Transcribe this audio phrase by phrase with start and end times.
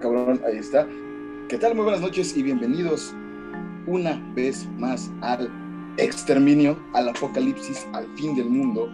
[0.00, 0.86] cabrón, ahí está.
[1.48, 1.74] ¿Qué tal?
[1.74, 3.14] Muy buenas noches y bienvenidos
[3.86, 5.50] una vez más al
[5.98, 8.88] exterminio, al apocalipsis, al fin del mundo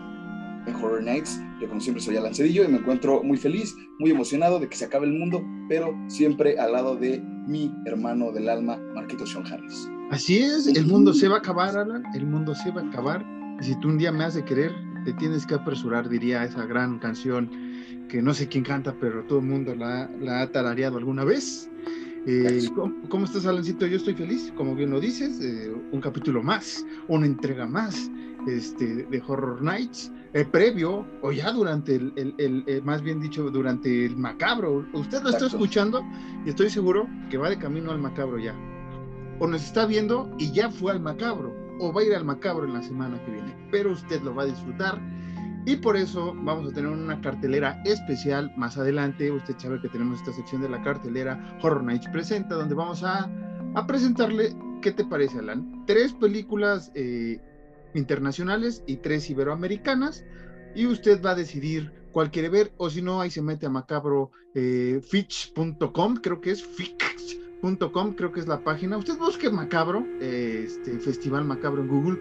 [0.66, 1.40] en Horror Nights.
[1.60, 4.76] Yo como siempre soy Alan Cedillo y me encuentro muy feliz, muy emocionado de que
[4.76, 9.46] se acabe el mundo, pero siempre al lado de mi hermano del alma, Marquito Sean
[9.46, 9.88] Harris.
[10.10, 13.24] Así es, el mundo se va a acabar, Alan, el mundo se va a acabar.
[13.60, 14.72] Y si tú un día me has de querer,
[15.04, 17.65] te tienes que apresurar, diría esa gran canción
[18.08, 21.68] que no sé quién canta, pero todo el mundo la, la ha tarareado alguna vez.
[22.28, 22.68] Eh,
[23.08, 23.86] ¿cómo, estás, Alancito?
[23.86, 28.10] Yo estoy feliz, como bien lo dices, eh, un capítulo más, una entrega más
[28.48, 33.48] este, de Horror Nights, eh, previo o ya durante el, el, el, más bien dicho,
[33.50, 34.84] durante el macabro.
[34.92, 36.04] Usted lo está escuchando
[36.44, 38.54] y estoy seguro que va de camino al macabro ya.
[39.38, 42.64] O nos está viendo y ya fue al macabro, o va a ir al macabro
[42.64, 45.00] en la semana que viene, pero usted lo va a disfrutar
[45.66, 49.32] y por eso vamos a tener una cartelera especial más adelante.
[49.32, 53.28] Usted sabe que tenemos esta sección de la cartelera Horror Nights Presenta, donde vamos a,
[53.88, 55.84] presentarle, ¿qué te parece, Alan?
[55.84, 57.40] Tres películas eh,
[57.94, 60.24] internacionales y tres iberoamericanas.
[60.76, 63.70] Y usted va a decidir cuál quiere ver, o si no, ahí se mete a
[63.70, 65.00] macabro eh,
[66.22, 68.98] creo que es fix.com, creo que es la página.
[68.98, 72.18] Usted busque Macabro, eh, este Festival Macabro en Google,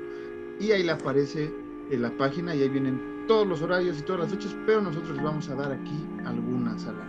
[0.59, 1.51] y ahí le aparece
[1.91, 5.21] en la página y ahí vienen todos los horarios y todas las fechas, pero nosotros
[5.21, 7.05] vamos a dar aquí alguna sala.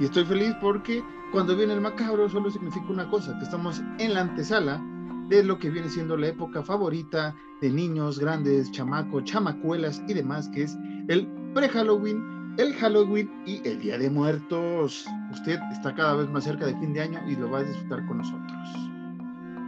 [0.00, 1.02] Y estoy feliz porque
[1.32, 4.82] cuando viene el macabro solo significa una cosa, que estamos en la antesala
[5.28, 10.48] de lo que viene siendo la época favorita de niños, grandes, chamacos, chamacuelas y demás,
[10.48, 10.76] que es
[11.08, 15.06] el pre-Halloween, el Halloween y el Día de Muertos.
[15.32, 18.06] Usted está cada vez más cerca de fin de año y lo va a disfrutar
[18.06, 18.68] con nosotros.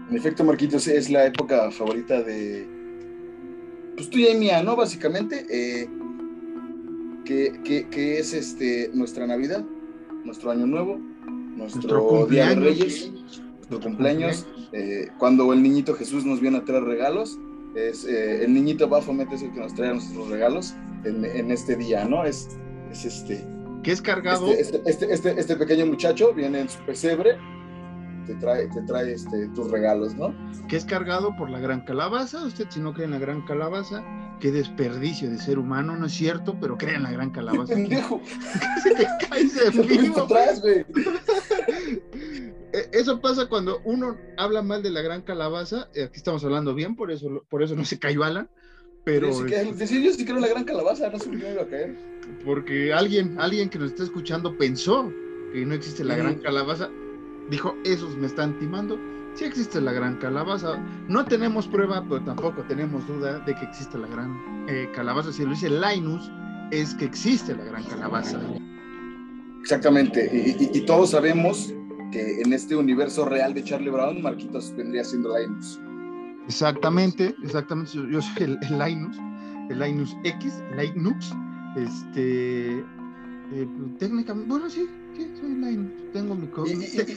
[0.09, 2.80] En efecto, Marquitos, es la época favorita de,
[4.01, 4.77] pues tuya y mía, ¿no?
[4.77, 5.87] Básicamente, eh,
[7.27, 9.63] que, es este, nuestra Navidad,
[10.25, 13.11] nuestro Año Nuevo, nuestro, Día de Reyes,
[13.59, 17.39] nuestro cumpleaños, eh, cuando el niñito Jesús nos viene a traer regalos,
[17.75, 20.75] es eh, el niñito Baphomet es el que nos trae nuestros regalos
[21.05, 22.25] en, este día, ¿no?
[22.25, 22.49] Es,
[22.91, 23.45] es este...
[23.83, 24.51] Que es cargado.
[24.51, 27.37] Este, este, este, este, pequeño muchacho viene en su pesebre
[28.27, 30.35] te trae, te trae este, tus regalos, ¿no?
[30.69, 32.45] Que es cargado por la gran calabaza.
[32.45, 34.05] Usted, si no cree en la gran calabaza,
[34.41, 37.75] qué desperdicio de ser humano, no es cierto, pero cree en la gran calabaza.
[37.75, 38.21] pendejo!
[38.83, 39.55] se te caes
[40.63, 40.87] de
[42.93, 45.89] Eso pasa cuando uno habla mal de la gran calabaza.
[45.95, 48.49] Eh, aquí estamos hablando bien, por eso, por eso no se cayó Alan.
[49.05, 49.33] Pero.
[49.33, 49.45] Sí,
[49.75, 51.97] decir, yo sí creo en la gran calabaza, no sé me iba a caer.
[52.45, 55.11] Porque alguien, alguien que nos está escuchando pensó
[55.53, 56.91] que no existe la gran calabaza
[57.51, 58.99] dijo, esos me están timando.
[59.35, 60.77] Sí existe la gran calabaza.
[61.09, 65.33] No tenemos prueba, pero tampoco tenemos duda de que existe la gran eh, calabaza.
[65.33, 66.31] Si lo dice Linus,
[66.71, 68.41] es que existe la gran calabaza.
[69.61, 70.31] Exactamente.
[70.33, 71.73] Y, todos sabemos
[72.13, 75.81] que en este universo real de Charlie Brown, Marquitos vendría siendo Linus.
[76.47, 77.93] Exactamente, exactamente.
[77.93, 79.17] Yo, soy el, Linus,
[79.69, 81.33] el Linus X, Linux.
[81.77, 82.85] Este,
[83.53, 83.67] eh,
[83.99, 84.89] técnicamente, bueno, sí,
[86.13, 86.37] tengo,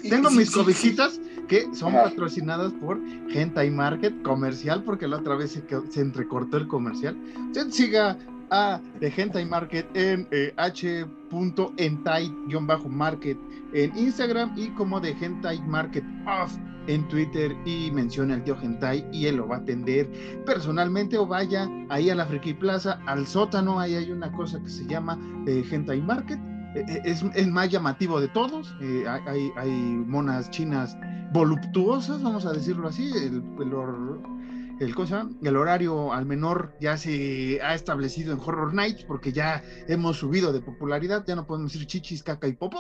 [0.10, 3.00] tengo mis cobijitas que son patrocinadas por
[3.30, 7.18] Hentai Market comercial, porque la otra vez se, se entrecortó el comercial.
[7.48, 8.18] Usted siga
[8.50, 13.38] a de Hentai Market en eh, h.entai-market
[13.74, 16.56] en Instagram y como de Hentai Market Off
[16.88, 20.10] en Twitter y mencione al tío Hentai y él lo va a atender
[20.46, 24.70] personalmente o vaya ahí a la Friki Plaza, al sótano, ahí hay una cosa que
[24.70, 25.18] se llama
[25.48, 26.40] eh, Hentai Market
[26.76, 28.76] eh, eh, es el más llamativo de todos.
[28.82, 30.98] Eh, hay, hay, monas chinas
[31.32, 33.12] voluptuosas, vamos a decirlo así.
[33.16, 33.44] El,
[34.80, 39.64] el, cosa, el horario al menor ya se ha establecido en Horror Nights porque ya
[39.88, 41.24] hemos subido de popularidad.
[41.28, 42.80] Ya no podemos decir chichis, caca y popo.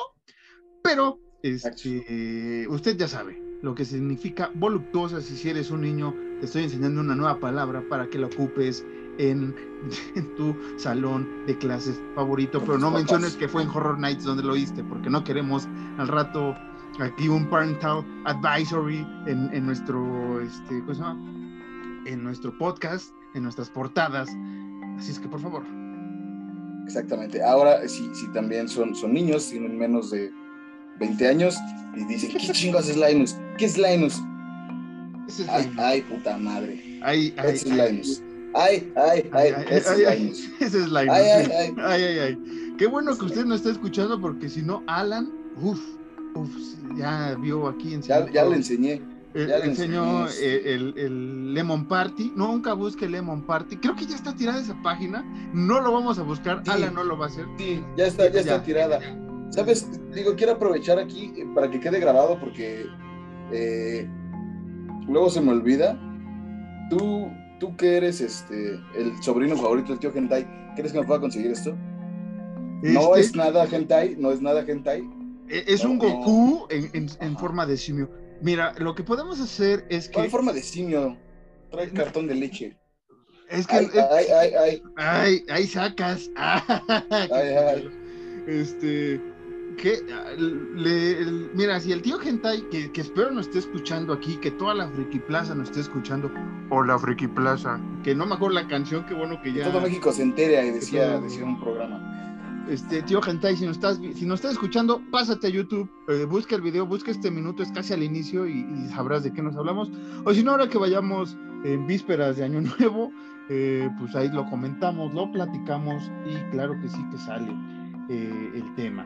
[0.83, 5.21] Pero este, usted ya sabe lo que significa voluptuosa.
[5.21, 8.86] Si eres un niño, te estoy enseñando una nueva palabra para que la ocupes
[9.18, 9.56] en,
[10.38, 14.54] tu salón de clases favorito, pero no menciones que fue en Horror Nights donde lo
[14.54, 15.68] oíste, porque no queremos
[15.98, 16.56] al rato
[17.00, 20.83] aquí un parental advisory en, nuestro, este,
[22.06, 24.30] En nuestro podcast, en nuestras portadas.
[24.98, 25.63] Así es que por favor.
[26.86, 27.42] Exactamente.
[27.42, 30.33] Ahora, si, si también son, son niños, tienen menos de
[31.03, 31.57] 20 años
[31.95, 33.35] y dicen, ¿qué chingos es Linus?
[33.57, 34.21] ¿Qué es Linus?
[35.77, 37.00] ay, puta madre.
[37.01, 38.21] Ay, ay, es Linus.
[38.53, 40.07] Ay, ay, ay, ese
[40.61, 40.94] es Linus.
[40.97, 41.75] Ay, ay, ay.
[41.77, 42.75] Ay, ay, ay.
[42.77, 45.29] Qué bueno que usted no está escuchando porque si no, Alan,
[45.61, 45.81] uff,
[46.35, 46.50] uf,
[46.97, 49.01] ya vio aquí en Ya, ya le enseñé.
[49.35, 52.31] Eh, ya le enseñó el, el, Lemon Party.
[52.35, 53.77] Nunca busque Lemon Party.
[53.77, 55.23] Creo que ya está tirada esa página.
[55.53, 56.63] No lo vamos a buscar.
[56.67, 57.45] Alan no lo va a hacer.
[57.57, 59.00] Sí, ya está, ya, está tirada.
[59.53, 62.85] Sabes, digo, quiero aprovechar aquí eh, para que quede grabado porque
[63.51, 64.07] eh,
[65.07, 66.00] luego se me olvida.
[66.89, 67.27] Tú,
[67.59, 71.51] tú que eres este, el sobrino favorito del tío Gentai, ¿crees que me pueda conseguir
[71.51, 71.75] esto?
[72.81, 75.01] No Este- es nada Gentai, no es nada Gentai.
[75.50, 76.03] E- Es un no.
[76.03, 78.09] Goku en, en- forma de simio.
[78.41, 80.29] Mira, lo que podemos hacer es Va en que.
[80.31, 81.15] forma de simio.
[81.71, 82.75] Trae cartón de leche.
[83.50, 83.75] Es que.
[83.75, 84.83] Ay, ay, ay, ay.
[84.97, 86.29] Ay, ahí sacas.
[86.35, 87.89] Ay, ay.
[88.47, 89.21] Este.
[89.78, 90.00] Que,
[90.75, 94.52] le- el- mira, si el tío Gentai, que, que espero nos esté escuchando aquí, que
[94.52, 96.31] toda la Friki Plaza nos esté escuchando,
[96.70, 99.66] o la Friki Plaza, que no me acuerdo la canción, qué bueno que ya.
[99.70, 102.10] Todo México se entera y decía, todo- decía un programa.
[102.70, 106.56] Este, tío Gentai, si nos estás, si nos estás escuchando, pásate a YouTube, eh, busca
[106.56, 109.56] el video, busca este minuto, es casi al inicio y, y sabrás de qué nos
[109.58, 109.92] hablamos.
[110.24, 111.36] O si no, ahora que vayamos
[111.66, 113.12] en vísperas de Año Nuevo,
[113.50, 117.52] eh, pues ahí lo comentamos, lo platicamos y claro que sí que sale
[118.10, 119.06] eh, el tema.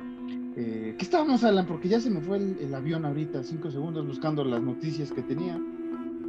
[0.59, 1.68] Eh, ¿Qué estábamos, Alan?
[1.68, 5.21] Porque ya se me fue el, el avión ahorita, cinco segundos, buscando las noticias que
[5.21, 5.59] tenía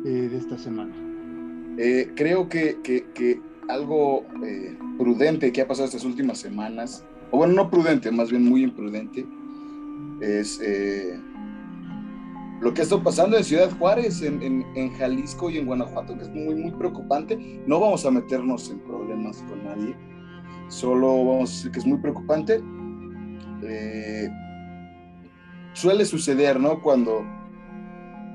[0.05, 0.95] eh, de esta semana.
[1.79, 7.39] Eh, creo que, que- que algo eh, prudente que ha pasado estas últimas semanas, o
[7.39, 9.27] bueno, no prudente, más bien muy imprudente,
[10.21, 11.19] es eh,
[12.61, 16.17] lo que ha estado pasando en Ciudad Juárez, en, en- en Jalisco y en Guanajuato,
[16.17, 17.63] que es muy, muy preocupante.
[17.67, 19.97] No vamos a meternos en problemas con nadie,
[20.69, 22.63] solo vamos a decir que es muy preocupante.
[23.63, 24.29] Eh,
[25.73, 26.83] suele suceder, ¿no?
[26.83, 27.25] Cuando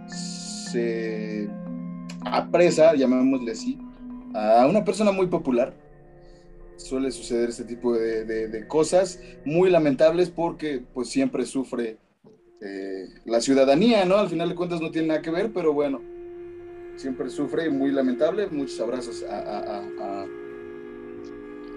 [0.07, 1.49] se
[2.25, 3.79] apresa, llamémosle así,
[4.33, 5.73] a una persona muy popular.
[6.77, 11.97] Suele suceder este tipo de, cosas muy lamentables porque pues siempre sufre
[12.61, 14.17] eh, la ciudadanía, ¿no?
[14.17, 16.01] Al final de cuentas no tiene nada que ver, pero bueno,
[16.95, 18.47] siempre sufre muy lamentable.
[18.47, 20.25] Muchos abrazos a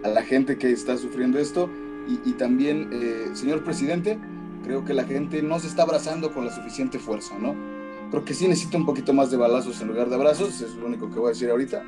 [0.02, 1.68] la gente que está sufriendo esto
[2.08, 4.18] y, y también, eh, señor presidente,
[4.64, 7.54] creo que la gente no se está abrazando con la suficiente fuerza, ¿no?
[8.10, 10.86] Creo que sí necesita un poquito más de balazos en lugar de abrazos, es lo
[10.86, 11.82] único que voy a decir ahorita.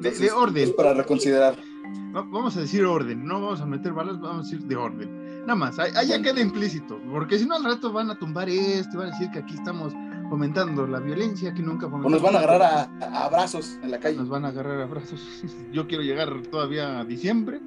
[0.00, 0.52] de orden.
[0.66, 1.56] pues, para reconsiderar.
[2.14, 5.20] Va- Vamos a decir orden, no vamos a meter balas, vamos a decir de orden.
[5.40, 9.08] Nada más, ya queda implícito, porque si no al rato van a tumbar esto, van
[9.08, 9.92] a decir que aquí estamos
[10.28, 12.12] fomentando la violencia, que nunca O fomentamos.
[12.12, 12.62] nos van a agarrar
[13.00, 14.16] a, a abrazos en la calle.
[14.18, 15.20] Nos van a agarrar a brazos.
[15.72, 17.60] Yo quiero llegar todavía a diciembre,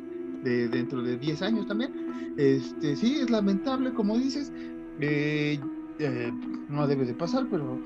[0.43, 1.91] de, dentro de 10 años también.
[2.35, 4.51] Este, sí, es lamentable, como dices.
[4.99, 5.59] eh,
[5.99, 6.31] eh,
[6.67, 7.79] no debe de pasar, pero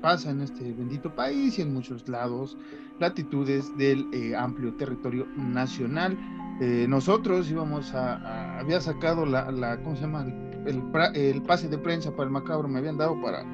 [0.00, 2.56] pasa en este bendito país y en muchos lados,
[2.98, 6.18] latitudes del eh, amplio territorio nacional.
[6.60, 10.26] Eh, nosotros íbamos a, a- había sacado la, la, ¿cómo se llama?
[10.66, 10.82] El,
[11.14, 13.44] el pase de prensa para el macabro, me habían dado para,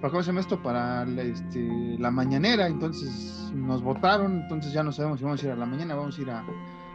[0.00, 0.60] para ¿cómo se llama esto?
[0.62, 5.52] Para este, la mañanera, entonces nos votaron, entonces ya no sabemos si vamos a ir
[5.52, 6.44] a la mañana, vamos a ir a,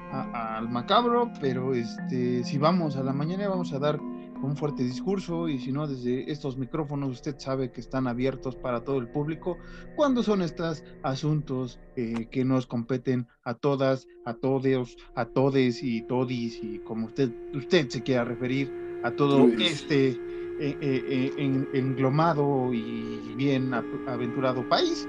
[0.09, 3.99] a- al macabro, pero este, si vamos a la mañana vamos a dar
[4.41, 8.83] un fuerte discurso y si no desde estos micrófonos usted sabe que están abiertos para
[8.83, 9.57] todo el público
[9.95, 16.03] cuando son estos asuntos eh, que nos competen a todas, a todos, a todes y
[16.03, 18.69] todis y como usted usted se quiera referir
[19.01, 19.81] a todo Todis.
[19.81, 20.09] este
[20.57, 23.71] eh, eh, eh, en- englomado y bien
[24.05, 25.05] aventurado país.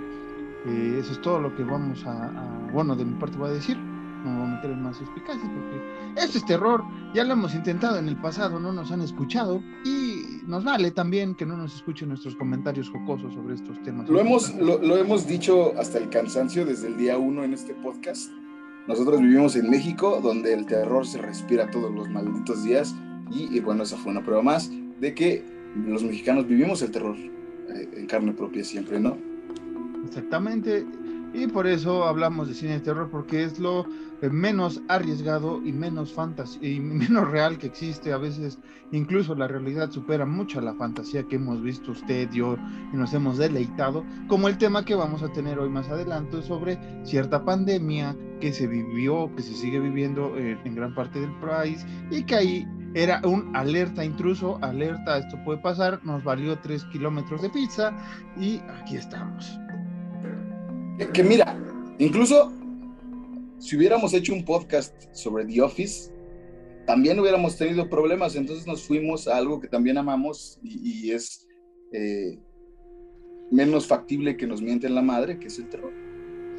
[0.65, 2.11] Eso es todo lo que vamos a,
[2.67, 3.77] a- bueno, de mi parte voy a decir.
[4.27, 6.83] No me voy a meter en más suspicacias porque esto es terror.
[7.15, 11.37] Ya lo hemos intentado en el pasado, no nos han escuchado y nos vale también
[11.37, 14.09] que no nos escuchen nuestros comentarios jocosos sobre estos temas.
[14.09, 17.73] Lo hemos, lo, lo hemos dicho hasta el cansancio desde el día uno en este
[17.75, 18.33] podcast.
[18.89, 22.97] Nosotros vivimos en México, donde el terror se respira todos los malditos días.
[23.31, 25.45] Y, y bueno, esa fue una prueba más de que
[25.87, 29.17] los mexicanos vivimos el terror eh, en carne propia siempre, ¿no?
[30.05, 30.85] Exactamente.
[31.37, 33.85] Y por eso hablamos de cine de terror, porque es lo
[34.23, 38.15] eh, menos arriesgado y menos fantas y menos real que existe.
[38.15, 38.59] A veces
[38.91, 42.57] incluso la realidad supera mucho a la fantasía que hemos visto usted, yo,
[42.91, 46.79] y nos hemos deleitado, como el tema que vamos a tener hoy más adelante sobre
[47.05, 52.23] cierta pandemia que se vivió, que se sigue viviendo en gran parte del país y
[52.23, 57.51] que ahí era un alerta intruso, alerta, esto puede pasar, nos valió tres kilómetros de
[57.51, 57.93] pizza
[58.39, 59.59] y aquí estamos.
[61.13, 61.59] Que, mira,
[61.99, 62.53] incluso
[63.59, 66.13] si hubiéramos hecho un podcast sobre The Office,
[66.87, 68.37] también hubiéramos tenido problemas.
[68.37, 71.47] Entonces nos fuimos a algo que también amamos y, es
[71.93, 72.39] eh,
[73.51, 75.93] menos factible que nos mienten la madre, que es el terror.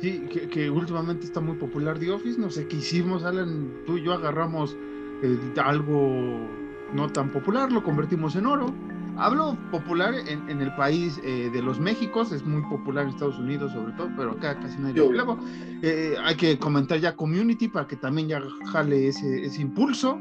[0.01, 2.39] Sí, que, que últimamente está muy popular The Office.
[2.39, 3.83] No sé qué hicimos, Alan.
[3.85, 4.77] Tú y yo agarramos
[5.23, 6.47] eh, algo
[6.93, 8.73] no tan popular, lo convertimos en oro.
[9.19, 13.39] Hablo popular en, en el país eh, de los Méxicos, es muy popular en Estados
[13.39, 15.39] Unidos sobre todo, pero acá casi nadie lo.
[15.81, 20.19] Eh, hay que comentar ya Community para que también ya jale ese, ese impulso.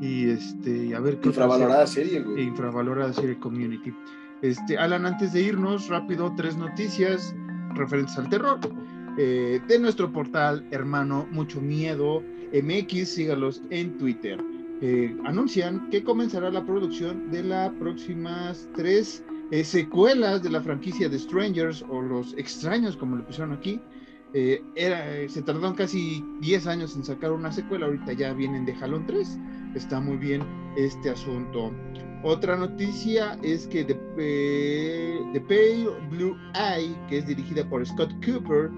[0.00, 2.44] y este, a ver qué Infravalorada serie, güey.
[2.44, 3.94] Infravalorada serie Community.
[4.42, 7.34] Este, Alan, antes de irnos, rápido, tres noticias
[7.74, 8.58] referentes al terror.
[9.18, 14.42] Eh, de nuestro portal hermano Mucho Miedo MX, sígalos en Twitter.
[14.82, 21.08] Eh, anuncian que comenzará la producción de las próximas tres eh, secuelas de la franquicia
[21.08, 23.80] de Strangers o Los Extraños, como le pusieron aquí.
[24.32, 29.04] era, se tardaron casi 10 años en sacar una secuela, ahorita ya vienen de Jalón
[29.06, 29.38] 3.
[29.74, 30.42] Está muy bien
[30.76, 31.72] este asunto.
[32.22, 33.94] Otra noticia es que The,
[35.32, 38.70] The Pale Blue Eye, que es dirigida por Scott Cooper,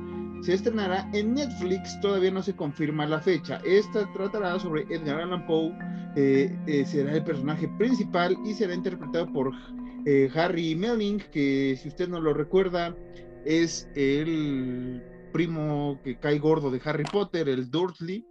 [0.42, 3.60] se estrenará en Netflix, todavía no se confirma la fecha.
[3.64, 5.72] Esta tratará sobre Edgar Allan Poe,
[6.16, 9.52] eh, eh, será el personaje principal y será interpretado por
[10.04, 12.94] eh, Harry Melling, que si usted no lo recuerda,
[13.44, 15.00] es el
[15.32, 18.26] primo que cae gordo de Harry Potter, el Dursley.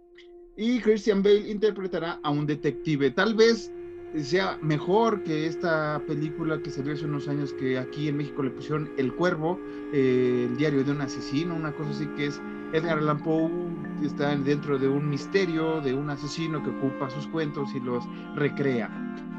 [0.54, 3.10] Y Christian Bale interpretará a un detective.
[3.10, 3.72] Tal vez
[4.20, 8.50] sea mejor que esta película que salió hace unos años que aquí en México le
[8.50, 9.58] pusieron El Cuervo,
[9.92, 12.40] eh, el diario de un asesino, una cosa así que es
[12.72, 13.50] Edgar Allan Poe
[14.02, 18.04] está dentro de un misterio de un asesino que ocupa sus cuentos y los
[18.34, 18.90] recrea.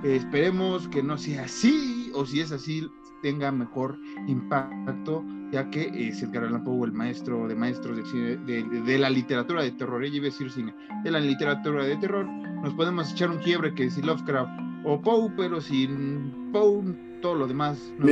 [0.03, 2.89] esperemos que no sea así o si es así
[3.23, 9.09] tenga mejor impacto ya que es Edgar Allan Poe el maestro de maestros de, la
[9.11, 13.11] literatura de terror, ella iba a decir cine, de la literatura de terror, nos podemos
[13.11, 14.51] echar un quiebre que si Lovecraft
[14.83, 16.83] o Poe, pero sin Poe
[17.21, 18.05] todo lo demás no,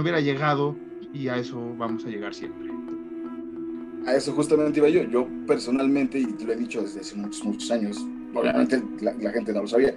[0.00, 0.76] hubiera, llegado
[1.12, 2.70] y a eso vamos a llegar siempre.
[4.06, 5.02] A eso justamente iba yo.
[5.02, 7.98] Yo personalmente, y te lo he dicho desde hace muchos, muchos años,
[8.32, 9.94] obviamente la, gente no lo sabía,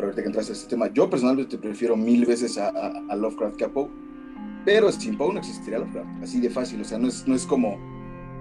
[0.00, 3.56] pero ahorita que entraste a este tema, yo personalmente prefiero mil veces a, a Lovecraft
[3.56, 3.90] que a Poe
[4.64, 7.46] pero sin Poe no existiría Lovecraft, así de fácil, o sea, no es, no es
[7.46, 7.78] como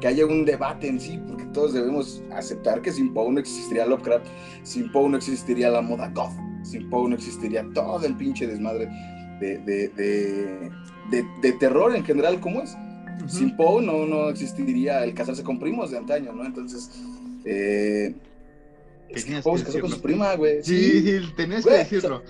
[0.01, 3.85] que haya un debate en sí, porque todos debemos aceptar que sin Poe no existiría
[3.85, 4.25] Lovecraft,
[4.63, 8.89] sin Poe no existiría la moda goth, sin Poe no existiría todo el pinche desmadre
[9.39, 10.71] de, de,
[11.41, 12.77] de, terror en general como es.
[13.27, 16.45] Sin Poe no, no existiría el casarse con primos de antaño, ¿no?
[16.45, 16.89] Entonces,
[17.43, 18.15] eh,
[19.09, 20.63] es que casó con su prima, güey.
[20.63, 22.23] Sí, sí, tenías que decirlo.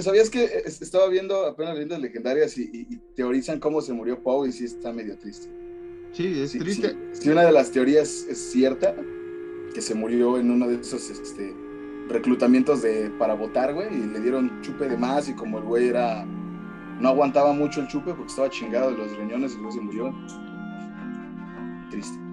[0.00, 4.64] ¿Sabías que estaba viendo apenas leyendas legendarias y, teorizan cómo se murió Poe y sí
[4.64, 5.48] está medio triste?
[6.12, 6.96] Sí, es triste.
[7.12, 8.94] Si una de las teorías es cierta,
[9.74, 11.54] que se murió en uno de esos este,
[12.08, 15.88] reclutamientos de, para votar, güey, y le dieron chupe de más y como el güey
[15.88, 16.24] era...
[17.00, 20.14] No aguantaba mucho el chupe porque estaba chingado de los riñones y luego se murió.
[21.90, 22.27] Triste.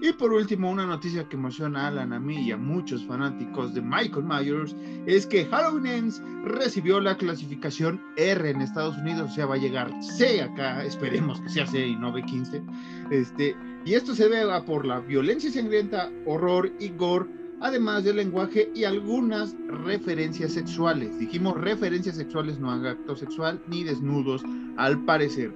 [0.00, 3.74] Y por último, una noticia que emociona a Alan, a mí y a muchos fanáticos
[3.74, 4.76] de Michael Myers
[5.06, 9.58] es que Halloween Ends recibió la clasificación R en Estados Unidos, o sea, va a
[9.58, 12.62] llegar C acá, esperemos que sea C y no B15.
[13.10, 17.26] Este, y esto se debe por la violencia sangrienta, horror y gore,
[17.60, 21.18] además del lenguaje y algunas referencias sexuales.
[21.18, 24.42] Dijimos referencias sexuales, no acto sexual ni desnudos,
[24.76, 25.52] al parecer.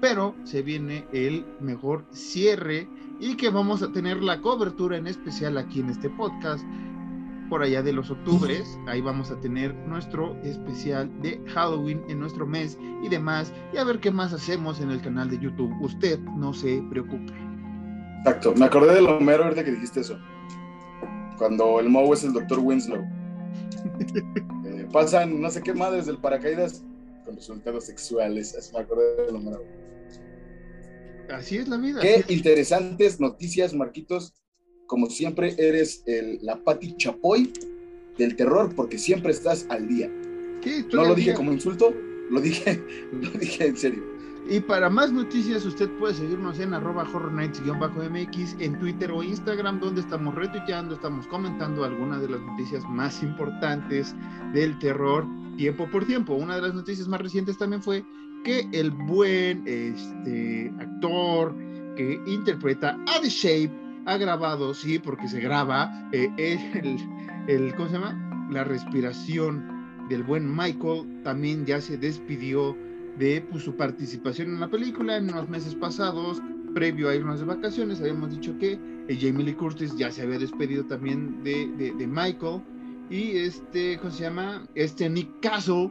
[0.00, 2.88] Pero se viene el mejor cierre
[3.22, 6.64] y que vamos a tener la cobertura en especial aquí en este podcast
[7.48, 8.76] por allá de los octubres.
[8.88, 13.52] Ahí vamos a tener nuestro especial de Halloween en nuestro mes y demás.
[13.72, 15.72] Y a ver qué más hacemos en el canal de YouTube.
[15.80, 17.32] Usted no se preocupe.
[18.18, 18.54] Exacto.
[18.56, 20.18] Me acordé de lo mero ahorita que dijiste eso.
[21.38, 23.02] Cuando el Moe es el doctor Winslow.
[24.64, 26.84] Eh, pasan no sé qué madres del paracaídas
[27.26, 28.56] con resultados sexuales.
[28.56, 29.60] Así me acordé de lo mero.
[31.30, 32.00] Así es la vida.
[32.00, 34.34] Qué interesantes noticias, Marquitos.
[34.86, 37.52] Como siempre, eres el, la Pati Chapoy
[38.18, 40.10] del terror, porque siempre estás al día.
[40.92, 41.94] no lo dije como insulto,
[42.30, 44.12] lo dije, lo dije en serio.
[44.48, 50.00] Y para más noticias, usted puede seguirnos en arroba horrornights-mx en Twitter o Instagram, donde
[50.00, 54.16] estamos retuiteando, estamos comentando algunas de las noticias más importantes
[54.52, 55.24] del terror
[55.56, 56.34] tiempo por tiempo.
[56.34, 58.04] Una de las noticias más recientes también fue
[58.42, 61.54] que el buen este, actor
[61.96, 63.72] que interpreta a The Shape
[64.06, 66.98] ha grabado, sí, porque se graba, eh, el,
[67.48, 68.48] el, ¿cómo se llama?
[68.50, 72.76] La respiración del buen Michael también ya se despidió
[73.18, 76.42] de pues, su participación en la película en unos meses pasados,
[76.74, 80.38] previo a irnos de vacaciones, habíamos dicho que eh, Jamie Lee Curtis ya se había
[80.38, 82.62] despedido también de, de, de Michael
[83.10, 84.66] y este, ¿cómo se llama?
[84.74, 85.90] Este Nick Castle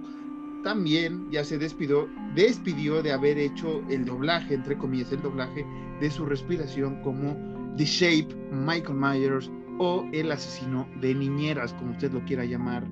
[0.63, 5.65] también ya se despidió, despidió de haber hecho el doblaje, entre comillas, el doblaje
[5.99, 7.35] de su respiración como
[7.77, 12.83] The Shape, Michael Myers o el asesino de niñeras, como usted lo quiera llamar.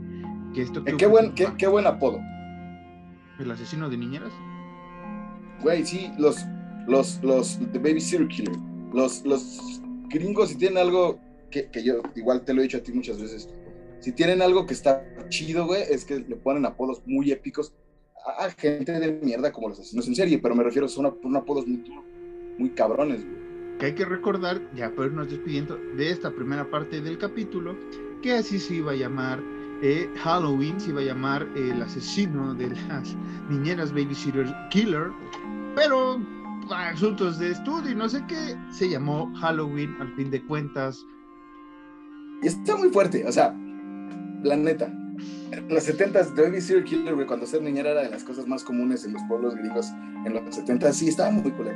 [0.53, 2.19] Que esto eh, qué, buen, qué, buen apodo.
[3.39, 4.31] ¿El asesino de niñeras?
[5.61, 6.37] Güey, sí, los,
[6.87, 8.55] los, los, The Baby Serial Killer.
[8.93, 11.19] Los, los gringos, si tienen algo
[11.51, 13.47] que, que yo igual te lo he dicho a ti muchas veces,
[13.99, 17.73] si tienen algo que está chido, güey, es que le ponen apodos muy épicos
[18.37, 21.67] a, gente de mierda como los asesinos en serie, pero me refiero, son, son apodos
[21.67, 21.83] muy,
[22.57, 23.39] muy cabrones, güey.
[23.79, 27.77] Que hay que recordar, ya por irnos despidiendo de esta primera parte del capítulo,
[28.21, 29.41] que así se iba a llamar
[29.81, 33.15] eh, Halloween, se iba a llamar el asesino de las
[33.49, 35.11] niñeras Babysitter Killer,
[35.75, 36.19] pero
[36.69, 41.05] asuntos de estudio y no sé qué, se llamó Halloween al fin de cuentas.
[42.41, 43.55] Y está muy fuerte, o sea,
[44.43, 44.91] la neta.
[45.51, 48.63] En los 70 s Baby Serial Killer, cuando ser niñera era de las cosas más
[48.63, 49.87] comunes en los pueblos gringos
[50.25, 51.69] en los 70 sí, estaba muy cool.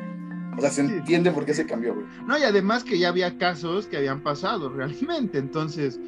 [0.55, 2.05] O sea, se entiende por qué se cambió, güey.
[2.27, 5.99] No, y además que ya había casos que habían pasado realmente, entonces,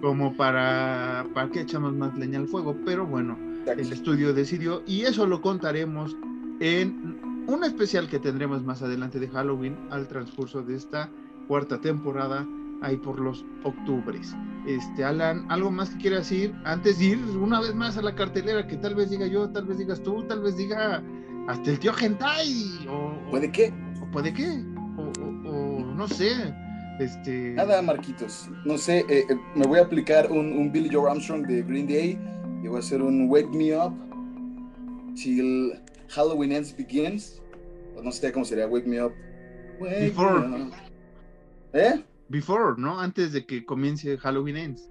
[0.00, 5.02] como para, para que echamos más leña al fuego, pero bueno, el estudio decidió, y
[5.02, 6.16] eso lo contaremos
[6.58, 11.08] en un especial que tendremos más adelante de Halloween al transcurso de esta
[11.46, 12.46] cuarta temporada
[12.82, 14.34] ahí por los octubres.
[14.66, 18.14] Este, Alan, ¿algo más que quieras decir antes de ir una vez más a la
[18.14, 21.02] cartelera que tal vez diga yo, tal vez digas tú, tal vez diga
[21.48, 22.86] hasta el tío Gentai?
[22.88, 23.72] O, ¿Puede qué?
[24.00, 24.62] O puede qué?
[24.96, 26.54] O, no sé.
[27.00, 27.54] Este...
[27.54, 28.48] Nada, Marquitos.
[28.64, 31.86] No sé, eh, eh, me voy a aplicar un, un, Billy Joe Armstrong de Green
[31.86, 32.18] Day
[32.62, 33.92] y voy a hacer un Wake Me Up
[35.14, 35.72] till
[36.08, 37.40] Halloween Ends Begins.
[38.02, 39.12] no sé cómo sería, Wake Me Up.
[39.80, 40.72] Wake Me up.
[41.72, 42.04] ¿Eh?
[42.32, 42.98] Before, ¿no?
[42.98, 44.88] Antes de que comience Halloween Ends.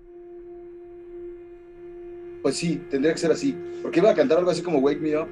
[2.44, 3.58] Pues sí, tendría que ser así.
[3.82, 5.28] Porque iba a cantar algo así como Wake Me Up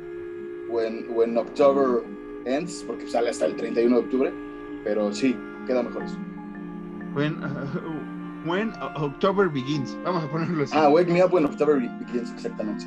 [0.70, 2.04] when, when October
[2.46, 4.34] Ends, porque sale hasta el 31 de octubre.
[4.84, 5.36] Pero sí,
[5.68, 6.18] queda mejor eso.
[7.13, 7.38] When,
[8.46, 9.96] when October Begins.
[10.04, 10.74] Vamos a ponerlo así.
[10.75, 12.86] Ah, Wake Me Up when October Begins, exactamente.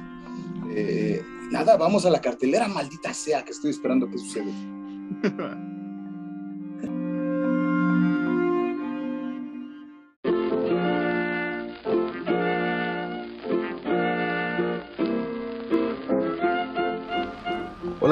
[0.74, 4.50] Eh, nada, vamos a la cartelera, maldita sea, que estoy esperando que suceda.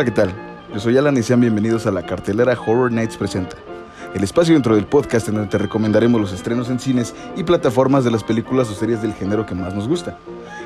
[0.00, 0.32] Hola, ¿qué tal?
[0.72, 3.56] Yo soy Alan y sean bienvenidos a la cartelera Horror Nights Presenta,
[4.14, 8.02] el espacio dentro del podcast en donde te recomendaremos los estrenos en cines y plataformas
[8.02, 10.16] de las películas o series del género que más nos gusta.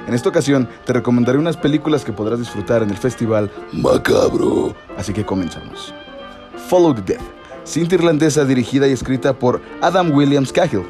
[0.06, 5.12] En esta ocasión te recomendaré unas películas que podrás disfrutar en el festival Macabro, así
[5.12, 5.92] que comenzamos.
[6.68, 7.24] Follow the Death,
[7.64, 10.86] cinta irlandesa dirigida y escrita por Adam Williams Cahill.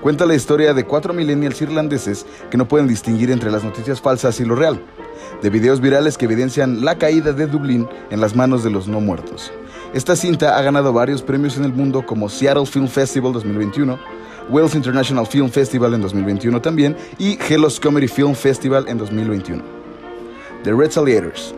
[0.00, 4.40] Cuenta la historia de cuatro millennials irlandeses que no pueden distinguir entre las noticias falsas
[4.40, 4.82] y lo real
[5.42, 9.00] de videos virales que evidencian la caída de Dublín en las manos de los no
[9.00, 9.52] muertos.
[9.92, 13.98] Esta cinta ha ganado varios premios en el mundo como Seattle Film Festival 2021,
[14.48, 19.62] Wales International Film Festival en 2021 también y Hellos Comedy Film Festival en 2021.
[20.62, 21.54] The Retaliators,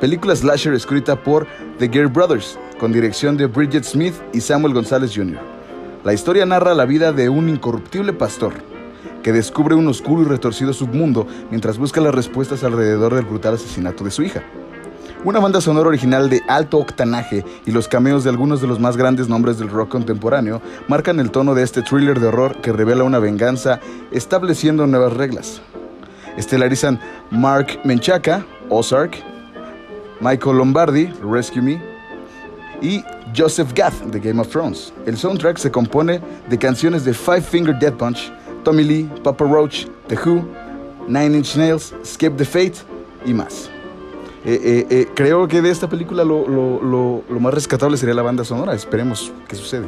[0.00, 1.46] película slasher escrita por
[1.78, 5.38] The Gare Brothers, con dirección de Bridget Smith y Samuel González Jr.
[6.04, 8.54] La historia narra la vida de un incorruptible pastor
[9.22, 14.04] que descubre un oscuro y retorcido submundo mientras busca las respuestas alrededor del brutal asesinato
[14.04, 14.42] de su hija.
[15.24, 18.96] Una banda sonora original de alto octanaje y los cameos de algunos de los más
[18.96, 23.02] grandes nombres del rock contemporáneo marcan el tono de este thriller de horror que revela
[23.02, 23.80] una venganza
[24.12, 25.60] estableciendo nuevas reglas.
[26.36, 27.00] Estelarizan
[27.32, 29.16] Mark Menchaca, Ozark,
[30.20, 31.82] Michael Lombardi, Rescue Me,
[32.80, 33.02] y
[33.36, 34.92] Joseph Gath de Game of Thrones.
[35.04, 38.32] El soundtrack se compone de canciones de Five Finger Dead Punch,
[38.68, 40.46] Tommy Lee, Papa Roach, The Who,
[41.08, 42.74] Nine Inch Nails, Skip the Fate
[43.24, 43.70] y más.
[44.44, 48.74] Eh, eh, eh, creo que de esta película lo, más rescatable sería la banda sonora.
[48.74, 49.86] Esperemos que sucede.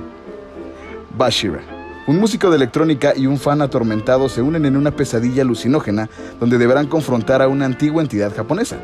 [1.14, 1.60] Bashira.
[2.06, 6.08] Un músico de electrónica y un fan atormentado se unen en una pesadilla alucinógena
[6.40, 8.78] donde deberán confrontar a una antigua entidad japonesa,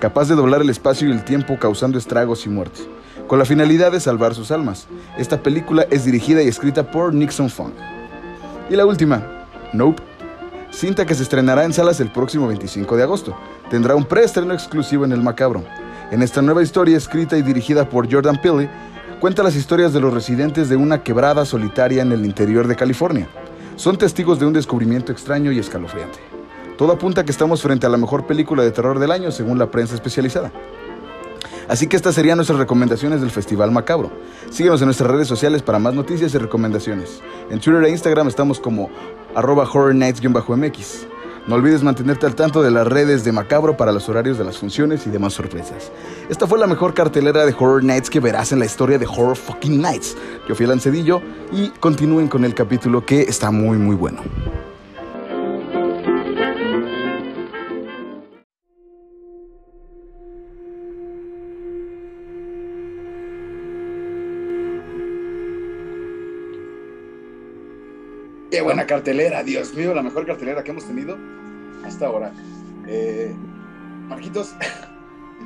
[0.00, 2.80] capaz de doblar el espacio y el tiempo causando estragos y muerte,
[3.26, 4.86] con la finalidad de salvar sus almas.
[5.18, 7.74] Esta película es dirigida y escrita por Nixon Funk.
[8.70, 9.22] Y la última,
[9.72, 10.02] Nope.
[10.70, 13.36] Cinta que se estrenará en salas el próximo 25 de agosto.
[13.70, 15.62] Tendrá un preestreno exclusivo en el Macabro.
[16.10, 18.70] En esta nueva historia escrita y dirigida por Jordan Peele,
[19.20, 23.28] cuenta las historias de los residentes de una quebrada solitaria en el interior de California.
[23.76, 26.18] Son testigos de un descubrimiento extraño y escalofriante.
[26.78, 29.58] Todo apunta a que estamos frente a la mejor película de terror del año según
[29.58, 30.50] la prensa especializada.
[31.68, 34.10] Así que estas serían nuestras recomendaciones del Festival Macabro.
[34.50, 37.20] Síguenos en nuestras redes sociales para más noticias y recomendaciones.
[37.50, 38.90] En Twitter e Instagram estamos como
[39.34, 41.06] arroba horrornights-mx.
[41.46, 44.56] No olvides mantenerte al tanto de las redes de Macabro para los horarios de las
[44.56, 45.92] funciones y demás sorpresas.
[46.30, 49.36] Esta fue la mejor cartelera de Horror Nights que verás en la historia de Horror
[49.36, 50.16] Fucking Nights.
[50.48, 51.20] Yo fui Lancedillo
[51.52, 54.22] y continúen con el capítulo que está muy muy bueno.
[68.54, 71.18] Qué buena cartelera, Dios mío, la mejor cartelera que hemos tenido
[71.84, 72.32] hasta ahora.
[72.86, 73.34] Eh,
[74.06, 74.54] Marquitos,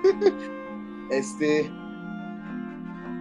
[1.10, 1.70] este.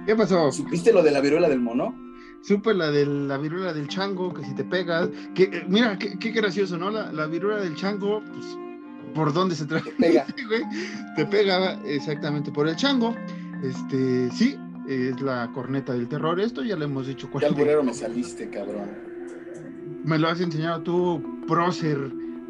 [0.06, 0.52] ¿Qué pasó?
[0.52, 1.96] ¿Supiste lo de la viruela del mono?
[2.42, 6.32] Supe la de la viruela del chango, que si te pegas, que eh, mira, qué,
[6.32, 6.90] gracioso, ¿no?
[6.90, 8.46] La, la, viruela del chango, pues,
[9.16, 9.84] ¿por dónde se trae?
[9.84, 10.26] Te pega.
[11.16, 13.16] te pega exactamente por el chango.
[13.64, 16.42] Este, sí, es la corneta del terror.
[16.42, 17.30] Esto ya lo hemos dicho.
[17.40, 19.16] Qué alburero me saliste, cabrón.
[20.08, 22.00] Me lo has enseñado tú, prócer,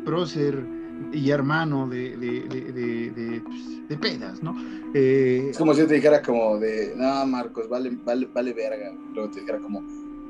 [0.06, 0.64] prócer
[1.12, 4.56] y hermano de, de, de, de, pues, pedas, ¿no?
[4.94, 8.94] Eh, es como si yo te dijera como de, no, Marcos, vale, vale, vale verga.
[9.12, 9.82] Luego te dijera como,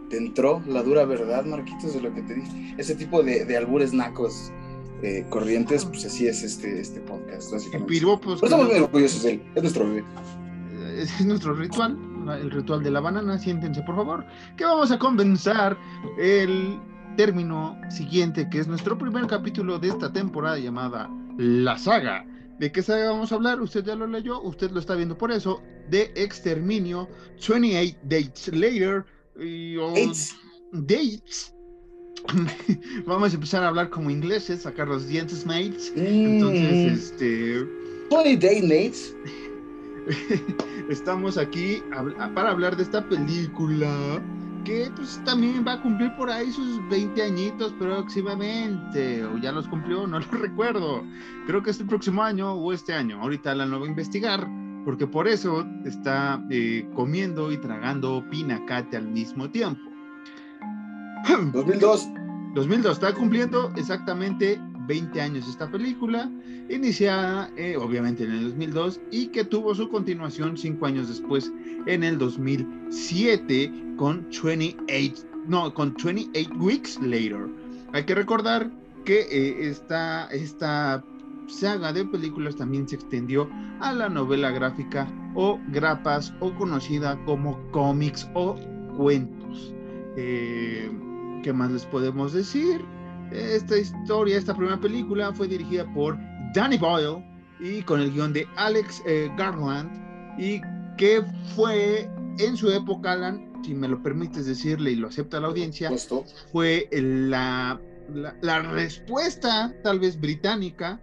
[0.10, 2.76] ¿te entró la dura verdad, Marquitos, de lo que te dije?
[2.78, 4.50] Ese tipo de, de albures nacos
[5.02, 7.54] eh, corrientes, pues así es este, este podcast.
[7.88, 10.06] Piropos, Pero estamos muy orgullosos de él, es nuestro bebé.
[10.96, 11.98] Es nuestro ritual,
[12.42, 15.78] el ritual de la banana, siéntense por favor, que vamos a comenzar
[16.18, 16.80] el
[17.18, 22.26] término siguiente, que es nuestro primer capítulo de esta temporada llamada La Saga.
[22.60, 23.62] ¿De qué saga vamos a hablar?
[23.62, 27.10] Usted ya lo leyó, usted lo está viendo por eso, de Exterminio,
[27.50, 29.06] 28 Dates Later,
[29.40, 30.36] y, oh, Dates.
[30.72, 31.54] Dates.
[33.06, 35.92] vamos a empezar a hablar como ingleses, sacar los dientes mates.
[35.96, 36.00] Mm.
[36.00, 37.68] Entonces, este...
[38.10, 39.16] 20 Day Nates.
[40.90, 41.82] Estamos aquí
[42.34, 44.22] para hablar de esta película
[44.68, 49.66] que pues también va a cumplir por ahí sus 20 añitos próximamente, o ya los
[49.66, 51.06] cumplió, no lo recuerdo.
[51.46, 53.22] Creo que es el próximo año o este año.
[53.22, 54.46] Ahorita la no voy a investigar,
[54.84, 59.82] porque por eso está eh, comiendo y tragando pinacate al mismo tiempo.
[61.54, 62.10] 2002.
[62.56, 66.32] 2002 está cumpliendo exactamente 20 años esta película,
[66.70, 71.52] iniciada eh, obviamente en el 2002 y que tuvo su continuación 5 años después
[71.86, 77.48] en el 2007 con 28, no, con 28 Weeks Later.
[77.94, 78.72] Hay que recordar
[79.06, 81.04] que eh, esta, esta
[81.48, 87.60] saga de películas también se extendió a la novela gráfica o grapas o conocida como
[87.72, 88.56] cómics o
[88.98, 89.74] cuentos.
[90.18, 90.92] Eh,
[91.44, 92.84] ¿Qué más les podemos decir?
[93.32, 96.18] Esta historia, esta primera película fue dirigida por
[96.54, 97.24] Danny Boyle
[97.60, 99.90] y con el guion de Alex eh, Garland
[100.40, 100.62] y
[100.98, 101.24] que
[101.56, 102.10] fue
[102.40, 105.92] en su época, Alan, si me lo permites decirle y lo acepta la audiencia,
[106.52, 107.80] fue la,
[108.14, 111.02] la, la respuesta tal vez británica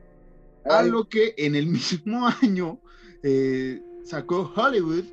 [0.65, 2.79] a Ay, lo que en el mismo año
[3.23, 5.05] eh, sacó Hollywood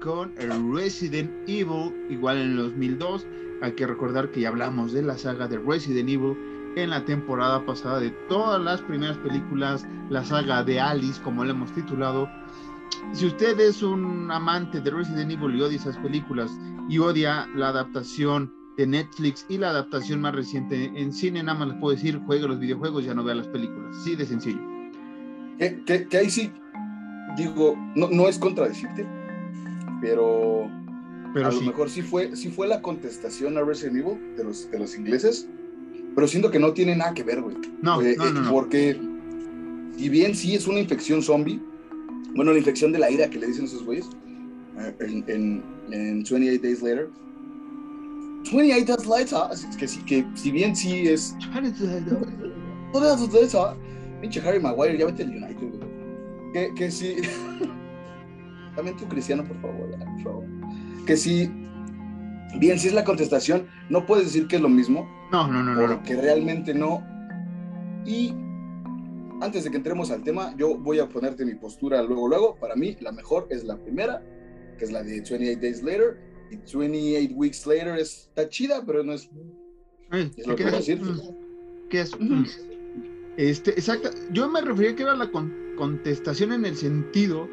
[0.00, 0.34] con
[0.74, 3.26] Resident Evil, igual en el 2002.
[3.62, 6.36] Hay que recordar que ya hablamos de la saga de Resident Evil
[6.76, 11.50] en la temporada pasada de todas las primeras películas, la saga de Alice, como le
[11.50, 12.28] hemos titulado.
[13.12, 16.50] Si usted es un amante de Resident Evil y odia esas películas
[16.88, 21.68] y odia la adaptación de Netflix y la adaptación más reciente en cine, nada más
[21.68, 23.96] les puedo decir, juegue los videojuegos, ya no vea las películas.
[24.04, 24.60] Sí, de sencillo.
[25.58, 26.50] que, que- que ahí sí,
[27.36, 29.06] digo, no, no es contradecirte,
[30.00, 30.70] pero,
[31.34, 34.70] Pero a lo mejor sí fue, sí fue la contestación a Resident Evil de los,
[34.70, 35.48] de los ingleses,
[36.20, 37.56] pero siento que no tiene nada que ver, güey.
[37.80, 38.50] No, Eh, no, eh, no, no.
[38.50, 38.94] Porque,
[39.96, 41.58] si bien sí es una infección zombie,
[42.34, 44.04] bueno, la infección de la ira que le dicen esos güeyes,
[44.78, 47.08] eh, en, en, en 28 Days Later.
[48.52, 49.38] 28 Days Later,
[49.78, 51.34] que, sí, que si bien sí es.
[54.20, 56.52] Pinche Harry Maguire, ya vete al United, güey.
[56.52, 57.16] Que, que sí.
[58.76, 60.44] También tú, Cristiano, por favor, por favor.
[61.06, 61.50] Que sí.
[62.58, 65.74] Bien, si es la contestación, no puedes decir que es lo mismo, No, no, no,
[65.74, 65.86] no.
[65.86, 65.94] no.
[65.96, 67.02] porque realmente no.
[68.04, 68.34] Y
[69.40, 72.56] antes de que entremos al tema, yo voy a ponerte mi postura luego, luego.
[72.56, 74.22] Para mí, la mejor es la primera,
[74.78, 76.18] que es la de 28 Days Later.
[76.50, 79.30] Y 28 Weeks Later está chida, pero no es.
[80.12, 81.00] Eh, Es ¿qué lo que a decir.
[81.00, 82.18] Mm, ¿Qué es?
[82.18, 82.44] Mm.
[83.36, 84.10] Este, exacto.
[84.32, 87.48] Yo me refería que era la con- contestación en el sentido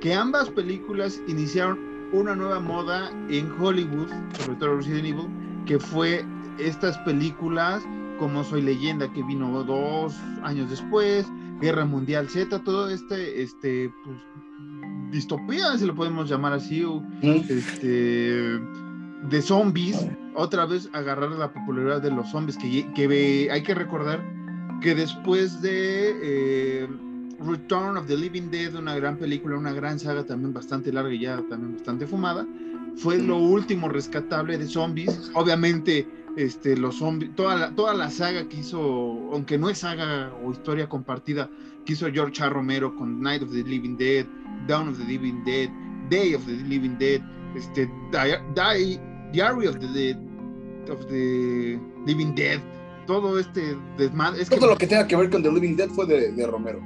[0.00, 1.78] que ambas películas iniciaron
[2.12, 5.28] una nueva moda en Hollywood, sobre todo Resident Evil,
[5.66, 6.24] que fue
[6.58, 7.82] estas películas
[8.18, 11.26] como Soy Leyenda, que vino dos años después,
[11.60, 14.16] Guerra Mundial Z, todo este, este, pues,
[15.10, 16.84] distopía, si lo podemos llamar así,
[17.22, 18.60] este,
[19.28, 24.22] de zombies, otra vez agarrar la popularidad de los zombies, que, que hay que recordar
[24.80, 26.88] que después de eh,
[27.40, 31.20] Return of the Living Dead, una gran película, una gran saga también bastante larga y
[31.20, 32.46] ya también bastante fumada,
[32.96, 35.30] fue lo último rescatable de zombies.
[35.34, 38.80] Obviamente, este, los zombies, toda la, toda la saga que hizo,
[39.32, 41.48] aunque no es saga o historia compartida,
[41.84, 42.48] que hizo George A.
[42.48, 44.26] Romero con Night of the Living Dead,
[44.66, 45.68] Dawn of the Living Dead,
[46.10, 47.20] Day of the Living Dead,
[47.56, 49.00] este, Di- Di-
[49.32, 50.16] Diary of the Dead,
[50.90, 52.60] of the Living Dead,
[53.06, 54.44] todo este desmadre.
[54.44, 56.80] todo lo que tenga que ver con The Living Dead fue de, Romero.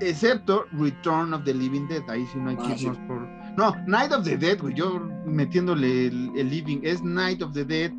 [0.00, 3.37] Excepto Return of the Living Dead, ahí sí no hay que ah, irnos por.
[3.58, 7.90] No, Night of the Dead, güey, yo metiéndole el, Living, es Night of the Dead,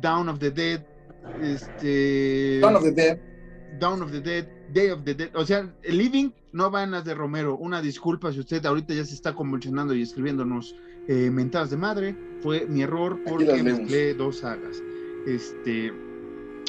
[0.00, 0.86] Down of the Dead,
[1.42, 2.60] este.
[2.60, 3.18] Dawn of the Dead.
[3.80, 5.34] Dawn of the Dead, Day of the Dead.
[5.34, 7.56] O sea, el Living no va en las de Romero.
[7.56, 10.76] Una disculpa si usted ahorita ya se está convulsionando y escribiéndonos
[11.08, 12.16] eh, mentadas de madre.
[12.40, 14.80] Fue mi error porque mezclé dos sagas.
[15.26, 15.92] Este.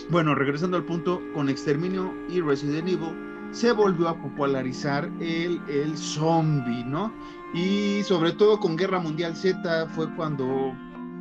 [0.10, 3.14] Bueno, regresando al punto, con Exterminio y Resident Evil
[3.52, 7.14] se volvió a popularizar el, el zombie, ¿no?
[7.54, 10.74] Y sobre todo con Guerra Mundial Z fue cuando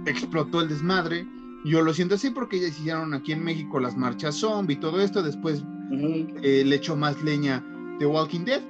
[0.07, 1.27] explotó el desmadre.
[1.65, 5.01] Yo lo siento así porque ya hicieron aquí en México las marchas zombie y todo
[5.01, 5.23] esto.
[5.23, 7.65] Después eh, le echó más leña
[7.99, 8.63] de Walking Dead.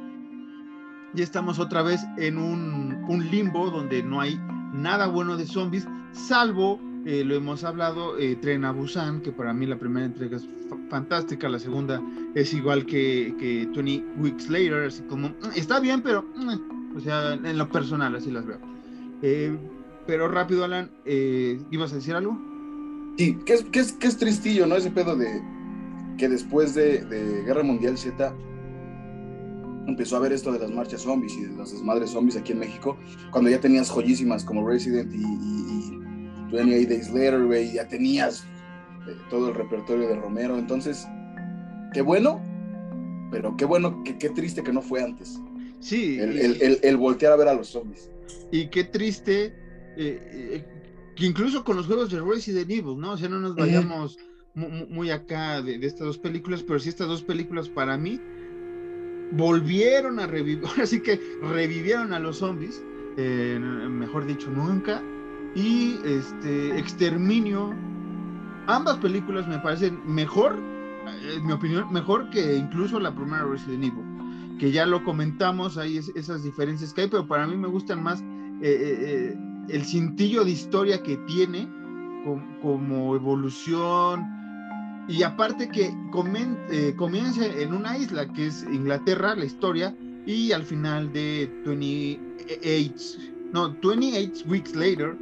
[1.14, 4.40] Y estamos otra vez en un, un limbo donde no hay
[4.72, 9.53] nada bueno de zombies, salvo eh, lo hemos hablado, eh, Tren a Busan, que para
[9.53, 10.49] mí la primera entrega es
[10.88, 12.01] fantástica, la segunda
[12.35, 17.01] es igual que, que 20 Weeks Later, así como, mm, está bien, pero, mm, o
[17.01, 18.59] sea, en lo personal así las veo.
[19.23, 19.57] Eh,
[20.07, 20.91] pero rápido, Alan,
[21.71, 22.41] ¿ibas a decir algo?
[23.17, 24.77] Sí, que es, que, es, que es tristillo, ¿no?
[24.77, 25.43] Ese pedo de
[26.19, 28.35] que después de, de Guerra Mundial Z
[29.87, 32.61] empezó a ver esto de las marchas zombies y de las desmadres zombies aquí en
[32.61, 32.97] México,
[33.31, 35.82] cuando ya tenías joyísimas como Resident y
[36.53, 38.45] 28 Days Later, güey, ya tenías
[39.09, 40.59] eh, todo el repertorio de Romero.
[40.59, 41.07] Entonces,
[41.93, 42.41] qué bueno,
[43.31, 45.41] pero qué bueno, qué, qué triste que no fue antes.
[45.81, 46.19] Sí.
[46.21, 48.11] El, voltear a ver a los zombies.
[48.53, 49.47] Y qué triste
[49.97, 50.65] eh, eh,
[51.17, 53.12] que incluso con los juegos de Resident Evil, ¿no?
[53.12, 54.19] O sea, no nos vayamos
[54.55, 58.21] muy, acá de, estas dos películas, pero sí estas dos películas para mí
[59.33, 62.83] volvieron a revivir, así que revivieron a los zombies,
[63.17, 65.03] mejor dicho, nunca
[65.55, 67.75] y este Exterminio.
[68.67, 70.57] Ambas películas me parecen mejor,
[71.35, 75.99] en mi opinión, mejor que incluso la primera Resident Evil, que ya lo comentamos, hay
[75.99, 78.25] esas diferencias que hay, pero para mí me gustan más eh,
[78.62, 79.37] eh, eh,
[79.69, 81.69] el cintillo de historia que tiene
[82.62, 84.25] como, evolución
[85.09, 91.12] y aparte que comienza en una isla que es Inglaterra, la historia, y al final
[91.12, 93.19] de 28,
[93.53, 95.17] no, 28 weeks later,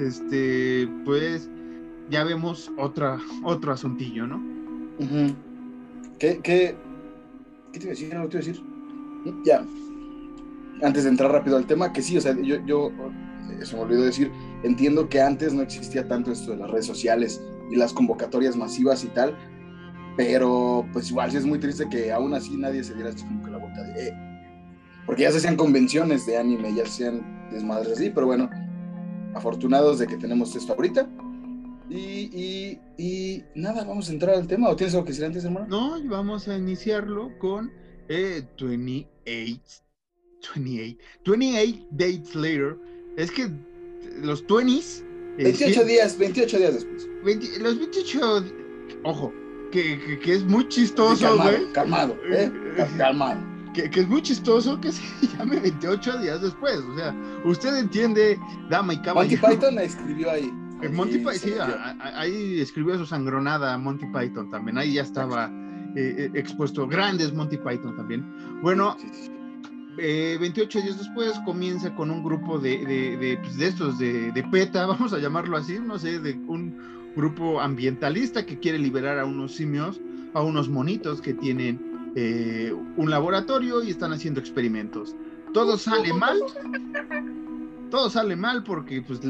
[0.00, 1.50] este, pues
[2.10, 4.42] ya vemos otra, otro asuntillo, ¿no?
[6.18, 6.76] ¿Qué, qué,
[7.72, 8.14] qué te iba a decir?
[8.14, 8.62] No te iba a decir.
[9.44, 9.64] Ya.
[10.82, 12.90] Antes de entrar rápido al tema, que sí, o sea, yo, yo
[13.50, 14.30] eh, se me olvidó decir,
[14.62, 19.04] entiendo que antes no existía tanto esto de las redes sociales y las convocatorias masivas
[19.04, 19.36] y tal,
[20.16, 23.58] pero pues igual sí es muy triste que aún así nadie se diera como la
[23.58, 24.08] boca de...
[24.08, 24.14] Eh,
[25.06, 28.48] porque ya se hacían convenciones de anime, ya se hacían desmadres así, pero bueno,
[29.34, 31.08] afortunados de que tenemos esto ahorita.
[31.90, 34.68] Y, y, nada, vamos a entrar al tema.
[34.70, 35.66] ¿O tienes algo que decir antes, hermano?
[35.68, 37.70] No, vamos a iniciarlo con
[38.08, 42.78] eh, 28, 28, 28 days later.
[43.16, 43.50] Es que
[44.22, 45.04] los 20s.
[45.36, 47.08] 28 días, 28 días después.
[47.60, 48.44] los 28,
[49.04, 49.32] ojo,
[49.70, 51.72] que, que, es muy chistoso, güey.
[51.72, 52.50] Calmado, ¿eh?
[52.96, 55.02] calmado que, es muy chistoso que se
[55.38, 56.78] llame 28 días después.
[56.78, 59.40] O sea, usted entiende, dama y caballero.
[59.42, 60.52] Monty Python escribió ahí.
[60.82, 61.52] Eh, Monty Python, sí,
[62.00, 64.78] ahí escribió su sangronada Monty Python también.
[64.78, 65.50] Ahí ya estaba
[65.96, 66.86] eh, eh, expuesto.
[66.86, 68.60] Grandes Monty Python también.
[68.62, 68.96] Bueno,
[69.96, 74.42] 28 días después comienza con un grupo de, de, de, pues de estos, de, de,
[74.44, 79.24] PETA, vamos a llamarlo así, no sé, de un grupo ambientalista que quiere liberar a
[79.26, 80.00] unos simios,
[80.34, 85.14] a unos monitos que tienen eh, un laboratorio y están haciendo experimentos.
[85.52, 86.40] Todo sale mal.
[87.90, 89.20] Todo sale mal porque pues,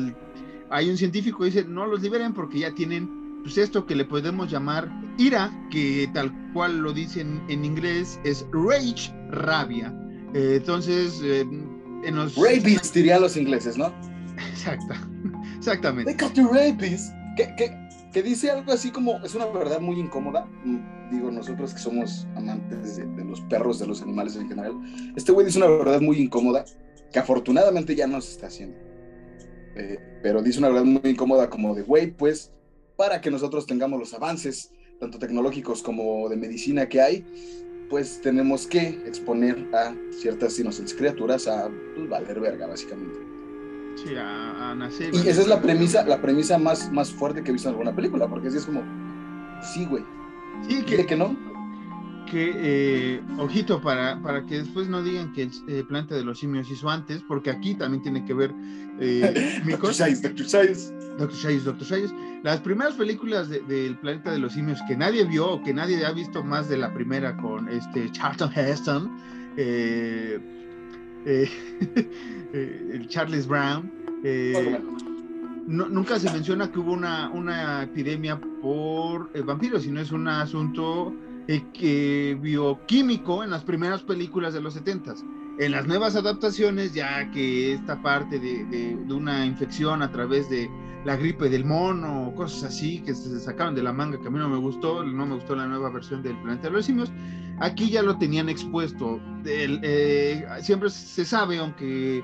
[0.71, 4.05] hay un científico que dice no los liberen porque ya tienen pues, esto que le
[4.05, 9.93] podemos llamar ira, que tal cual lo dicen en inglés es rage, rabia.
[10.35, 12.37] Eh, entonces, eh, en los...
[12.37, 13.93] Rabies dirían los ingleses, ¿no?
[14.51, 14.95] Exacto,
[15.57, 16.15] exactamente.
[16.15, 17.13] They got the rabies.
[17.37, 17.82] ¿Qué, qué,
[18.13, 22.27] que dice algo así como, es una verdad muy incómoda, mm, digo nosotros que somos
[22.37, 24.75] amantes de, los perros, de los animales en general,
[25.17, 26.65] este güey dice una verdad muy incómoda
[27.11, 28.77] que afortunadamente ya no se está haciendo.
[29.75, 32.53] Eh, pero dice una verdad muy incómoda como de, güey, pues
[32.97, 34.71] para que nosotros tengamos los avances,
[35.01, 37.27] tanto tecnológicos como de medicina que hay,
[37.89, 43.32] pues tenemos que exponer a ciertas inocentes criaturas a pues, valer verga, básicamente.
[43.97, 45.15] Sí, a, nacer.
[45.15, 47.95] Y esa es la premisa, la premisa más, más fuerte que he visto en alguna
[47.95, 48.83] película, porque así es como,
[49.63, 50.05] sí, güey.
[50.69, 51.37] Sí, que, que no.
[52.31, 56.39] que, eh, ojito, para, para que después no digan que el eh, planeta de los
[56.39, 58.55] simios hizo antes, porque aquí también tiene que ver
[58.99, 59.93] eh, Dr.
[59.93, 60.47] Shais, Dr.
[60.47, 60.93] Shais.
[61.19, 61.35] Dr.
[61.35, 61.85] Shais, Dr.
[61.85, 62.15] Shais.
[62.43, 66.13] Las primeras películas del planeta de los simios que nadie vio o que nadie ha
[66.13, 69.11] visto más de la primera con este Charlton Heston,
[69.57, 70.41] eh,
[71.27, 73.91] eh, el Charles Brown.
[75.67, 81.15] No, nunca se menciona que hubo una, una epidemia por vampiros, sino es un asunto
[81.49, 85.15] eh, bioquímico en las primeras películas de los 70
[85.59, 90.71] En las nuevas adaptaciones, ya que esta parte de, de, una infección a través de
[91.05, 94.31] la gripe del mono o cosas así que se sacaron de la manga, que a
[94.31, 97.13] mí no me gustó, no me gustó la nueva versión del Planeta de los Simios,
[97.61, 99.21] aquí ya lo tenían expuesto.
[99.45, 102.23] Eh, siempre se sabe, aunque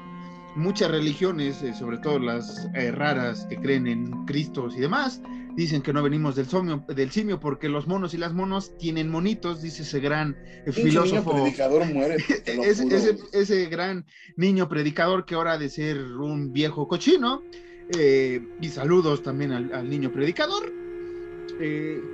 [0.55, 5.23] muchas religiones, eh, sobre todo las eh, raras que creen en Cristos y demás,
[5.55, 9.11] dicen que no venimos del, somio, del simio porque los monos y las monos tienen
[9.11, 10.37] monitos, dice ese gran
[10.71, 11.33] filósofo.
[11.33, 12.17] predicador muere.
[12.47, 14.05] ese, ese, gran
[14.37, 17.43] niño predicador que ahora ha de ser un viejo cochino.
[17.91, 20.71] Y saludos también al, niño predicador.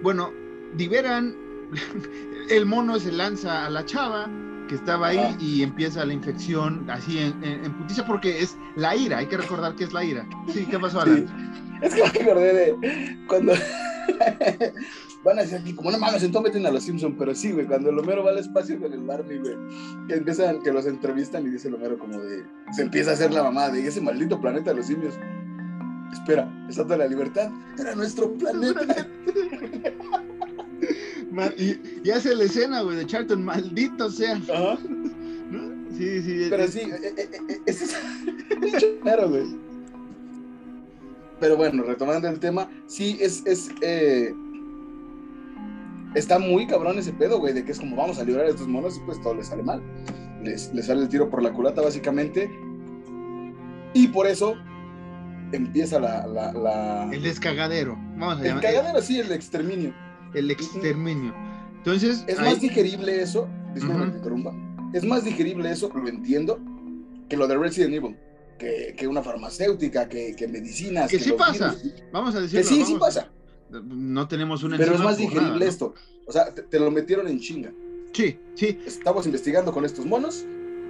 [0.03, 0.33] Bueno,
[0.79, 1.35] liberan,
[2.50, 4.28] el mono se lanza a la chava
[4.68, 9.18] que estaba ahí y empieza la infección así en, en, putiza porque es la ira,
[9.18, 10.26] hay que recordar que es la ira.
[10.52, 11.26] Sí, ¿qué pasó, Alan?
[11.83, 13.52] Es que me acordé de cuando
[15.24, 17.66] van a decir aquí, como no mames, entonces meten a los Simpsons, pero sí, güey,
[17.66, 19.57] cuando el Homero va al espacio con el Barney, güey,
[20.09, 23.33] que empiezan, que los entrevistan y dice el Homero como de, se empieza a hacer
[23.33, 25.14] la mamá de ese maldito planeta de los simios.
[26.12, 27.50] Espera, ¿está de la libertad?
[27.78, 28.80] Era nuestro planeta.
[31.58, 34.37] y, hace la escena, güey, de Charlton, maldito sea.
[34.37, 34.78] Ajá.
[35.96, 36.46] Sí, sí.
[36.50, 37.96] Pero sí, eh, eh, eh, es
[39.02, 39.44] claro, güey.
[41.40, 43.70] Pero bueno, retomando el tema, sí, es, es
[46.14, 48.68] está muy cabrón ese pedo, güey, de que es como vamos a librar a estos
[48.68, 49.82] monos y pues todo les sale mal.
[50.42, 52.50] Les, les sale el tiro por la culata, básicamente.
[53.92, 54.56] Y por eso
[55.52, 59.94] empieza la, la, El descagadero, vamos a El cagadero, sí, el exterminio.
[60.34, 61.34] El exterminio.
[61.76, 62.24] Entonces...
[62.26, 64.52] Es más digerible eso, disculpa
[64.94, 66.60] es más digerible eso, lo entiendo,
[67.28, 68.16] que lo de Resident Evil.
[68.58, 71.10] Que, que una farmacéutica, que, que medicinas.
[71.10, 71.74] Que, sí pasa,
[72.12, 72.62] vamos a decirlo.
[72.62, 73.28] Que sí, sí pasa.
[73.70, 74.78] No tenemos una...
[74.78, 75.94] Pero es más digerible esto.
[76.26, 77.72] O sea, te, lo metieron en chinga.
[78.12, 78.78] Sí, sí.
[78.86, 80.44] Estamos investigando con estos monos,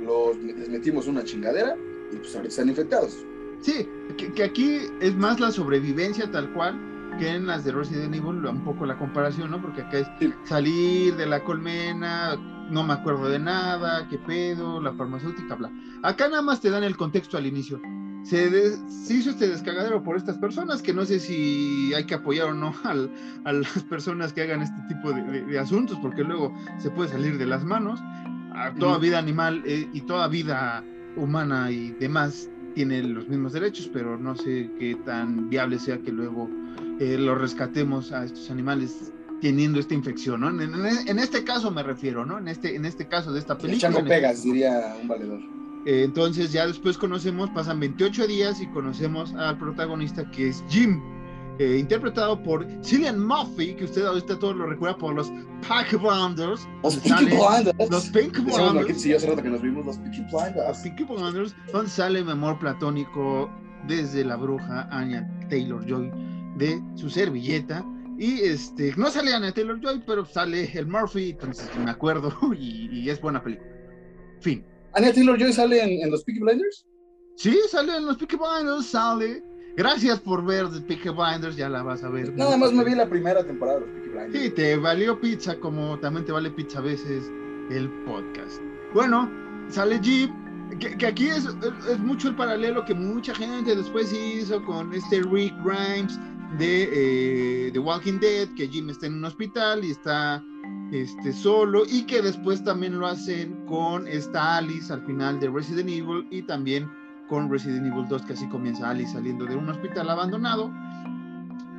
[0.04, 1.74] los, les metimos una chingadera
[2.12, 3.16] y pues ahorita están infectados.
[3.62, 3.88] Sí,
[4.34, 6.78] que, aquí es más la sobrevivencia tal cual
[7.18, 9.60] que en las de Resident Evil, un poco la comparación, ¿no?
[9.60, 10.08] Porque acá es
[10.44, 12.36] salir de la colmena,
[12.70, 15.70] no me acuerdo de nada, qué pedo, la farmacéutica, bla.
[16.02, 17.80] Acá nada más te dan el contexto al inicio.
[18.24, 18.78] Se,
[19.10, 22.74] hizo este descagadero por estas personas, que no sé si hay que apoyar o no
[23.44, 27.46] a las personas que hagan este tipo de, asuntos, porque luego se puede salir de
[27.46, 28.00] las manos.
[28.78, 30.82] toda vida animal eh, y toda vida
[31.16, 36.10] humana y demás tiene los mismos derechos, pero no sé qué tan viable sea que
[36.10, 36.48] luego
[37.00, 40.48] eh, lo rescatemos a estos animales teniendo esta infección, ¿no?
[40.48, 42.38] En, este caso me refiero, ¿no?
[42.38, 43.90] En este, en este caso de esta película.
[43.90, 45.40] Echando pegas, diría un valedor.
[45.86, 51.02] Eh, entonces ya después conocemos, pasan 28 días y conocemos al protagonista que es Jim,
[51.58, 55.30] eh, interpretado por Cillian Murphy, que usted ahorita todo lo recuerda por los
[55.68, 56.66] Pack Blinders.
[56.82, 57.90] Los Pinky Blinders.
[57.90, 59.02] Los Pink Blinders.
[59.02, 60.68] Sí, hace rato que nos vimos los Pinky Blinders.
[60.68, 63.50] Los Pinky Blinders, donde sale mi amor platónico
[63.86, 66.10] desde la bruja Anya Taylor Joy
[66.56, 67.84] de su servilleta.
[68.18, 73.08] Y este, no sale Anya Taylor Joy, pero sale el Murphy, entonces me acuerdo, y,
[73.08, 73.68] es buena película.
[74.40, 74.64] Fin.
[74.92, 76.86] ¿Anya Taylor Joy sale en, en los Peaky Blinders?
[77.36, 79.42] Sí, sale en los Peaky Blinders, sale.
[79.76, 82.32] Gracias por ver The Peaky Blinders, ya la vas a ver.
[82.34, 84.44] Nada más me vi la primera temporada de los Peaky Blinders.
[84.44, 87.28] Sí, te valió pizza como también te vale pizza a veces
[87.70, 88.62] el podcast.
[88.92, 89.28] Bueno,
[89.68, 90.30] sale Jeep,
[90.78, 91.46] que, aquí es,
[91.90, 96.18] es, mucho el paralelo que mucha gente después hizo con este Rick Grimes
[96.58, 100.44] de eh, Walking Dead, que Jim está en un hospital y está
[100.92, 105.88] este, solo, y que después también lo hacen con esta Alice al final de Resident
[105.88, 106.88] Evil y también
[107.28, 110.72] con Resident Evil 2, que así comienza Alice saliendo de un hospital abandonado.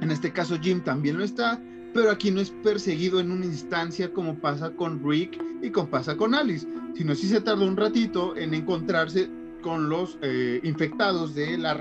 [0.02, 1.62] En este caso Jim también lo está,
[1.94, 6.18] pero aquí no es perseguido en una instancia como pasa con Rick y como pasa
[6.18, 9.30] con Alice, sino sí se tarda un ratito en encontrarse
[9.62, 11.80] con los eh, infectados de la,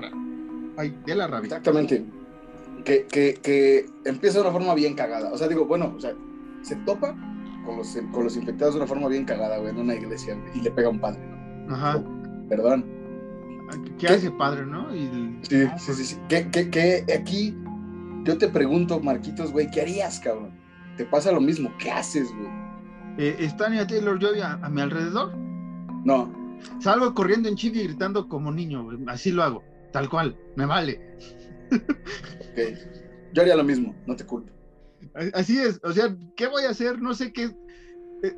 [0.77, 1.47] ay, de la rabia.
[1.47, 2.05] Exactamente.
[2.85, 5.31] Que, que, que, empieza de una forma bien cagada.
[5.33, 6.13] O sea, digo, bueno, o sea,
[6.61, 7.15] se topa
[7.65, 10.61] con los, con los infectados de una forma bien cagada, güey, en una iglesia, y
[10.61, 11.75] le pega a un padre, ¿no?
[11.75, 12.03] Ajá.
[12.47, 12.85] perdón
[13.97, 14.91] ¿Qué, hace padre, no?
[14.91, 16.17] Sí, sí, sí, sí.
[16.29, 17.55] ¿Qué, aquí
[18.23, 20.51] yo te pregunto, Marquitos, güey, ¿qué harías, cabrón?
[20.97, 22.49] Te pasa lo mismo, ¿qué haces, güey?
[23.17, 25.35] eh, ¿está Anya Taylor Joy a, mi alrededor?
[26.03, 26.31] No.
[26.79, 30.99] Salgo corriendo en chinga y gritando como niño, así lo hago, tal cual, me vale.
[32.55, 32.77] ok,
[33.33, 34.51] yo haría lo mismo, no te culpo.
[35.33, 37.01] Así es, o sea, ¿qué voy a hacer?
[37.01, 37.51] No sé qué.
[38.23, 38.35] Eh,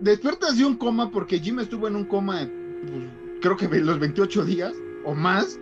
[0.00, 2.48] despiertas de un coma porque Jim estuvo en un coma,
[2.86, 3.04] pues,
[3.40, 4.74] creo que los 28 días
[5.04, 5.58] o más.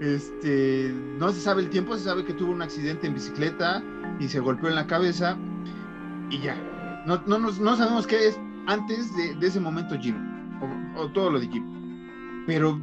[0.00, 3.82] Este, no se sabe el tiempo, se sabe que tuvo un accidente en bicicleta
[4.20, 5.38] y se golpeó en la cabeza
[6.28, 6.54] y ya.
[7.06, 10.16] No, no, no sabemos qué es antes de, ese momento Jim,
[10.96, 11.64] o, todo lo de Jim.
[12.46, 12.80] Pero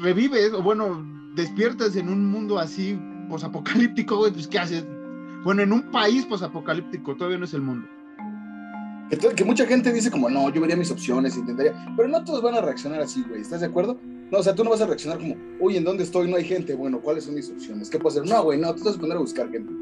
[0.00, 2.98] revives, o bueno, despiertas en un mundo así
[3.28, 4.84] posapocalíptico, güey, pues ¿qué haces?
[5.44, 7.86] Bueno, en un país posapocalíptico, todavía no es el mundo.
[9.10, 12.42] Que, que, mucha gente dice como, no, yo vería mis opciones, intentaría, pero no todos
[12.42, 13.98] van a reaccionar así, güey, ¿estás de acuerdo?
[14.30, 16.28] No, o sea, tú no vas a reaccionar como, uy, ¿en dónde estoy?
[16.28, 16.74] No hay gente.
[16.74, 17.88] Bueno, ¿cuáles son mis opciones?
[17.88, 18.28] ¿Qué puedo hacer?
[18.28, 19.72] No, güey, no, tú te vas a poner a buscar gente.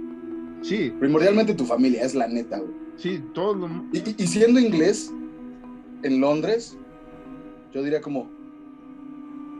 [0.60, 0.92] Sí.
[1.00, 2.72] Primordialmente tu familia, es la neta, güey.
[2.96, 3.68] Sí, todo lo...
[3.92, 5.10] y, y siendo inglés,
[6.02, 6.76] en Londres,
[7.72, 8.30] yo diría como,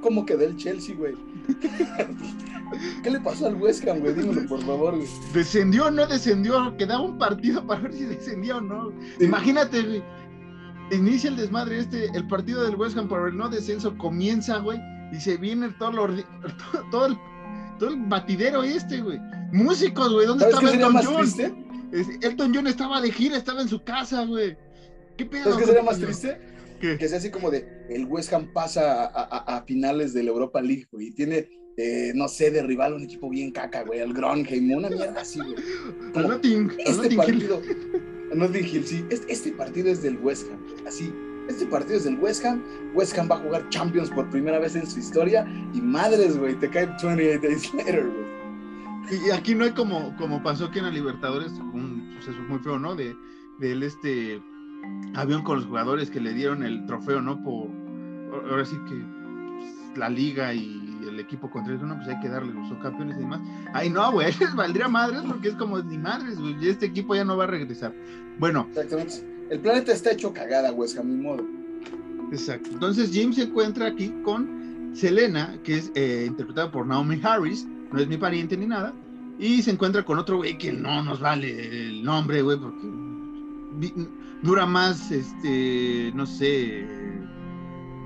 [0.03, 1.15] ¿cómo quedó el Chelsea, güey?
[3.03, 4.15] ¿Qué le pasó al West Ham, güey?
[4.15, 5.09] Dímelo, por favor, güey.
[5.33, 6.77] ¿Descendió o no descendió?
[6.77, 8.93] Quedaba un partido para ver si descendió o no.
[9.21, 10.03] Imagínate, güey
[10.91, 14.81] inicia el desmadre este, el partido del West Ham por el no descenso comienza, güey,
[15.13, 15.93] y se viene todo,
[16.91, 17.19] todo, el,
[17.79, 19.19] todo el batidero este, güey.
[19.53, 21.67] Músicos, güey, ¿dónde estaba Elton John?
[22.23, 24.57] Elton John estaba de gira, estaba en su casa, güey.
[25.17, 25.45] ¿Qué pedo?
[25.45, 26.41] ¿Sabes qué sería más triste?
[26.81, 30.87] Que sea así como de, el West Ham pasa a, finales de la Europa League,
[30.91, 34.73] güey, y tiene eh, no sé, de rival un equipo bien caca, güey, el Gronheim,
[34.73, 35.55] una mierda así, güey.
[36.79, 37.61] este partido,
[38.35, 39.05] no Hill, sí.
[39.11, 40.87] Este, este, partido es del West Ham.
[40.87, 41.13] Así.
[41.49, 42.63] Este partido es del West Ham.
[42.95, 45.47] West Ham va a jugar Champions por primera vez en su historia.
[45.75, 49.27] Y madres, güey, te cae 28 days later, güey.
[49.27, 52.79] Y aquí no hay como, como pasó que en la Libertadores, un suceso muy feo,
[52.79, 52.95] ¿no?
[52.95, 53.15] De,
[53.61, 54.41] del este
[55.15, 57.43] avión con los jugadores que le dieron el trofeo, ¿no?
[57.43, 57.69] Por
[58.51, 60.84] ahora sí que pues, la liga y
[61.15, 63.41] el equipo contrario, no, pues hay que darle, son campeones y demás.
[63.73, 67.25] Ay, no, güey, les valdría madres porque es como ni madres, güey, este equipo ya
[67.25, 67.95] no va a regresar.
[68.39, 68.67] Bueno.
[68.71, 69.15] Exactamente.
[69.51, 71.45] El planeta está hecho cagada, güey, a mi modo.
[72.33, 72.71] Exacto.
[72.73, 78.01] Entonces Jim se encuentra aquí con Selena, que es eh, interpretada por Naomi Harris, no
[78.01, 78.93] es mi pariente ni nada,
[79.39, 82.87] y se encuentra con otro güey que no nos vale el nombre, güey, porque
[84.43, 86.87] dura más, este, no sé,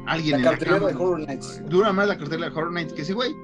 [0.09, 1.63] alguien la cartelera de Horror Nights.
[1.69, 3.35] Dura más la cartera de Horror Nights que ese güey.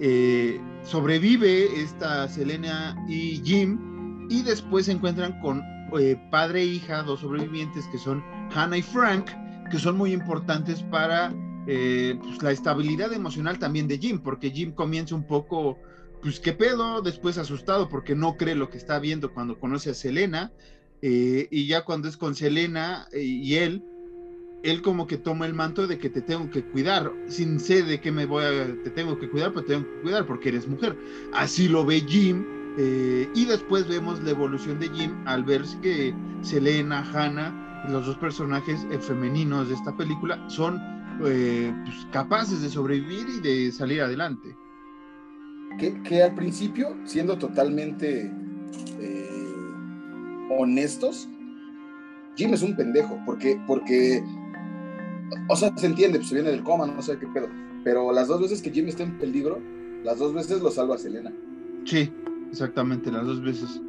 [0.00, 5.62] Eh, sobrevive esta Selena y Jim y después se encuentran con
[5.98, 9.26] eh, padre e hija, dos sobrevivientes que son Hannah y Frank,
[9.70, 11.32] que son muy importantes para
[11.66, 15.78] eh, pues, la estabilidad emocional también de Jim, porque Jim comienza un poco,
[16.20, 19.94] pues qué pedo, después asustado porque no cree lo que está viendo cuando conoce a
[19.94, 20.52] Selena,
[21.04, 23.82] y ya cuando es con Selena y él,
[24.62, 28.00] él como que toma el manto de que te tengo que cuidar, sin sé de
[28.00, 30.68] qué me voy a, te tengo que cuidar, pero te tengo que cuidar porque eres
[30.68, 30.96] mujer.
[31.32, 32.44] Así lo ve Jim,
[32.78, 38.16] eh, y después vemos la evolución de Jim al ver que Selena, Hannah, los dos
[38.16, 40.80] personajes eh, femeninos de esta película, son
[41.26, 44.56] eh, pues, capaces de sobrevivir y de salir adelante.
[45.78, 48.30] Que, que al principio, siendo totalmente
[50.50, 51.28] honestos,
[52.36, 54.22] Jim es un pendejo, porque, porque
[55.48, 57.48] o sea, se entiende, pues se viene del coma, no sé qué pedo.
[57.84, 59.60] Pero las dos veces que Jimmy está en peligro,
[60.04, 61.32] las dos veces lo salva Selena.
[61.84, 62.12] Sí,
[62.50, 63.80] exactamente, las dos veces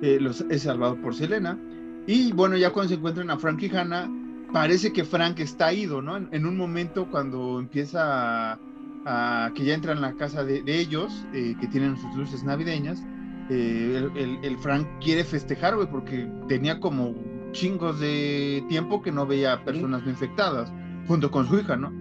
[0.00, 1.58] eh, los he salvado por Selena.
[2.06, 4.10] Y bueno, ya cuando se encuentran a Frank y Hannah,
[4.52, 6.16] parece que Frank está ido, ¿no?
[6.16, 8.58] En, un momento cuando empieza
[9.04, 13.02] a, que ya entra en la casa de, ellos, eh, que tienen sus luces navideñas,
[13.50, 17.14] eh, el, el, Frank quiere festejar, güey, porque tenía como
[17.52, 20.72] chingos de tiempo que no veía personas infectadas
[21.06, 21.92] junto con su hija, ¿no?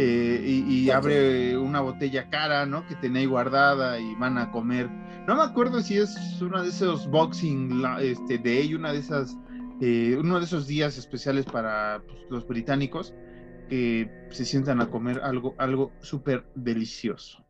[0.00, 2.86] Eh, y, abre una botella cara, ¿no?
[2.86, 4.88] Que tenía ahí guardada y van a comer.
[5.26, 9.36] No me acuerdo si es uno de esos boxing este, day, una de esas,
[9.80, 13.12] eh, uno de esos días especiales para pues, los británicos
[13.68, 17.44] que se sientan a comer algo, algo súper delicioso.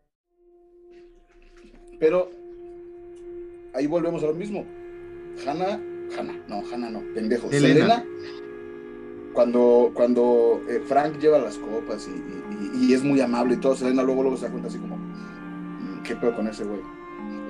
[2.00, 2.30] Pero
[3.74, 4.64] ahí volvemos a lo mismo.
[5.46, 5.78] Hannah,
[6.18, 7.50] Hannah, no, Hannah no, pendejo.
[7.50, 8.04] Selena
[9.32, 14.22] cuando, cuando eh, Frank lleva las copas y, es muy amable y todo, Selena luego,
[14.22, 16.80] luego se da cuenta así como, mm, ¿qué pedo con ese güey?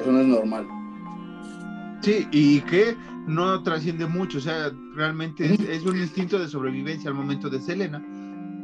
[0.00, 0.66] Eso no es normal.
[2.02, 7.16] Sí, y que no trasciende mucho, o sea, realmente es, un instinto de sobrevivencia al
[7.16, 8.02] momento de Selena,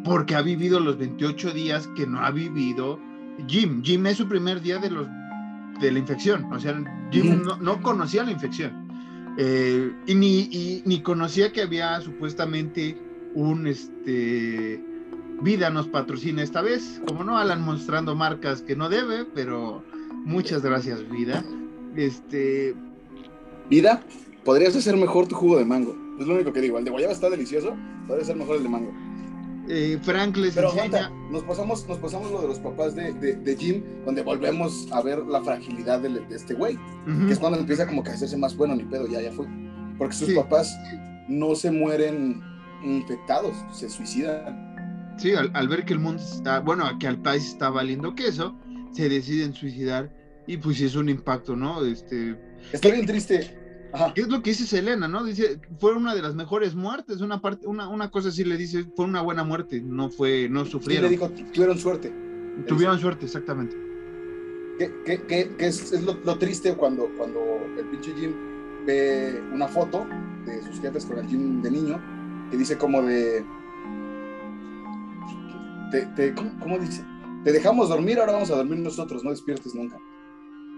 [0.04, 2.98] porque ha vivido los 28 días que no ha vivido
[3.46, 3.82] Jim.
[3.82, 5.06] Jim es su primer día de, los,
[5.80, 8.84] de la infección, o sea, Jim no, no conocía la infección.
[9.37, 12.97] Eh, y, ni, ni conocía que había supuestamente
[13.35, 14.80] un este
[15.41, 17.01] Vida nos patrocina esta vez.
[17.07, 19.82] Como no, Alan mostrando marcas que no debe, pero
[20.24, 21.45] muchas gracias, Vida.
[21.97, 22.74] Este.
[23.68, 24.03] Vida,
[24.45, 25.97] podrías hacer mejor tu jugo de mango.
[26.20, 26.78] Es lo único que digo.
[26.78, 27.74] El de guayaba está delicioso,
[28.07, 28.93] podría ser mejor el de mango.
[29.68, 30.84] Eh, Frank les Pero enseña.
[31.06, 34.88] aguanta, nos pasamos, nos pasamos lo de los papás de, de, de Jim, donde volvemos
[34.92, 37.26] a ver la fragilidad de, de este güey, Ujú.
[37.26, 39.46] que es cuando empieza como que a hacerse más bueno, ni pedo, ya, ya fue.
[39.96, 40.34] Porque sus Sí.
[40.34, 40.76] papás
[41.28, 42.42] no se mueren
[42.84, 45.14] infectados, se suicidan.
[45.16, 48.54] Sí, al, al ver que el mundo está, bueno, que al país está valiendo queso,
[48.92, 50.12] se deciden suicidar
[50.46, 51.82] y pues sí es un impacto, ¿no?
[51.84, 52.36] Este,
[52.72, 53.56] Está bien triste.
[53.95, 54.12] Ajá.
[54.12, 55.22] ¿qué es lo que dice Selena, no?
[55.24, 58.84] Dice, fue una de las mejores muertes, una parte, una, una cosa así le dice,
[58.97, 61.05] fue una buena muerte, no fue, no Sí, sufrieron.
[61.05, 62.12] le dijo, tuvieron suerte.
[62.66, 63.76] Tuvieron suerte, exactamente.
[64.78, 67.40] Que, que, que, que es, es lo, lo triste cuando, cuando
[67.78, 68.32] el pinche Jim
[68.84, 70.05] ve una foto
[70.45, 72.01] de sus jefes con el Jim de niño,
[72.51, 73.45] que dice como de...
[75.90, 77.05] te- te- ¿cómo, cómo dice?
[77.45, 79.99] Te dejamos dormir, ahora vamos a dormir nosotros, no despiertes nunca.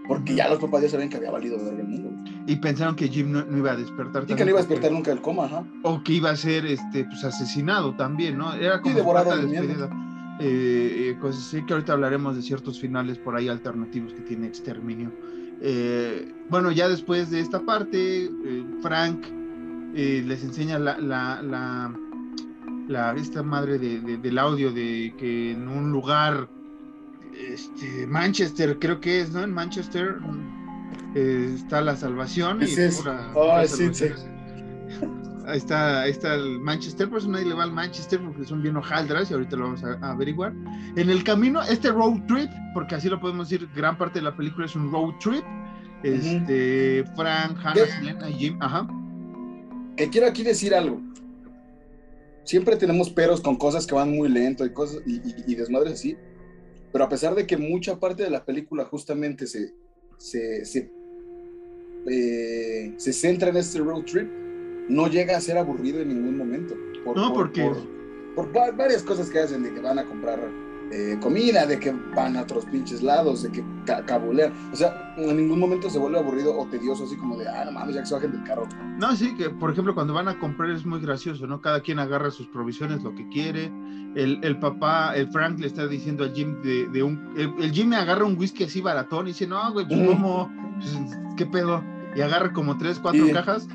[0.09, 2.11] Porque ya los papás ya sabían que había valido verga el mundo.
[2.11, 2.35] güey.
[2.47, 4.25] Y pensaron que Jim no, no iba a despertar.
[4.29, 5.65] Y que no iba a porque- despertar nunca del coma, ajá.
[5.83, 8.55] O que iba a ser este, pues, asesinado también, ¿no?
[8.55, 9.91] Era como devorado carta de miedo.
[10.39, 14.47] Eh, eh, cosas así que ahorita hablaremos de ciertos finales por ahí alternativos que tiene
[14.47, 15.11] Exterminio.
[15.63, 19.25] Eh, bueno, ya después de esta parte, eh, Frank
[19.95, 21.91] eh, les enseña la, la, la,
[22.87, 26.49] la- esta madre de, de- del audio de que en un lugar,
[27.39, 29.43] este, Manchester, creo que es, ¿no?
[29.43, 30.17] En Manchester
[31.15, 32.61] eh, está la salvación.
[32.63, 34.37] y Ese es- pura- Ay, pura sí, salvación.
[35.49, 38.63] Ahí está, ahí está el Manchester, por eso nadie le va al Manchester porque son
[38.63, 40.53] bien hojaldras y ahorita lo vamos a, a averiguar.
[40.97, 44.37] En el camino, este road trip, porque así lo podemos decir, gran parte de la
[44.37, 45.45] película es un road trip.
[46.03, 47.87] Este, Frank, Hannah, ¿Qué?
[47.87, 48.89] Selena y Jim, ajá.
[49.97, 51.01] Que quiero aquí decir algo.
[52.43, 55.93] Siempre tenemos peros con cosas que van muy lento y cosas y, y- y desmadres
[55.93, 56.17] así.
[56.97, 59.75] Pero a pesar de que mucha parte de la película justamente se,
[60.17, 60.91] se, se,
[62.09, 64.27] eh, se centra en este road trip,
[64.89, 66.75] no llega a ser aburrido en ningún momento.
[67.05, 67.61] Por, No, por- porque-
[68.35, 70.41] Por, por va- varias cosas que hacen, de que van a comprar
[70.93, 74.53] eh, comida, de que van a otros pinches lados, de que ca- cabulean.
[74.73, 77.73] O sea, en ningún momento se vuelve aburrido o tedioso, así como de, ah, no
[77.73, 78.69] mames, ya que se bajen del carro.
[78.99, 81.61] No, sí, que por ejemplo cuando van a comprar es muy gracioso, ¿no?
[81.61, 83.73] Cada quien agarra sus provisiones, lo que quiere.
[84.15, 87.35] El, el papá, el Frank le está diciendo al Jim de, de un...
[87.37, 90.01] El, el Jim me agarra un whisky así baratón y dice, no, güey, pues.
[90.09, 90.51] ¿cómo?
[90.79, 90.99] Pues,
[91.37, 91.83] ¿Qué pedo?
[92.15, 93.33] Y agarra como tres, cuatro Sí.
[93.33, 93.69] cajas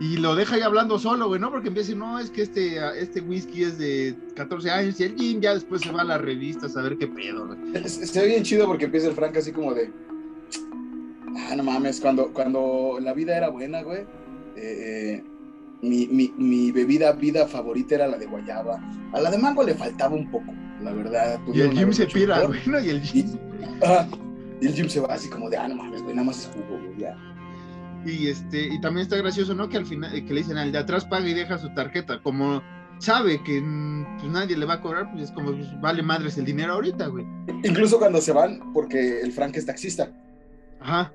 [0.00, 1.50] y lo deja ahí hablando solo, güey, ¿no?
[1.50, 5.04] Porque empieza a decir, no, es que este, este whisky es de 14 años y
[5.04, 7.88] el Jim ya después se va a las revistas a ver qué pedo, güey.
[7.88, 9.90] Se ve bien chido porque empieza el Frank así como de.
[11.48, 14.04] Ah, no mames, cuando, cuando la vida era buena, güey.
[14.56, 15.22] eh,
[15.82, 18.80] mi, mi, mi bebida vida favorita era la de guayaba.
[19.12, 21.40] A la de mango le faltaba un poco, la verdad.
[21.52, 22.80] Y el Jim se pira, güey, ¿no?
[22.80, 23.38] Y el Jim...
[24.58, 26.46] Y el Jim se va así como de, ah, no mames, güey, nada más es
[26.46, 27.14] jugo, güey, ya.
[28.06, 29.68] Y este, y también está gracioso, ¿no?
[29.68, 32.22] Que al final, eh, que le dicen al de atrás paga y deja su tarjeta.
[32.22, 32.62] Como
[32.98, 36.38] sabe que mm, pues, nadie le va a cobrar, pues es como pues, vale madres
[36.38, 37.26] el dinero ahorita, güey.
[37.64, 40.10] Incluso cuando se van, porque el Frank es taxista.
[40.80, 41.12] Ajá.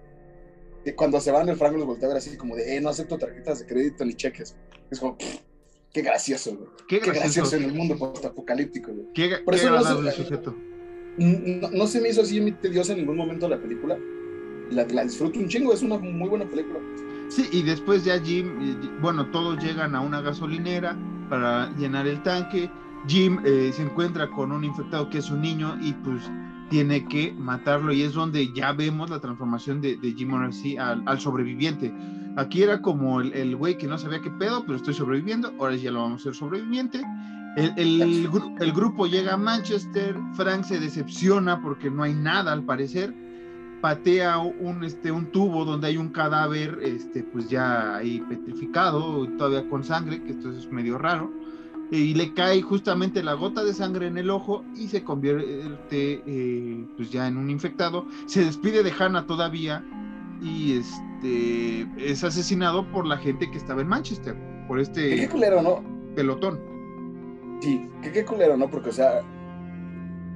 [0.83, 2.89] que Cuando se van, el Frank los voltea a ver así como de, eh, no
[2.89, 4.55] acepto tarjetas de crédito ni cheques.
[4.89, 5.17] Es como,
[5.93, 6.69] qué gracioso, güey.
[6.89, 7.55] Qué Qué gracioso gracioso.
[7.55, 9.07] en el mundo postapocalíptico, güey.
[9.13, 10.55] Qué, Por qué eso no se- sujeto.
[11.17, 13.97] No, no se me hizo así muy tediosa en ningún momento la película.
[14.71, 16.79] La, la disfruto un chingo, es una muy buena película.
[17.29, 20.97] Sí, y después ya Jim, eh, bueno, todos llegan a una gasolinera
[21.29, 22.69] para llenar el tanque.
[23.07, 26.29] Jim eh, se encuentra con un infectado que es un niño y pues
[26.69, 31.03] tiene que matarlo y es donde ya vemos la transformación de, de Jim Morrissey al,
[31.05, 31.93] al sobreviviente.
[32.37, 35.91] Aquí era como el, güey que no sabía qué pedo, pero estoy sobreviviendo, ahora ya
[35.91, 37.01] lo vamos a hacer sobreviviente.
[37.57, 38.29] El,
[38.61, 43.13] el grupo llega a Manchester, Frank se decepciona porque no hay nada al parecer,
[43.81, 49.67] patea un, este, un tubo donde hay un cadáver, este, pues ya ahí petrificado, todavía
[49.69, 51.31] con sangre, que esto es medio raro,
[51.89, 56.85] y le cae justamente la gota de sangre en el ojo y se convierte eh,
[56.95, 58.05] pues ya en un infectado.
[58.27, 59.83] Se despide de Hannah todavía
[60.41, 65.61] y este, es asesinado por la gente que estaba en Manchester, por Qué, este culero,
[65.61, 65.83] ¿no?
[66.15, 66.59] pelotón.
[67.61, 68.69] Sí, qué, qué culero, ¿no?
[68.69, 69.21] Porque, o sea,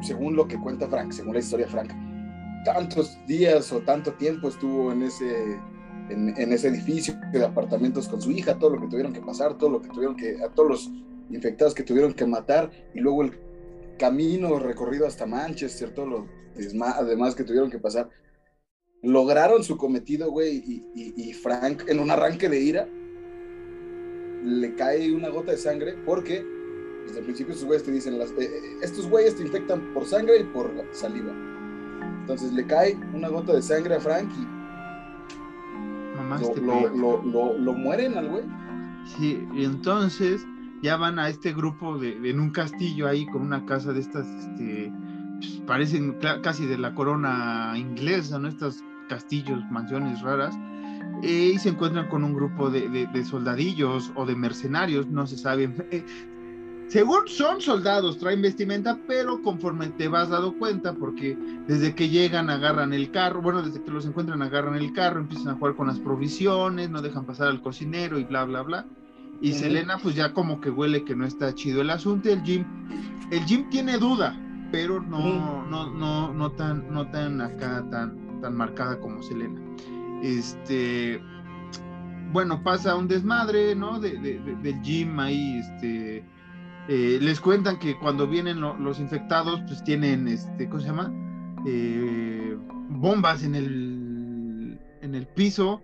[0.02, 1.92] según lo que cuenta Frank, según la historia de Frank,
[2.66, 5.58] tantos días o tanto tiempo estuvo en ese,
[6.10, 9.70] en, ese edificio de apartamentos con su hija, todo lo que tuvieron que pasar, todo
[9.70, 10.92] lo que tuvieron que, a todos los
[11.30, 13.40] infectados que tuvieron que matar, y luego el
[13.98, 18.10] camino recorrido hasta Manchester, todo lo desma- demás que tuvieron que pasar.
[19.02, 20.64] lograron su cometido, güey,
[20.96, 22.90] y, Frank, en un arranque de ira,
[24.44, 26.44] le cae una gota de sangre porque
[27.06, 30.06] desde el principio estos güeyes te dicen, las, eh, eh, estos güeyes te infectan por
[30.06, 31.32] sangre y por saliva.
[32.26, 34.56] Entonces le cae una gota de sangre a Frank y
[36.66, 38.44] lo, lo, lo, mueren al güey.
[39.06, 40.44] Sí, y entonces
[40.82, 44.26] ya van a este grupo de, en un castillo ahí con una casa de estas,
[44.26, 44.92] este,
[45.38, 48.48] pues, parecen casi de la corona inglesa, ¿no?
[48.48, 50.58] Estos castillos, mansiones raras.
[51.22, 55.38] Eh, y se encuentran con un grupo de, de, soldadillos o de mercenarios, no se
[55.38, 55.70] sabe.
[55.92, 56.04] Eh,
[56.88, 62.50] según son soldados, traen vestimenta, pero conforme te vas dado cuenta, porque desde que llegan
[62.50, 65.88] agarran el carro, bueno, desde que los encuentran agarran el carro, empiezan a jugar con
[65.88, 68.86] las provisiones, no dejan pasar al cocinero y bla, bla, bla.
[69.42, 72.30] Y Selena pues ya como que huele que no está chido el asunto.
[72.30, 72.64] El Jim,
[73.32, 74.40] el Jim tiene duda,
[74.72, 79.60] pero no, no, no, no tan, no tan acá, tan, tan marcada como Selena.
[80.24, 81.20] Este,
[82.32, 84.00] bueno, pasa un desmadre, ¿no?
[84.00, 86.24] De, del Jim ahí, este
[86.88, 91.12] eh, les cuentan que cuando vienen los infectados, pues tienen, este, ¿cómo se llama?
[91.66, 92.56] Eh,
[92.90, 95.82] bombas en el, en el piso.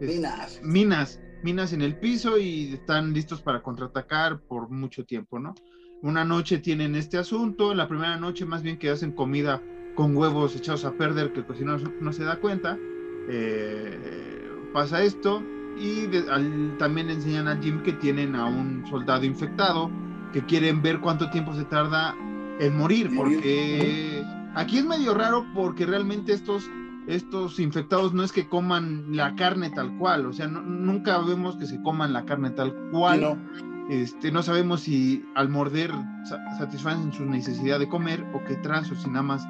[0.00, 0.60] Minas.
[0.64, 5.54] Minas, minas en el piso y están listos para contraatacar por mucho tiempo, ¿no?
[6.02, 9.62] Una noche tienen este asunto, la primera noche más bien que hacen comida
[9.94, 12.76] con huevos echados a perder que el cocinero no, se da cuenta.
[13.28, 15.42] Eh, pasa esto
[15.78, 16.06] y
[16.78, 19.90] también enseñan al Jim que tienen a un soldado infectado
[20.32, 22.14] que quieren ver cuánto tiempo se tarda
[22.60, 24.24] en morir, porque
[24.54, 26.70] aquí es medio raro porque realmente estos,
[27.06, 31.66] estos infectados no es que coman la carne tal cual, o sea, nunca vemos que
[31.66, 33.20] se coman la carne tal cual.
[33.20, 33.70] no.
[33.90, 35.90] Este, no sabemos si al morder
[36.58, 39.48] satisfacen su necesidad de comer o que tras o si nada más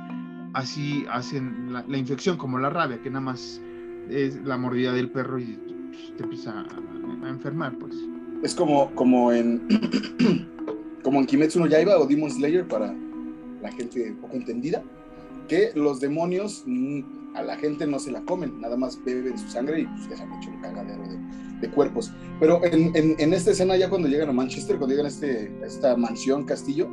[0.55, 3.61] así hacen la, infección como la rabia, que nada más
[4.09, 5.59] es la mordida del perro y
[5.91, 7.95] pues, te empieza a, a enfermar, pues.
[8.43, 9.61] Es como, como en
[11.03, 12.95] como en Kimetsu no Yaiba o Demon Slayer para
[13.63, 14.83] la gente poco entendida,
[15.49, 19.49] que los demonios mm, a la gente no se la comen, nada más beben su
[19.49, 21.03] sangre y pues dejan hecho un cagadero
[21.61, 22.11] de, cuerpos.
[22.39, 25.95] Pero en, en, esta escena ya cuando llegan a Manchester, cuando llegan a, este, esta
[25.95, 26.89] mansión, castillo,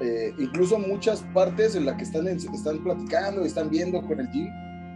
[0.00, 4.48] eh, incluso muchas partes en las que están, están platicando, están viendo con el Jim,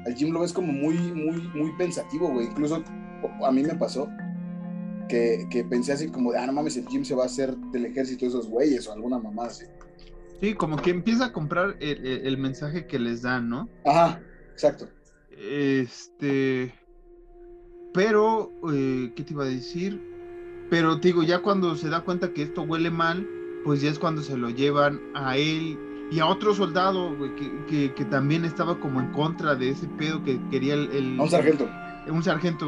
[0.07, 2.47] el Jim lo ves como muy, muy, muy pensativo, güey.
[2.47, 2.83] Incluso
[3.45, 4.09] a mí me pasó
[5.09, 7.87] que, pensé así como de, ah, no mames, el Jim se va a hacer del
[7.87, 9.65] ejército de esos güeyes o alguna mamá así.
[10.41, 13.69] Sí, como que empieza a comprar el, mensaje que les dan, ¿no?
[13.85, 14.21] Ajá,
[14.53, 14.89] exacto.
[15.31, 16.75] Este.
[17.95, 20.01] Pero, eh, ¿qué te iba a decir?
[20.71, 23.29] Pero te digo, ya cuando se da cuenta que esto huele mal,
[23.65, 25.79] pues ya es cuando se lo llevan a él
[26.11, 27.35] y a otro soldado, güey,
[27.67, 30.91] que, que, también estaba como en contra de ese pedo que quería el.
[30.93, 31.69] el un sargento.
[32.07, 32.67] Un sargento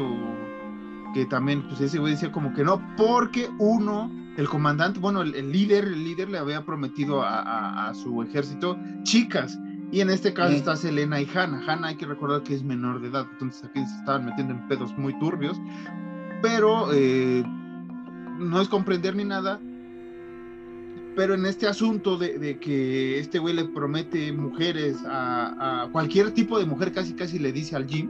[1.15, 5.49] que también, pues ese güey decía como que no, porque uno, el comandante, bueno, el,
[5.49, 9.57] líder, el líder le había prometido a, su ejército chicas,
[9.93, 11.63] y en este caso está Selena y Hannah.
[11.65, 14.67] Hannah hay que recordar que es menor de edad, entonces aquí se estaban metiendo en
[14.67, 15.57] pedos muy turbios,
[16.41, 17.45] pero eh,
[18.37, 19.61] no es comprender ni nada.
[21.15, 26.59] Pero en este asunto de, que este güey le promete mujeres a, a, cualquier tipo
[26.59, 28.09] de mujer, casi casi le dice al Jim,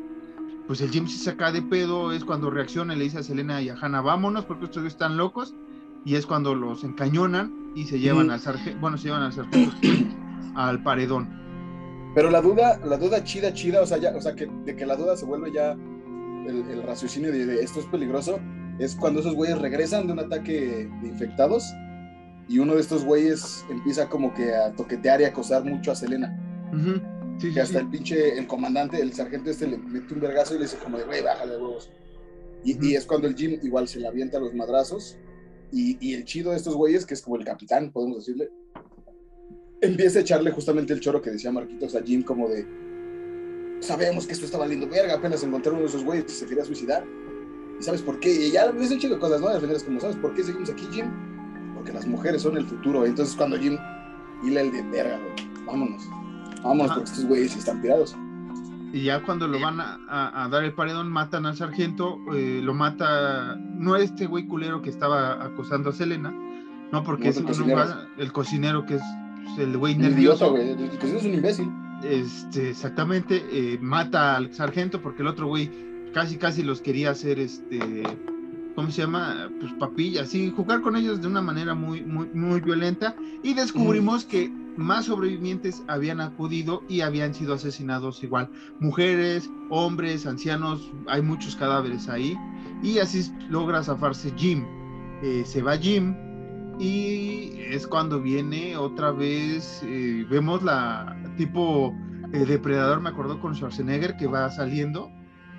[0.67, 3.61] pues el Jim se saca de pedo, es cuando reacciona y le dice a Selena
[3.61, 5.53] y a Hannah, vámonos porque estos están locos,
[6.03, 9.75] y es cuando los encañonan y se llevan al sargento, bueno, se llevan al sargento
[10.55, 11.29] al paredón.
[12.15, 14.85] Pero la duda, la duda chida, chida, o sea, ya, o sea, que, de que
[14.85, 18.39] la duda se vuelve ya el, raciocinio de, esto es peligroso,
[18.79, 21.65] es cuando esos güeyes regresan de un ataque de infectados
[22.47, 26.39] y uno de estos güeyes empieza como que a toquetear y acosar mucho a Selena
[27.39, 30.63] que hasta el pinche, el comandante, el sargento este le mete un vergazo y le
[30.63, 31.89] dice como de, güey, bájale huevos.
[32.63, 35.17] Y, y, es cuando el Jim igual se le avienta los madrazos.
[35.71, 38.49] Y, y, el chido de estos güeyes, que es como el capitán, podemos decirle,
[39.81, 42.65] empieza a echarle justamente el choro que decía Marquitos a Jim como de,
[43.81, 46.65] sabemos que esto está valiendo verga, apenas encontraron uno de esos güeyes que se quería
[46.65, 47.05] suicidar.
[47.79, 48.31] ¿Y sabes por qué?
[48.31, 49.49] Y ya dicen chido de cosas, ¿no?
[49.49, 51.05] Al final es como, ¿sabes por qué seguimos aquí, Jim?
[51.75, 53.05] Porque las mujeres son el futuro.
[53.05, 53.77] Entonces cuando Jim
[54.43, 55.19] hila el de verga,
[55.65, 56.03] vámonos.
[56.65, 58.15] Vamos, porque estos güeyes están tirados.
[58.91, 63.55] Y ya cuando lo van a, dar el paredón, matan al sargento, eh, lo mata,
[63.55, 66.33] no este güey culero que estaba acosando a Selena,
[66.91, 67.83] no, porque es el cocinero.
[68.17, 69.03] el cocinero que es
[69.57, 70.51] el güey nervioso.
[70.51, 71.71] güey, el cocinero es un imbécil.
[72.03, 75.69] Este, exactamente, eh, mata al sargento porque el otro güey
[76.13, 78.03] casi casi los quería hacer este
[78.75, 79.49] ¿cómo se llama?
[79.59, 83.15] Pues papillas, y jugar con ellos de una manera muy, muy, muy violenta.
[83.43, 88.49] Y descubrimos que más sobrevivientes habían acudido y habían sido asesinados igual.
[88.79, 92.37] Mujeres, hombres, ancianos, hay muchos cadáveres ahí.
[92.83, 94.65] Y así logra zafarse Jim.
[95.23, 96.13] Eh, se va Jim
[96.77, 101.95] y es cuando viene otra vez, eh, vemos la tipo
[102.33, 105.09] eh, depredador, me acuerdo con Schwarzenegger que va saliendo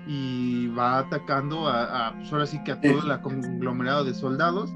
[0.07, 4.71] y va atacando a, pues ahora sí que a todo el conglomerado de soldados.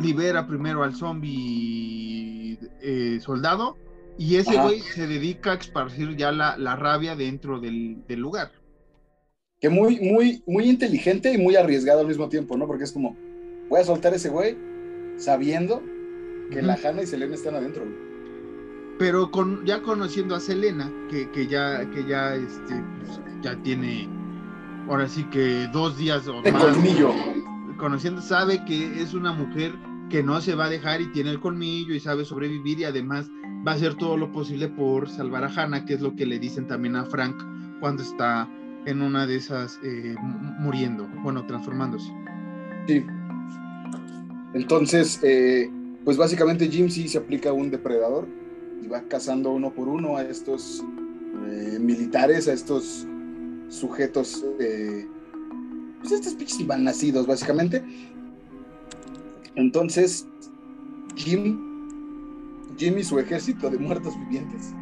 [0.00, 3.76] Libera primero al zombie eh, soldado
[4.18, 8.50] y ese güey se dedica a esparcir ya la, la rabia dentro del, del, lugar.
[9.60, 12.66] Que muy, muy, muy inteligente y muy arriesgado al mismo tiempo, ¿no?
[12.66, 13.16] Porque es como,
[13.68, 14.56] voy a soltar ese güey
[15.16, 15.82] sabiendo
[16.50, 17.84] que la Hanna y Selena están adentro.
[18.98, 24.08] Pero con, ya conociendo a Selena, que, que ya, que ya, este, pues, ya tiene,
[24.88, 26.62] ahora sí que dos días o de más.
[26.62, 27.12] colmillo.
[27.78, 29.74] Conociendo, sabe que es una mujer
[30.08, 33.30] que no se va a dejar y tiene el colmillo y sabe sobrevivir y además
[33.66, 36.38] va a hacer todo lo posible por salvar a Hannah, que es lo que le
[36.38, 37.36] dicen también a Frank
[37.80, 38.48] cuando está
[38.86, 40.14] en una de esas eh,
[40.58, 42.10] muriendo, bueno, transformándose.
[42.86, 43.04] Sí,
[44.56, 45.70] entonces, eh,
[46.02, 48.26] pues básicamente Jim sí se aplica a un depredador
[48.82, 50.82] y va cazando uno por uno a estos
[51.46, 53.06] eh, militares, a estos
[53.68, 55.06] sujetos, eh,
[56.00, 57.84] pues estos pinches van nacidos básicamente.
[59.54, 60.26] Entonces,
[61.14, 61.58] Jim,
[62.76, 64.74] Jim y su ejército de muertos vivientes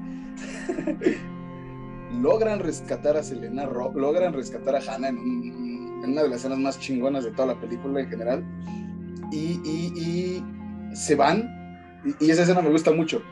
[2.20, 7.24] logran rescatar a Selena, logran rescatar a Hannah en, una de las escenas más chingonas
[7.24, 8.44] de toda la película en general
[9.32, 10.42] y,
[10.92, 11.48] se van,
[12.20, 13.22] y, esa escena me gusta mucho,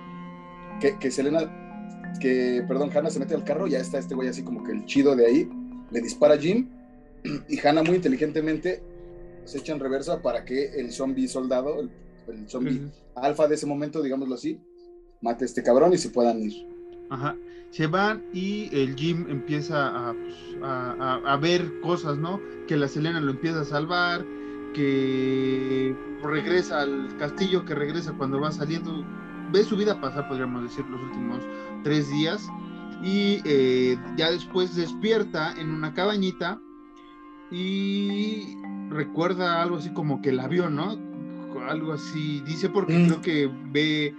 [0.81, 1.62] que, que Selena,
[2.21, 4.87] que, perdón, Hannah se mete al carro, ya está este güey así como que el
[4.87, 5.51] chido de ahí,
[5.91, 6.69] le dispara a Jim,
[7.49, 8.83] y Hannah muy inteligentemente
[9.45, 14.03] se echa en reversa para que el zombie soldado, el, zombie alfa de ese momento,
[14.03, 14.61] digámoslo así,
[15.21, 16.67] mate a este cabrón y se puedan ir.
[17.11, 17.37] Ajá.
[17.71, 22.41] Se van y el Jim empieza a, pues, a, a, ver cosas, ¿no?
[22.67, 24.25] Que la Selena lo empieza a salvar,
[24.75, 29.05] que regresa al castillo, que regresa cuando va saliendo,
[29.53, 31.41] ve su vida pasar, podríamos decir, los últimos
[31.83, 32.49] tres días,
[33.03, 36.61] y eh, ya después despierta en una cabañita
[37.51, 38.57] y
[38.89, 40.99] recuerda algo así como que el avión, ¿no?
[41.69, 43.07] Algo así, dice porque mm.
[43.07, 44.15] creo que ve,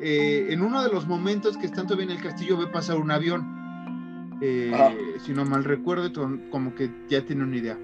[0.00, 3.10] eh, en uno de los momentos que están todavía en el castillo, ve pasar un
[3.10, 3.56] avión.
[4.40, 4.72] Eh,
[5.24, 6.10] si no mal recuerdo,
[6.50, 7.78] como que ya tiene una idea.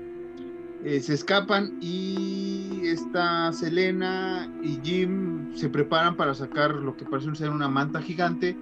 [0.84, 7.34] Eh, se escapan y está Selena y Jim se preparan para sacar lo que parece
[7.36, 8.54] ser una manta gigante.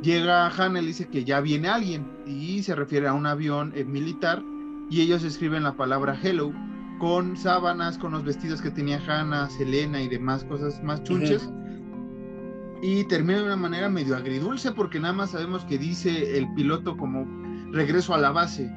[0.00, 3.84] Llega Hannah y dice que ya viene alguien y se refiere a un avión eh,
[3.84, 4.42] militar
[4.88, 6.50] y ellos escriben la palabra hello
[6.98, 11.46] con sábanas, con los vestidos que tenía Hannah, Selena y demás cosas más chunches.
[12.80, 16.96] Y termina de una manera medio agridulce porque nada más sabemos que dice el piloto
[16.96, 17.26] como
[17.70, 18.70] regreso a la base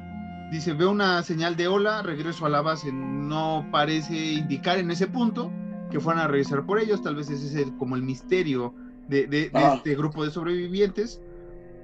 [0.54, 2.92] Dice, veo una señal de hola, regreso a la base.
[2.92, 5.50] No parece indicar en ese punto
[5.90, 7.02] que fueran a regresar por ellos.
[7.02, 8.72] Tal vez ese es como el misterio
[9.08, 9.74] de, ah.
[9.74, 11.20] este grupo de sobrevivientes.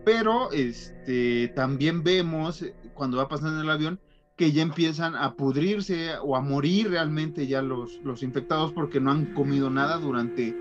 [0.04, 2.64] Pero este, también vemos
[2.94, 3.98] cuando va pasando el avión
[4.36, 9.10] que ya empiezan a pudrirse o a morir realmente ya los, los infectados porque no
[9.10, 10.56] han comido nada durante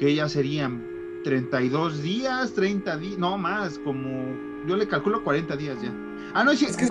[0.00, 0.84] que ya serían
[1.22, 4.34] 32 días, 30 días, no más, como
[4.66, 5.94] yo le calculo 40 días ya.
[6.34, 6.86] Ah, no, es, que,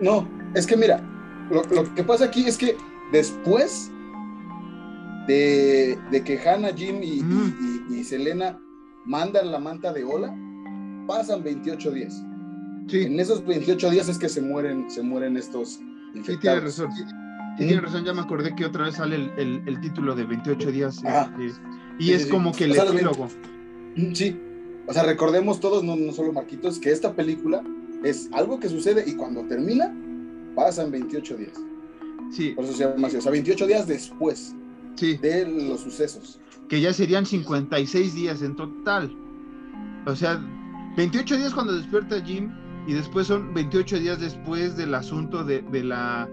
[0.00, 1.02] no, es que mira,
[1.50, 1.62] lo,
[1.94, 2.76] que pasa aquí es que
[3.12, 3.90] después
[5.26, 8.58] de, que Hannah, Jim y, Selena
[9.04, 10.34] mandan la manta de Ola,
[11.06, 12.22] pasan 28 días.
[12.88, 13.02] Sí.
[13.02, 15.80] En esos 28 días es que se mueren, se mueren estos
[16.14, 16.26] infectados.
[16.26, 16.92] Sí, tiene razón.
[16.92, 21.02] Sí, tiene razón, ya me acordé que otra vez sale el, título de 28 días.
[21.04, 21.60] Este,
[21.98, 23.28] y es como que el epílogo.
[24.12, 24.38] Sí,
[24.86, 27.62] o sea, recordemos todos, no, no solo Marquitos, que esta película
[28.04, 29.94] es algo que sucede y cuando termina,
[30.54, 31.60] pasan 28 días.
[32.30, 32.50] Sí.
[32.50, 33.16] Por eso se llama así.
[33.16, 34.54] O sea, 28 días después
[35.00, 36.38] de los sucesos.
[36.68, 39.14] Que ya serían 56 días en total.
[40.06, 40.40] O sea,
[40.96, 42.50] 28 días cuando despierta Jim
[42.86, 46.28] y después son 28 días después del asunto de, la,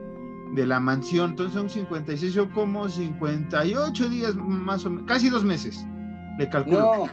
[0.53, 1.31] de la mansión.
[1.31, 5.85] Entonces son 56 o como 58 días más o menos, casi dos meses.
[6.37, 7.07] Le calculo.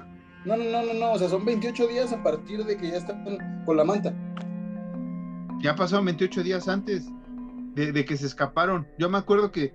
[0.45, 2.97] No, no, no, no, no, o sea, son 28 días a partir de que ya
[2.99, 3.25] están
[3.65, 4.15] con la manta.
[5.61, 7.07] Ya pasaron 28 días antes
[7.75, 8.87] de, que se escaparon.
[8.99, 9.75] Yo me acuerdo que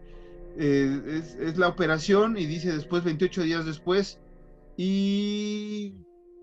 [0.58, 4.20] eh, es, la operación y dice después 28 días después.
[4.78, 5.96] Y,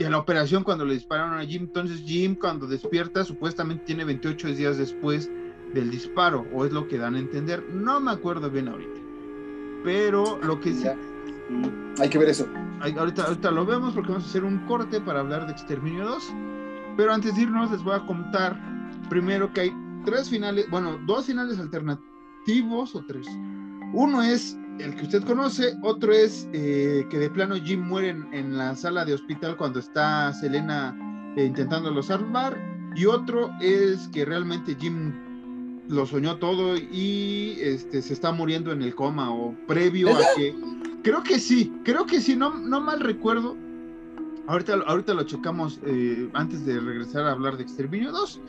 [0.04, 1.64] a la operación cuando le dispararon a Jim.
[1.64, 5.30] Entonces Jim cuando despierta supuestamente tiene 28 días después
[5.74, 7.62] del disparo, o es lo que dan a entender.
[7.70, 9.00] No me acuerdo bien ahorita.
[9.84, 10.86] Pero lo que sí.
[11.98, 12.46] Hay que ver eso.
[12.80, 16.32] ahorita, ahorita lo vemos porque vamos a hacer un corte para hablar de Exterminio 2.
[16.96, 18.58] Pero antes de irnos, les voy a contar
[19.10, 23.26] primero que hay tres finales, bueno, dos finales alternativos o tres.
[23.92, 28.56] Uno es el que usted conoce, otro es eh, que de plano Jim muere en,
[28.56, 30.96] la sala de hospital cuando está Selena
[31.36, 32.58] eh, intentándolo salvar,
[32.96, 35.12] y otro es que realmente Jim
[35.88, 40.56] lo soñó todo y este, se está muriendo en el coma o previo a que...
[41.02, 43.56] Creo que sí, creo que sí, no, no mal recuerdo.
[44.46, 48.40] Ahorita, ahorita lo checamos eh, antes de regresar a hablar de Exterminio 2,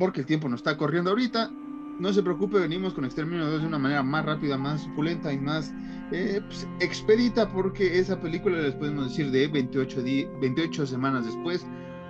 [0.00, 1.52] porque el tiempo nos está corriendo ahorita.
[2.00, 5.38] No se preocupe, venimos con Exterminio 2 de una manera más rápida, más suculenta y
[5.38, 5.72] más
[6.10, 10.02] eh, pues, expedita, porque esa película, les podemos decir, de 28,
[10.40, 11.66] 28 semanas después,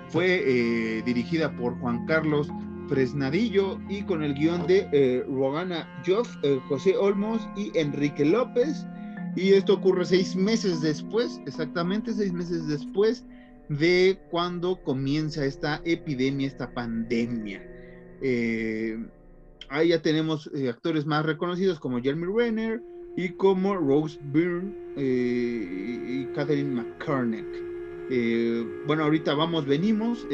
[0.07, 2.49] fue eh, dirigida por Juan Carlos
[2.87, 8.85] Fresnadillo y con el guion de eh, Rogana Joff, eh, José Olmos y Enrique López.
[9.35, 13.25] Y esto ocurre seis meses después, exactamente seis meses después
[13.69, 17.70] de cuando comienza esta epidemia, esta pandemia.
[18.21, 18.97] Eh,
[19.69, 22.81] ahí ya tenemos actores más reconocidos como Jeremy Renner
[23.17, 27.47] y como Rose Byrne y Catherine McCormick.
[28.87, 30.27] bueno, ahorita vamos, venimos.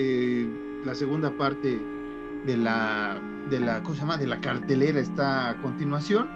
[0.86, 1.80] la segunda parte
[2.46, 4.18] de la, de la, ¿cómo se?
[4.18, 6.28] De la cartelera está a continuación.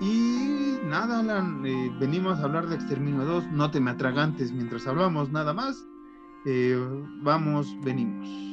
[0.00, 4.86] Y nada, Alan, eh, venimos a hablar de Exterminio 2, no te me atragantes mientras
[4.86, 5.84] hablamos, nada más.
[6.46, 6.78] Eh,
[7.22, 8.47] vamos, venimos.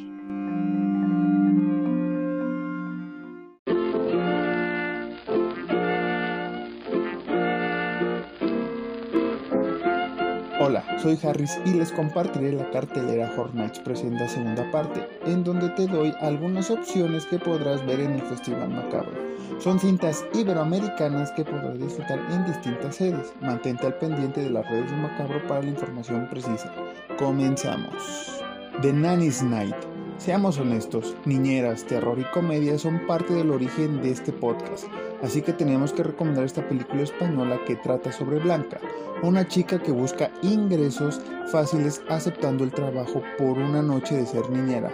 [11.06, 16.12] Soy Harris y les compartiré la cartelera Hornets Presenta segunda parte, en donde te doy
[16.20, 19.14] algunas opciones que podrás ver en el Festival Macabro.
[19.60, 23.32] Son cintas iberoamericanas que podrás disfrutar en distintas sedes.
[23.40, 26.74] Mantente al pendiente de las redes de Macabro para la información precisa.
[27.20, 28.44] Comenzamos.
[28.82, 29.76] The Nanny's Night.
[30.18, 34.88] Seamos honestos, niñeras, terror y comedia son parte del origen de este podcast
[35.22, 38.80] así que tenemos que recomendar esta película española que trata sobre Blanca,
[39.22, 44.92] una chica que busca ingresos fáciles aceptando el trabajo por una noche de ser niñera.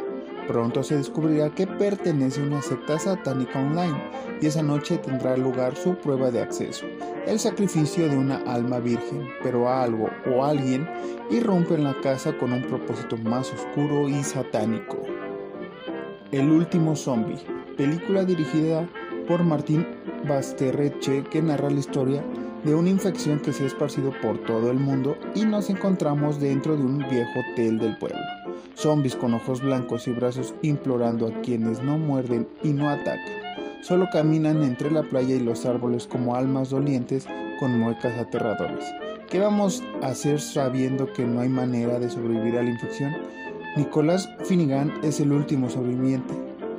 [0.48, 3.98] Pronto se descubrirá que pertenece a una secta satánica online
[4.42, 6.86] y esa noche tendrá lugar su prueba de acceso,
[7.28, 10.90] el sacrificio de una alma virgen, pero algo o alguien
[11.30, 14.98] irrumpe en la casa con un propósito más oscuro y satánico.
[16.32, 17.40] El último zombie,
[17.78, 18.88] película dirigida
[19.28, 19.86] por Martín
[20.28, 22.24] Basterreche que narra la historia
[22.64, 26.76] de una infección que se ha esparcido por todo el mundo y nos encontramos dentro
[26.78, 28.20] de un viejo hotel del pueblo.
[28.76, 33.34] Zombies con ojos blancos y brazos implorando a quienes no muerden y no atacan.
[33.82, 37.28] Solo caminan entre la playa y los árboles como almas dolientes
[37.60, 38.94] con muecas aterradoras.
[39.30, 43.14] ¿Qué vamos a hacer sabiendo que no hay manera de sobrevivir a la infección?
[43.76, 46.34] Nicolás Finnegan es el último sobreviviente.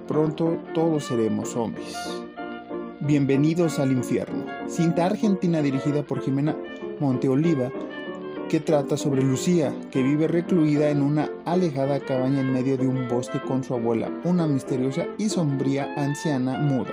[0.06, 2.21] Pronto todos seremos zombies.
[3.04, 6.56] Bienvenidos al infierno, cinta argentina dirigida por Jimena
[7.00, 7.72] Monteoliva,
[8.48, 13.08] que trata sobre Lucía, que vive recluida en una alejada cabaña en medio de un
[13.08, 16.92] bosque con su abuela, una misteriosa y sombría anciana muda.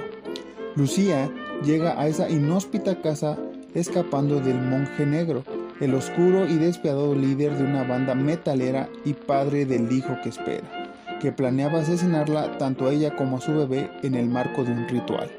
[0.76, 1.30] Lucía
[1.64, 3.38] llega a esa inhóspita casa
[3.76, 5.43] escapando del monje negro,
[5.80, 10.68] el oscuro y despiadado líder de una banda metalera y padre del hijo que espera,
[11.22, 14.88] que planeaba asesinarla tanto a ella como a su bebé en el marco de un
[14.88, 15.30] ritual.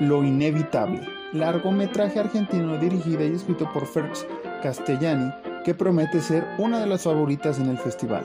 [0.00, 1.00] Lo inevitable,
[1.32, 4.26] largometraje argentino dirigido y escrito por Ferx
[4.62, 5.32] Castellani,
[5.64, 8.24] que promete ser una de las favoritas en el festival.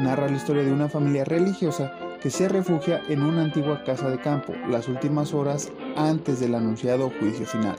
[0.00, 4.18] Narra la historia de una familia religiosa que se refugia en una antigua casa de
[4.18, 7.76] campo las últimas horas antes del anunciado juicio final.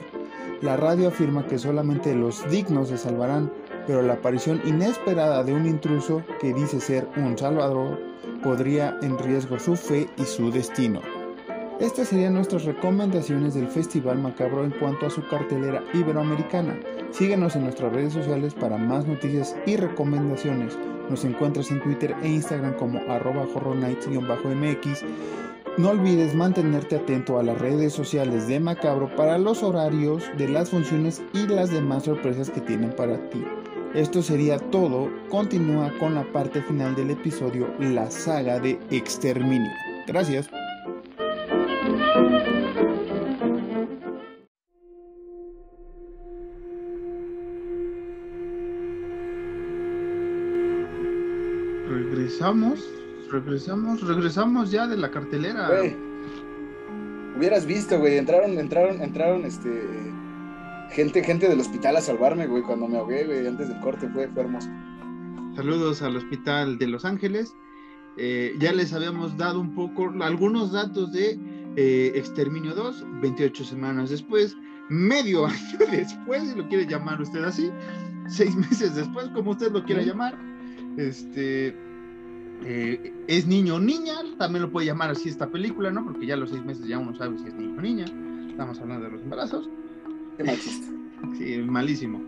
[0.60, 3.52] La radio afirma que solamente los dignos se salvarán,
[3.86, 8.00] pero la aparición inesperada de un intruso que dice ser un salvador
[8.42, 11.00] podría en riesgo su fe y su destino.
[11.80, 16.74] Estas serían nuestras recomendaciones del Festival Macabro en cuanto a su cartelera iberoamericana.
[17.10, 20.78] Síguenos en nuestras redes sociales para más noticias y recomendaciones.
[21.10, 25.04] Nos encuentras en Twitter e Instagram como arroba horrornights-mx.
[25.76, 30.70] No olvides mantenerte atento a las redes sociales de Macabro para los horarios de las
[30.70, 33.44] funciones y las demás sorpresas que tienen para ti.
[33.92, 35.10] Esto sería todo.
[35.28, 39.70] Continúa con la parte final del episodio, la saga de Exterminio.
[40.06, 40.48] Gracias.
[51.88, 52.84] Regresamos,
[53.30, 55.68] regresamos, regresamos ya de la cartelera.
[57.36, 59.70] Hubieras visto, güey, entraron, entraron, entraron, este,
[60.90, 64.28] gente, gente del hospital a salvarme, güey, cuando me ahogué, güey, antes del corte, fue,
[64.28, 64.68] fue hermoso.
[65.54, 67.54] Saludos al hospital de Los Ángeles.
[68.16, 71.38] Eh, ya les habíamos dado un poco, algunos datos de
[71.76, 74.56] eh, Exterminio 2, 28 semanas después,
[74.88, 77.70] medio año después, si lo quiere llamar usted así,
[78.28, 80.36] seis meses después, como usted lo quiera llamar.
[80.96, 81.76] Este,
[82.64, 86.04] eh, es niño o niña, también lo puede llamar así esta película, ¿no?
[86.04, 88.06] Porque ya a los seis meses ya uno sabe si es niño o niña.
[88.48, 89.68] Estamos hablando de los embarazos.
[90.36, 90.44] Qué.
[91.38, 92.22] Sí, malísimo.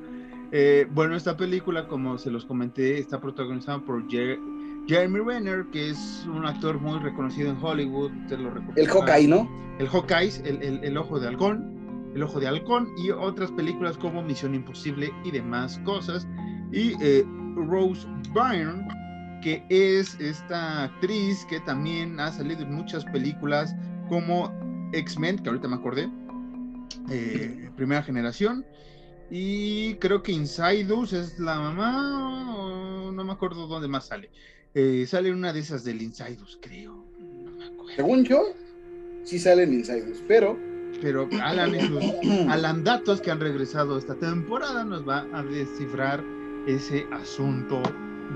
[0.51, 4.07] Eh, bueno, esta película, como se los comenté, está protagonizada por
[4.89, 8.11] Jeremy Renner, que es un actor muy reconocido en Hollywood.
[8.23, 9.49] Usted lo el Hawkeye, ¿no?
[9.79, 11.77] El Hawkeye, el, el, el, ojo de halcón.
[12.15, 16.27] El ojo de halcón y otras películas como Misión Imposible y demás cosas.
[16.73, 17.25] Y eh,
[17.55, 18.89] Rose Byrne,
[19.43, 23.77] que es esta actriz que también ha salido en muchas películas
[24.09, 24.51] como
[24.95, 26.09] X-Men, que ahorita me acordé,
[27.11, 28.65] eh, primera generación,
[29.31, 34.31] y creo que Insidus es la mamá, no me acuerdo dónde más sale.
[34.75, 37.05] Eh, sale una de esas del Insidus, creo.
[37.19, 37.97] No me acuerdo.
[37.97, 38.55] Según yo,
[39.25, 40.59] sí salen Insidus, pero.
[41.01, 41.75] Pero Alan,
[42.51, 46.23] Alan Datos que han regresado esta temporada nos va a descifrar
[46.67, 47.81] ese asunto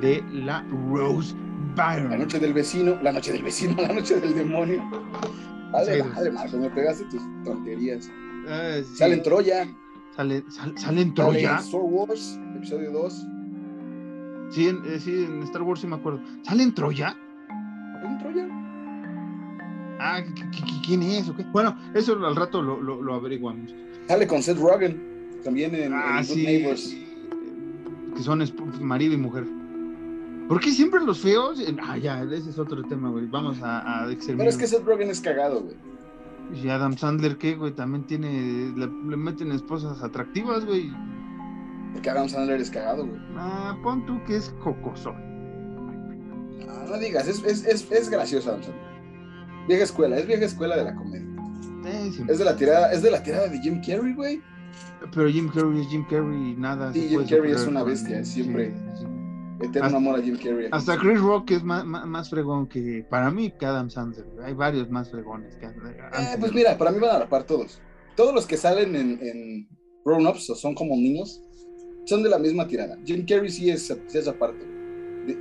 [0.01, 1.35] de la Rose
[1.76, 2.11] Byron.
[2.11, 4.83] La noche del vecino, la noche del vecino, la noche del demonio.
[5.70, 8.11] Vale, vale, Marco, me pegaste tus tonterías.
[8.45, 8.97] Uh, sí.
[8.97, 9.68] Sale en Troya.
[10.16, 11.59] Sale, sal, sale en Troya.
[11.59, 13.26] Sale Star Wars, episodio 2.
[14.53, 16.21] Sí en, eh, sí, en Star Wars sí me acuerdo.
[16.43, 17.17] ¿Sale en Troya?
[17.49, 18.49] ¿Sale en Troya?
[19.99, 20.21] Ah,
[20.85, 21.29] ¿quién es?
[21.31, 21.47] Okay.
[21.53, 23.75] Bueno, eso al rato lo, lo, lo, averiguamos.
[24.09, 26.97] Sale con Seth Rogen, también en, ah, en sí, Good Neighbors.
[28.15, 28.45] Que son
[28.81, 29.47] marido y mujer.
[30.49, 31.63] ¿Por qué siempre los feos?
[31.83, 33.27] Ah, ya, ese es otro tema, güey.
[33.27, 35.77] Vamos a, a Pero es que Seth Rogen es cagado, güey.
[36.63, 37.73] Y Adam Sandler, ¿qué, güey?
[37.73, 38.73] También tiene.
[38.77, 40.93] Le, le meten esposas atractivas, güey.
[41.93, 43.20] Porque Adam Sandler es cagado, güey.
[43.36, 45.16] Ah, pon tú que es jocosón.
[46.66, 48.93] No, no digas, es, es, es, es gracioso Adam Sandler.
[49.68, 51.28] Vieja escuela, es vieja escuela de la comedia.
[52.12, 54.40] Sí, Es de la tirada, es de la tirada de Jim Carrey, güey.
[55.14, 56.93] Pero Jim Carrey es Jim Carrey y nada.
[56.93, 59.05] Sí, Jim Carrey es una bestia, es siempre sí,
[59.61, 60.68] eterno Hasta- amor a Jim Carrey.
[60.70, 63.05] Hasta Chris Rock es más, más, más fregón que.
[63.11, 64.24] Para mí, que Adam Sandler.
[64.45, 65.66] Hay varios más fregones que.
[65.66, 67.80] Eh, pues mira, para mí van a rapar todos.
[68.16, 69.68] Todos los que salen en, en
[70.05, 71.43] Grown Ups o son como niños,
[72.05, 72.99] son de la misma tirada.
[73.05, 74.67] Jim Carrey sí es, sí es aparte.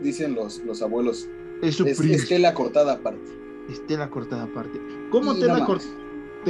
[0.03, 1.27] Dicen los, los abuelos.
[1.61, 3.31] Es su Es, es tela cortada aparte.
[3.69, 4.79] Es tela cortada aparte.
[5.11, 5.95] ¿Cómo tela, no cor- mames.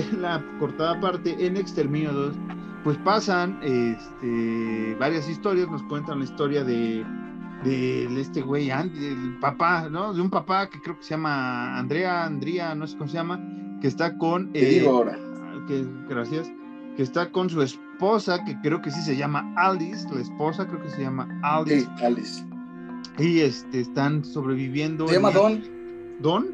[0.10, 2.36] tela cortada aparte en Exterminio 2?
[2.84, 7.06] Pues pasan este, varias historias, nos cuentan la historia de,
[7.64, 10.14] de este güey, Andy, el papá, ¿no?
[10.14, 13.40] De un papá que creo que se llama Andrea, Andrea, no sé cómo se llama,
[13.82, 14.52] que está con...
[14.52, 15.18] Te eh, digo ahora.
[15.68, 16.52] que, gracias,
[16.96, 20.82] que está con su esposa, que creo que sí se llama Alice, la esposa creo
[20.82, 22.44] que se llama Alice, Sí, Alice.
[23.20, 25.08] y este, están sobreviviendo.
[25.08, 25.64] Se llama Don.
[26.22, 26.48] ¿Don?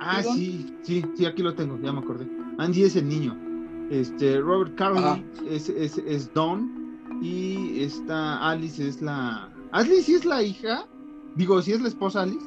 [0.00, 0.36] Ah, ¿Sí, Don?
[0.36, 2.26] sí, sí, sí, aquí lo tengo, ya me acordé.
[2.58, 3.36] Andy es el niño.
[3.90, 4.74] Este, Robert.
[4.76, 6.84] Carley es, es, es Don.
[7.20, 9.48] Y esta Alice es la.
[9.72, 10.86] ¿Alice sí es la hija?
[11.36, 12.44] Digo, ¿sí es la esposa Alice?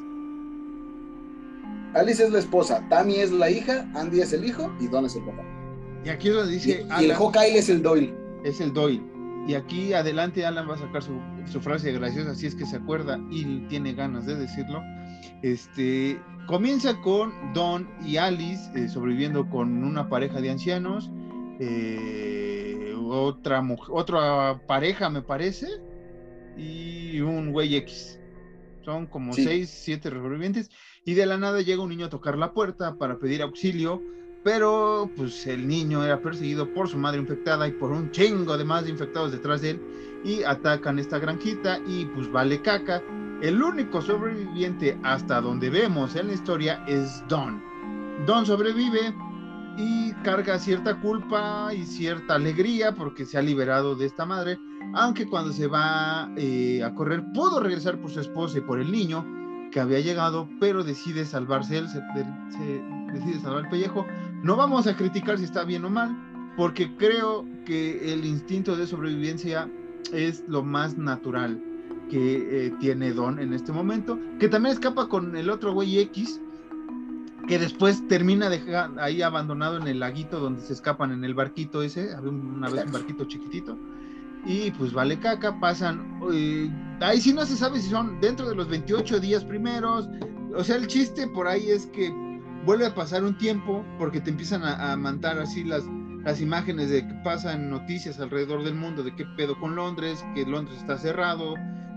[1.94, 5.16] Alice es la esposa, Tammy es la hija, Andy es el hijo y Don es
[5.16, 5.44] el papá.
[6.06, 6.70] Y aquí es donde Y, dice.
[6.82, 8.14] y el Alan Hawkeye es el Doyle.
[8.44, 9.02] es el Doyle.
[9.48, 12.76] Y aquí adelante Alan va a sacar su, su frase graciosa, si es que se
[12.78, 14.82] acuerda y tiene ganas de decirlo.
[15.42, 21.10] Este comienza con Don y Alice eh, sobreviviendo con una pareja de ancianos,
[21.60, 25.68] eh, otra otra pareja me parece,
[26.58, 28.20] y un güey X.
[28.84, 29.44] Son como Sí.
[29.44, 30.70] seis, siete sobrevivientes.
[31.06, 34.02] Y de la nada llega un niño a tocar la puerta para pedir auxilio.
[34.48, 38.64] Pero pues el niño era perseguido por su madre infectada y por un chingo de
[38.64, 39.82] más infectados detrás de él.
[40.24, 43.04] Y atacan esta granjita y pues vale caca.
[43.42, 47.62] El único sobreviviente hasta donde vemos en la historia es Don.
[48.26, 49.14] Don sobrevive
[49.76, 54.58] y carga cierta culpa y cierta alegría porque se ha liberado de esta madre.
[54.94, 58.94] Aunque cuando se va eh, a correr pudo regresar por su esposa y por el
[58.94, 59.26] niño
[59.74, 62.00] que había llegado, pero decide salvarse él, se,
[62.58, 62.82] se
[63.12, 64.06] decide salvar el pellejo.
[64.44, 66.16] No vamos a criticar si está bien o mal,
[66.56, 69.70] porque creo que el instinto de sobrevivencia
[70.12, 71.62] es lo más natural
[72.10, 76.40] que eh, tiene Don en este momento, que también escapa con el otro güey X,
[77.48, 81.82] que después termina deja- ahí abandonado en el laguito donde se escapan en el barquito
[81.82, 83.78] ese, había un- una vez un barquito chiquitito,
[84.46, 86.70] y pues vale caca, pasan, eh,
[87.02, 90.08] ahí sí no se sabe si son dentro de los 28 días primeros,
[90.56, 92.10] o sea, el chiste por ahí es que
[92.68, 95.86] vuelve a pasar un tiempo porque te empiezan a, a así las,
[96.26, 100.46] las imágenes de que pasan noticias alrededor del mundo, de qué pedo con Londres, que
[100.46, 101.56] Londres está cerrado,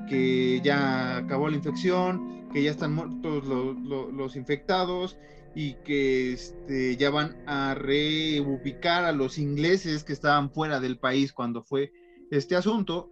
[0.08, 5.16] que ya acabó la infección, que ya están muertos los, los, los infectados
[5.56, 11.32] y que este, ya van a reubicar a los ingleses que estaban fuera del país
[11.32, 11.92] cuando fue
[12.30, 13.10] este asunto.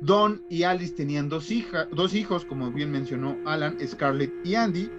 [0.00, 4.90] Don y Alice tenían dos, hija, dos hijos, como bien mencionó Alan, Scarlett y Andy,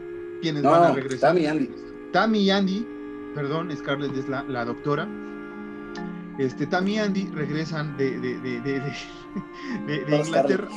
[0.41, 1.29] quienes No, van a regresar.
[1.29, 1.69] Tammy y Andy.
[2.11, 2.87] Tammy y Andy,
[3.33, 5.07] perdón, Scarlett es la, la doctora.
[6.37, 8.93] Este, Tammy y Andy regresan de, de, de, de,
[10.17, 10.67] Inglaterra.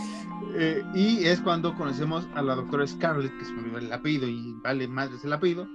[0.55, 4.87] eh, y es cuando conocemos a la doctora Scarlett, que olvidó el apellido y vale
[4.89, 5.69] madres el apellido,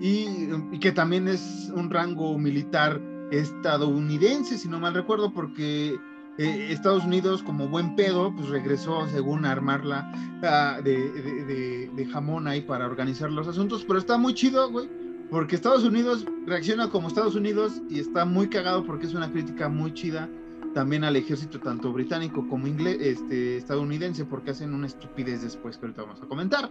[0.00, 5.98] y, y que también es un rango militar estadounidense, si no mal recuerdo, porque
[6.38, 10.12] eh, Estados Unidos, como buen pedo, pues regresó según a armarla
[10.44, 14.88] ah, de, jamón ahí para organizar los asuntos, pero está muy chido, güey,
[15.30, 19.68] porque Estados Unidos reacciona como Estados Unidos y está muy cagado porque es una crítica
[19.68, 20.28] muy chida
[20.74, 25.86] también al ejército tanto británico como inglés, este, estadounidense, porque hacen una estupidez después que
[25.86, 26.70] ahorita vamos a comentar.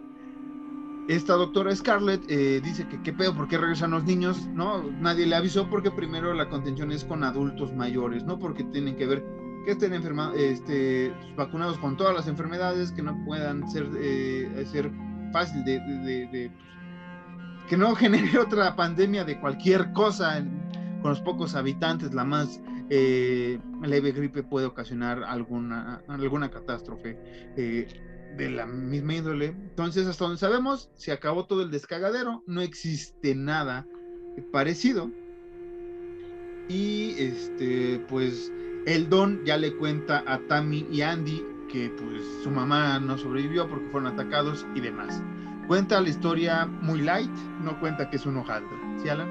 [1.10, 4.48] Esta doctora Scarlett eh, dice que qué pedo, ¿por qué regresan los niños?
[4.54, 8.40] No, nadie le avisó porque primero la contención es con adultos mayores, ¿no?
[8.40, 13.22] Porque tienen que ver que estén enferma, este, vacunados con todas las enfermedades, que no
[13.26, 14.66] puedan ser, eh,
[15.34, 15.82] fácil de,
[16.32, 20.42] pues, que no genere otra pandemia de cualquier cosa
[21.02, 27.20] con los pocos habitantes, la más eh, leve gripe puede ocasionar alguna, alguna catástrofe
[27.58, 27.88] eh,
[28.38, 29.48] de la misma índole.
[29.48, 33.86] Entonces, hasta donde sabemos, se acabó todo el descagadero, no existe nada
[34.54, 35.12] parecido.
[36.70, 38.50] Y este, pues,
[38.88, 43.68] el Don ya le cuenta a Tammy y Andy que pues su mamá no sobrevivió
[43.68, 45.22] porque fueron atacados y demás.
[45.68, 47.30] Cuenta la historia muy light,
[47.62, 48.78] no cuenta que es un hojaldre.
[49.04, 49.30] ¿Sí, Alan?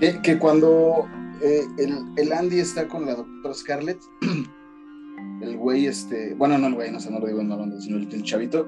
[0.00, 1.06] Que, que cuando
[1.42, 4.00] eh, el, el Andy está con la doctora Scarlett,
[5.42, 7.78] el güey, este, bueno, no el güey, no sé, no lo digo en la banda,
[7.78, 8.66] sino el, el chavito,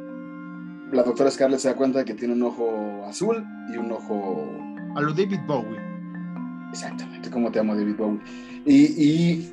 [0.92, 3.42] la doctora Scarlett se da cuenta que tiene un ojo azul
[3.72, 4.46] y un ojo
[4.94, 5.80] A lo David Bowie.
[6.70, 8.20] Exactamente, como te amo, David Bowie.
[8.66, 9.52] Y, y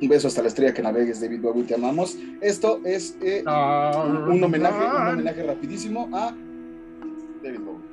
[0.00, 2.16] un beso hasta la estrella que navegues, David Bowie, te amamos.
[2.40, 6.34] Esto es eh, un, un homenaje, un homenaje rapidísimo a
[7.42, 7.88] David Bowie.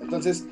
[0.00, 0.46] Entonces,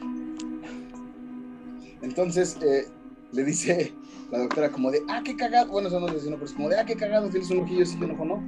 [2.03, 2.87] entonces eh,
[3.33, 3.93] le dice
[4.31, 6.69] la doctora como de, ah, qué cagado, bueno, eso no es sino, pero es como
[6.69, 8.43] de, ah, qué cagado, tienes un ojillo así y un ojo no.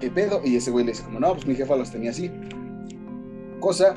[0.00, 0.40] ¿Qué pedo?
[0.44, 2.30] Y ese güey le dice como, no, pues mi jefa los tenía así.
[3.60, 3.96] Cosa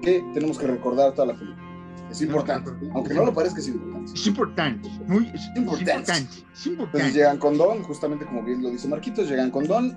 [0.00, 1.62] que tenemos que recordar toda la película.
[2.10, 3.91] Es importante, aunque no lo parezca, es importante.
[4.14, 6.12] Es importante, muy es Importante.
[6.12, 6.98] Es importante.
[6.98, 9.94] Entonces llegan con Don, justamente como bien lo dice Marquitos, llegan con Don,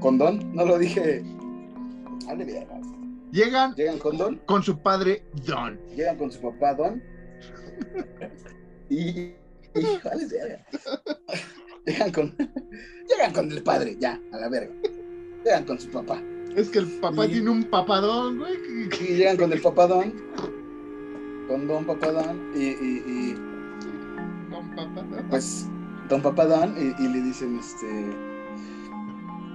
[0.00, 1.22] con Don, no lo dije.
[3.32, 5.78] Llegan llegan con Don, con su padre Don.
[5.94, 7.02] llegan con su papá Don,
[8.88, 9.34] y, y
[11.86, 12.34] llegan con,
[13.08, 14.72] llegan con el padre, ya, a la verga,
[15.44, 16.20] llegan con su papá,
[16.56, 18.54] Es que el papá Y- tiene un papadón, güey.
[19.00, 20.14] y llegan con el papá Don,
[21.48, 23.34] con Don Papá Don, y, y- y,
[24.50, 25.26] Con papadón.
[25.30, 25.68] pues
[26.08, 27.86] Don Papá Don, y, y le dicen, este,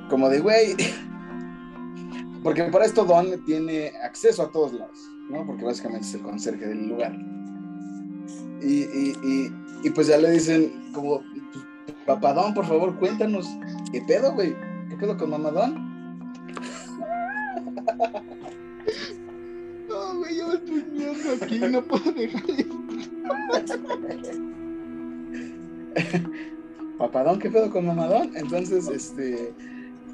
[0.10, 0.76] como de, güey,
[2.44, 5.46] porque para esto Don tiene acceso a todos lados, ¿no?
[5.46, 7.14] Porque básicamente es el conserje del lugar.
[8.62, 9.52] Y, y, y,
[9.84, 13.48] y pues ya le dicen, como, pues, Papá Don, por favor, cuéntanos,
[13.92, 14.56] ¿qué pedo, güey?
[14.90, 15.92] ¿Qué pedo con Mamá Don?
[20.02, 22.66] No, güey, yo me estoy viendo aquí, no puedo dejar de...
[26.98, 28.32] Papadón, ¿qué pedo con mamadón?
[28.36, 29.54] Entonces, este.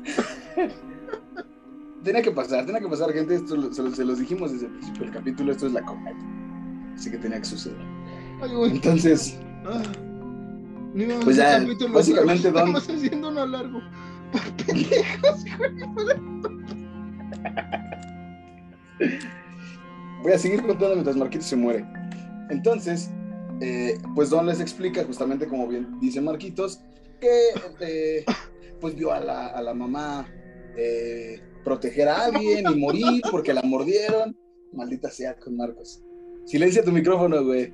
[2.04, 3.36] tenía que pasar, tenía que pasar, gente.
[3.36, 5.52] Esto se, lo- se los dijimos desde el principio del capítulo.
[5.52, 6.18] Esto es la comedia.
[6.96, 7.78] Así que tenía que suceder.
[8.42, 8.52] Ay.
[8.72, 9.82] Entonces, Ah.
[11.24, 13.82] Pues ya, básicamente, Don- Estamos haciendo uno largo.
[14.32, 15.72] Por pendejos, güey.
[20.28, 21.86] Voy a seguir contando mientras Marquitos se muere.
[22.50, 23.10] Entonces,
[23.62, 26.82] eh, pues Don les explica, justamente como bien dice Marquitos,
[27.22, 27.30] que
[27.80, 28.26] eh,
[28.82, 30.28] pues vio a la, a la mamá
[30.76, 34.36] eh, proteger a alguien y morir porque la mordieron.
[34.74, 36.04] Maldita sea con Marcos.
[36.44, 37.72] Silencia tu micrófono, güey.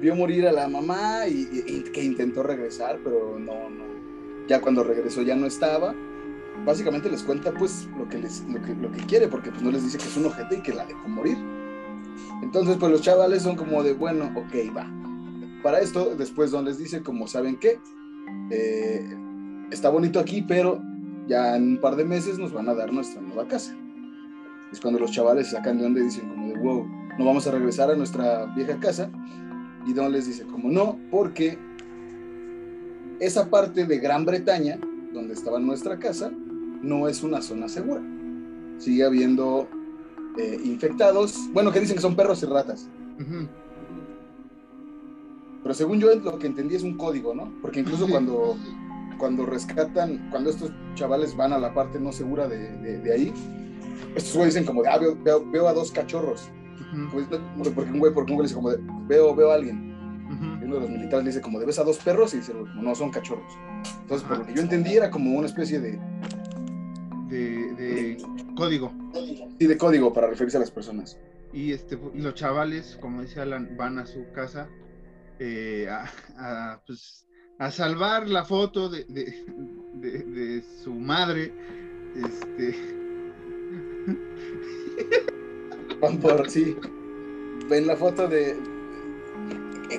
[0.00, 3.84] Vio morir a la mamá y- y que intentó regresar, pero no, no.
[4.48, 5.94] Ya cuando regresó ya no estaba.
[6.64, 9.70] Básicamente les cuenta pues lo que, les, lo que, lo que quiere, porque pues no
[9.70, 11.36] les dice que es un ojete y que la dejó morir.
[12.42, 14.90] Entonces pues los chavales son como de, bueno, ok, va.
[15.62, 17.80] Para esto después Don les dice como, ¿saben qué?
[18.50, 19.16] Eh,
[19.70, 20.80] está bonito aquí, pero
[21.26, 23.74] ya en un par de meses nos van a dar nuestra nueva casa.
[24.72, 26.86] Es cuando los chavales sacan de onda y dicen como de, wow,
[27.18, 29.10] no vamos a regresar a nuestra vieja casa.
[29.86, 31.58] Y Don les dice como no, porque
[33.20, 34.78] esa parte de Gran Bretaña,
[35.12, 36.30] donde estaba nuestra casa,
[36.84, 38.00] no es una zona segura.
[38.78, 39.68] Sigue habiendo
[40.38, 42.88] eh, infectados, bueno, que dicen que son perros y ratas.
[43.20, 43.48] Ujú.
[45.62, 47.50] Pero según yo lo que entendí es un código, ¿no?
[47.62, 48.56] Porque incluso cuando,
[49.18, 53.32] cuando rescatan, cuando estos chavales van a la parte no segura de, de- de ahí,
[54.14, 56.48] estos güeyes dicen como de, ah, veo, veo- veo a dos cachorros.
[57.12, 57.38] Pues, no,
[57.74, 58.78] Porque un güey, porque un güey dice como de,
[59.08, 59.94] veo, veo a alguien.
[60.60, 62.52] Y uno de los militares le dice como de, ves a dos perros y dice,
[62.76, 63.52] no, son cachorros.
[64.02, 65.98] Entonces, por lo que yo entendí era como una especie de,
[67.34, 68.16] De, de
[68.56, 68.92] código.
[69.58, 71.18] sí, de código para referirse a las personas.
[71.52, 74.68] Y este, los chavales, como decía Alan, van a su casa
[75.38, 76.04] eh, a,
[76.72, 77.26] a, pues,
[77.58, 79.44] a salvar la foto de, de,
[79.94, 81.52] de- de su madre.
[82.16, 82.74] Este,
[86.00, 86.76] Van por, sí,
[87.68, 88.56] ven la foto de...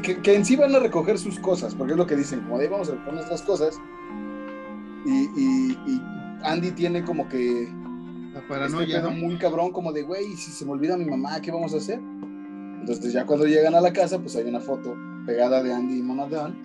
[0.04, 2.58] Que, que en sí van a recoger sus cosas, porque es lo que dicen, como
[2.60, 3.80] de vamos a recoger nuestras cosas.
[5.06, 6.02] Y, y- y
[6.46, 7.70] Andy tiene como que
[8.34, 9.18] la este paranoia, pedo ¿no?
[9.18, 11.78] muy cabrón, como de, güey, ¿y si se me olvida mi mamá, ¿qué vamos a
[11.78, 12.00] hacer?
[12.80, 14.96] Entonces ya cuando llegan a la casa, pues hay una foto
[15.26, 16.56] pegada de Andy y mamá de Ann.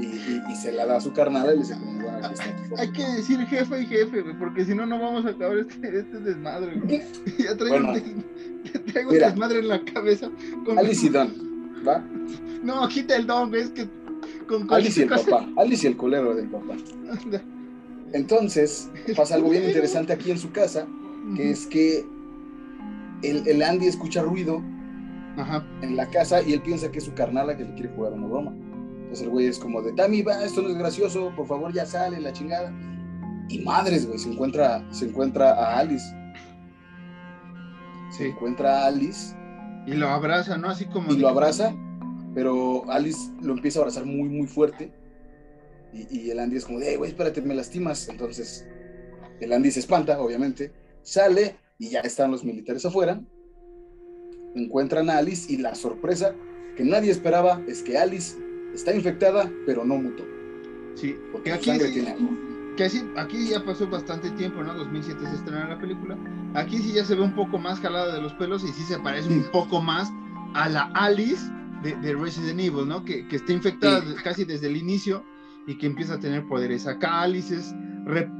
[0.00, 2.56] Y, y- y se la da a su carnal y le dice, bueno, aquí está
[2.56, 2.80] tu foto.
[2.82, 6.18] Hay que decir jefe y jefe, porque si no, no vamos a acabar este, este
[6.20, 6.80] desmadre.
[7.38, 7.92] Ya traigo, Bueno.
[8.92, 9.28] traigo Mira.
[9.28, 10.28] desmadre en la cabeza.
[10.64, 11.32] con- Alice y Don,
[11.86, 12.02] ¿va?
[12.62, 13.88] No, quita el don, güey, es que
[14.48, 16.74] con Alice y el cosa- papá, Alice y el culero del papá.
[18.14, 20.86] Entonces, pasa algo bien interesante aquí en su casa,
[21.36, 22.06] que es que
[23.22, 24.62] el, el Andy escucha ruido
[25.36, 25.64] Ajá.
[25.82, 28.26] en la casa y él piensa que es su carnala que le quiere jugar una
[28.26, 28.52] broma.
[28.52, 31.84] Entonces el güey es como de, Tami, va, esto no es gracioso, por favor ya
[31.86, 32.72] sale, la chingada.
[33.50, 36.04] Y madres, güey, se encuentra, se encuentra a Alice.
[38.10, 38.30] Se Sí.
[38.30, 39.34] encuentra a Alice
[39.86, 40.68] Y lo abraza, ¿no?
[40.70, 41.12] Así como.
[41.12, 41.74] y lo abraza,
[42.34, 44.92] pero Alice lo empieza a abrazar muy, muy fuerte.
[45.94, 48.08] Y, y el Andy es como de, "Ey, güey, espérate, me lastimas.
[48.08, 48.66] Entonces
[49.40, 50.72] el Andy se espanta, obviamente,
[51.02, 53.20] sale y ya están los militares afuera.
[54.54, 56.34] Encuentran a Alice y la sorpresa
[56.76, 58.36] que nadie esperaba es que Alice
[58.74, 60.24] está infectada, pero no mutó.
[60.94, 62.28] Sí, Porque aquí, sangre sí- tiene algo.
[62.76, 64.74] que sí, aquí ya pasó bastante tiempo, ¿no?
[64.74, 66.16] 2007 se estrenó la película.
[66.54, 68.98] Aquí sí ya se ve un poco más jalada de los pelos y sí se
[68.98, 69.48] parece un Sí.
[69.52, 70.08] poco más
[70.54, 71.42] a la Alice
[71.82, 73.04] de, de Resident Evil, ¿no?
[73.04, 74.14] Que, que está infectada Sí.
[74.22, 75.24] casi desde el inicio
[75.66, 76.86] y que empieza a tener poderes.
[76.86, 77.54] Acá Alice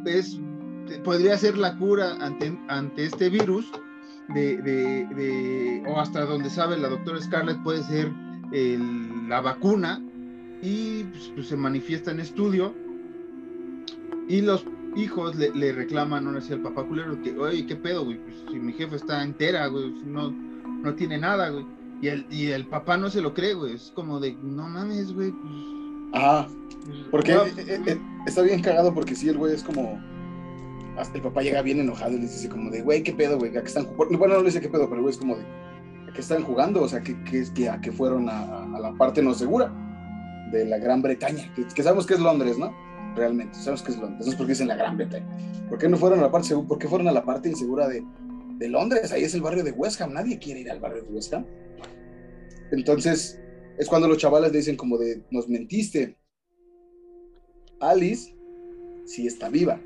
[0.07, 0.41] es,
[1.05, 3.71] podría ser la cura ante, ante este virus
[4.29, 8.11] de, de- o hasta donde sabe la doctora Scarlett puede ser
[9.29, 10.01] la vacuna
[10.63, 12.75] y pues, pues, se manifiesta en estudio
[14.29, 14.65] y los
[14.97, 18.19] hijos le, le reclaman ahora sí al papá culero que, oye, ¿qué pedo, güey?
[18.19, 21.67] Pues, si mi jefe está entera, güey, no, no tiene nada, güey.
[22.01, 23.75] Y el, y el papá no se lo cree, güey.
[23.75, 25.33] Es como de, no mames, güey.
[25.33, 25.55] Pues,
[26.47, 26.57] pues,
[27.11, 29.99] porque guau, eh, eh, está bien cagado porque sí, el güey es como...
[30.97, 33.57] Hasta el papá llega bien enojado y les dice como de, güey, ¿qué pedo, güey?
[33.57, 34.17] ¿A qué están jugando?
[34.17, 36.83] Bueno, no le dice qué pedo, pero güey es como de, ¿a qué están jugando?
[36.83, 39.73] O sea, ¿qué, qué es que a qué fueron a, a la parte no segura
[40.53, 41.53] de la Gran Bretaña?
[41.55, 42.73] Que, que sabemos que es Londres, ¿no?
[43.17, 44.21] Realmente, sabemos que es Londres.
[44.21, 45.27] Entonces, ¿por qué dicen la Gran Bretaña?
[45.69, 46.69] ¿Por qué no fueron a la parte segura?
[46.69, 48.05] ¿Por qué fueron a la parte insegura de,
[48.59, 49.11] de Londres?
[49.11, 50.13] Ahí es el barrio de West Ham.
[50.13, 51.45] Nadie quiere ir al barrio de West Ham.
[52.71, 53.41] Entonces,
[53.79, 56.17] es cuando los chavales le dicen como de, nos mentiste.
[57.81, 58.33] Alice
[59.05, 59.81] sí está viva.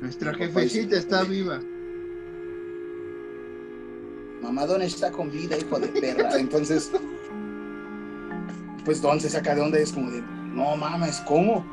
[0.00, 1.60] Nuestra jefecita está viva.
[4.42, 6.38] Mamá Don está con vida, hijo de perra.
[6.38, 6.90] Entonces,
[8.84, 11.64] pues Don se saca de onda y es como de, no mames, ¿cómo?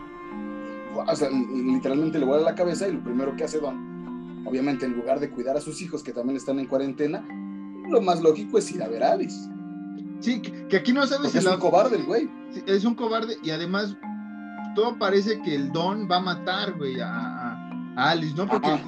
[0.95, 4.93] O sea, literalmente le vuela la cabeza y lo primero que hace Don, obviamente en
[4.97, 7.25] lugar de cuidar a sus hijos que también están en cuarentena,
[7.89, 9.37] lo más lógico es ir a ver a Alice.
[10.19, 12.29] Sí, que, que aquí no sabes Porque si es la- un cobarde el güey.
[12.51, 13.95] Sí, es un cobarde y además
[14.77, 18.47] todo parece que el Don va a matar, güey, a, a- a Alice, ¿no?
[18.47, 18.83] Porque Ajá.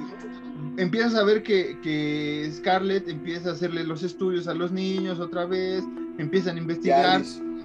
[0.76, 5.44] empiezas a ver que, que Scarlett empieza a hacerle los estudios a los niños otra
[5.46, 5.84] vez,
[6.18, 7.22] empiezan a investigar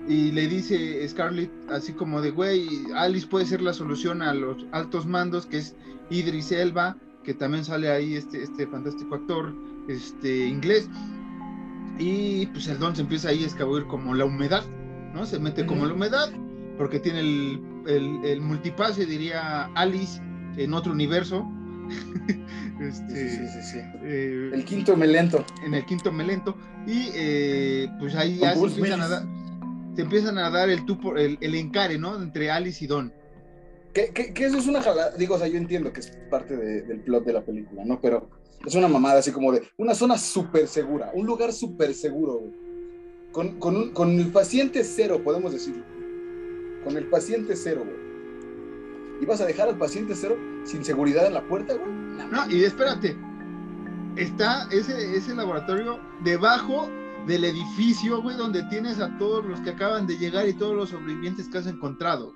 [0.08, 4.66] y le dice Scarlett así como de, güey, Alice puede ser la solución a los
[4.72, 5.76] altos mandos, que es
[6.10, 9.54] Idris Elba, que también sale ahí este, este fantástico actor
[9.88, 10.90] este, inglés.
[11.98, 14.64] Y pues el don se empieza ahí a escabullir como la humedad,
[15.14, 15.26] ¿no?
[15.26, 16.30] Se mete como la humedad,
[16.78, 20.22] porque tiene el, el, el multipase, diría Alice,
[20.58, 21.46] en otro universo.
[22.82, 25.46] este, sí, sí, sí, eh, El quinto melento.
[25.66, 26.56] en el quinto melento
[26.88, 29.24] y eh, pues ahí ya se empiezan, a dar,
[29.96, 32.22] se empiezan a dar el, tú por- el, el encare, ¿no?
[32.22, 33.14] Entre Alice y Don.
[33.94, 36.58] Que, que, que eso es una jalada, digo, o sea, yo entiendo que es parte
[36.58, 38.02] de- del plot de la película, ¿no?
[38.02, 38.30] Pero
[38.66, 42.52] es una mamada así como de una zona súper segura, un lugar súper seguro, güey.
[43.32, 45.84] Con, con, un- con el paciente cero, podemos decirlo.
[46.86, 48.06] Con el paciente cero, güey.
[49.22, 51.92] ¿Y vas a dejar al paciente cero sin seguridad en la puerta, güey?
[51.92, 53.18] No, No, y espérate.
[54.16, 56.90] Está ese, ese laboratorio debajo
[57.28, 60.90] del edificio, güey, donde tienes a todos los que acaban de llegar y todos los
[60.90, 62.34] sobrevivientes que has encontrado.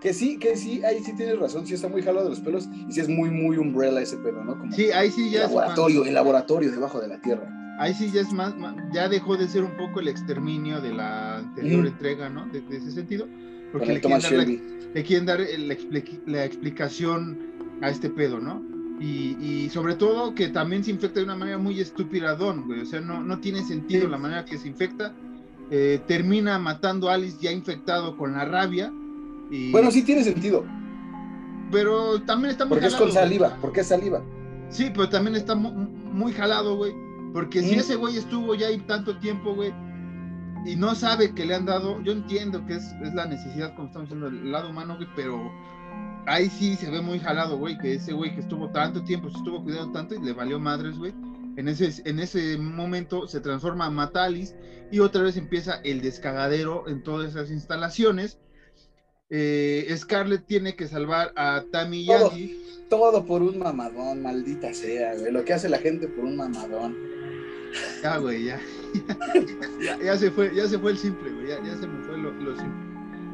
[0.00, 2.68] Que sí, que sí, ahí sí tienes razón, sí está muy jalado de los pelos
[2.88, 4.58] y sí es muy, muy umbrella ese pedo, ¿no?
[4.58, 7.48] Como Sí, ahí sí el ya es laboratorio, el laboratorio debajo de la tierra.
[7.80, 10.92] ahí sí ya es más, más- ya dejó de ser un poco el exterminio de
[10.92, 12.46] la anterior entrega, ¿no?
[12.46, 13.26] De, de ese sentido.
[13.72, 14.62] Con Porque el le quieren, Thomas dar la, Shelby.
[14.94, 17.38] le quieren dar el- la, expli- la explicación
[17.82, 18.62] a este pedo, ¿no?
[19.00, 22.66] Y, y sobre todo que también se infecta de una manera muy estúpida a Don,
[22.66, 22.80] güey.
[22.80, 24.10] O sea, no, no tiene sentido Sí.
[24.10, 25.14] la manera que se infecta.
[25.70, 28.92] Eh, termina matando a Alice ya infectado con la rabia.
[29.50, 30.64] Y, Bueno, sí tiene sentido,
[31.70, 33.12] Pero también está muy porque es con güey.
[33.14, 34.22] saliva, porque es saliva.
[34.70, 36.92] Sí, pero también está mu- muy, jalado, güey.
[37.32, 39.72] Porque si ese güey estuvo ya ahí tanto tiempo, güey,
[40.64, 43.88] y no sabe que le han dado, yo entiendo que es, es la necesidad, como
[43.88, 45.50] estamos diciendo, el lado humano, güey, pero
[46.26, 49.38] ahí sí se ve muy jalado, güey, que ese güey que estuvo tanto tiempo, se
[49.38, 51.14] estuvo cuidando tanto y le valió madres, güey.
[51.56, 54.54] En ese, en ese momento se transforma a Matalis
[54.92, 58.38] y otra vez empieza el descagadero en todas esas instalaciones.
[59.28, 62.30] Eh, Scarlett tiene que salvar a Tammy Todo.
[62.30, 62.64] Yangi.
[62.88, 65.32] Todo por un mamadón, maldita sea, güey.
[65.32, 66.96] Lo que hace la gente por un mamadón.
[68.02, 68.60] Ya, güey, ya.
[69.80, 69.98] Ya.
[69.98, 71.48] ya se fue, ya se fue el simple, güey.
[71.48, 72.88] Ya, ya se me fue lo, lo simple.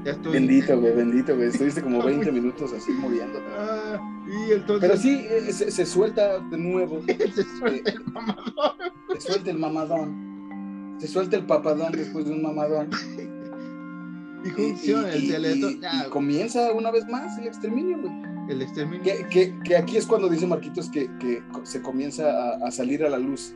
[0.05, 0.32] Ya estoy.
[0.35, 1.48] Bendito, güey, bendito, güey.
[1.48, 3.44] Estuviste como 20 minutos así muriéndote.
[3.59, 4.89] Ah, y entonces.
[4.89, 7.01] Pero sí, eh, se, se suelta de nuevo.
[7.06, 8.74] se suelta el mamador.
[9.14, 10.97] Se suelta el mamadón.
[11.01, 12.90] Se suelta el papadón después de un mamadón.
[14.47, 15.81] Y funciona el teletón.
[16.10, 18.12] comienza una vez más el exterminio, güey.
[18.51, 19.02] el exterminio.
[19.02, 23.02] Que, que- que aquí es cuando dice Marquitos que, que se comienza a, a salir
[23.05, 23.55] a la luz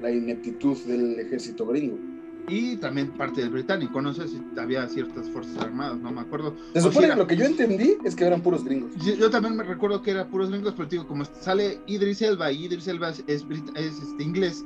[0.00, 1.98] la ineptitud del ejército gringo.
[2.48, 4.00] Y también parte del británico.
[4.02, 6.56] No sé si había ciertas fuerzas armadas, no me acuerdo.
[6.72, 8.90] Se O supone era- que lo que yo entendí es que eran puros gringos.
[8.96, 12.50] Yo, yo también me recuerdo que era puros gringos, pero digo, como sale Idris Elba
[12.50, 13.44] y Idris Elba es, es
[13.76, 14.64] es, este, inglés,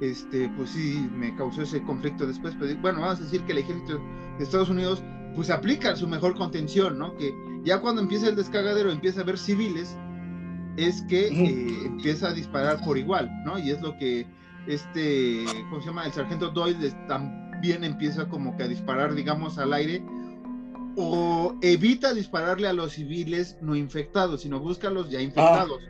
[0.00, 2.54] este, pues sí me causó ese conflicto después.
[2.58, 4.00] Pero bueno, vamos a decir que el ejército
[4.38, 5.02] de Estados Unidos
[5.34, 7.14] pues aplica su mejor contención, ¿no?
[7.16, 7.34] Que
[7.64, 9.94] ya cuando empieza el descagadero, empieza a ver civiles,
[10.78, 13.58] es que eh, empieza a disparar por igual, ¿no?
[13.58, 14.26] Y es lo que
[14.66, 16.06] este, ¿cómo se llama?
[16.06, 20.02] El sargento Doyle también empieza como que a disparar, digamos, al aire
[20.96, 25.80] o evita dispararle a los civiles no infectados, sino busca a los ya infectados.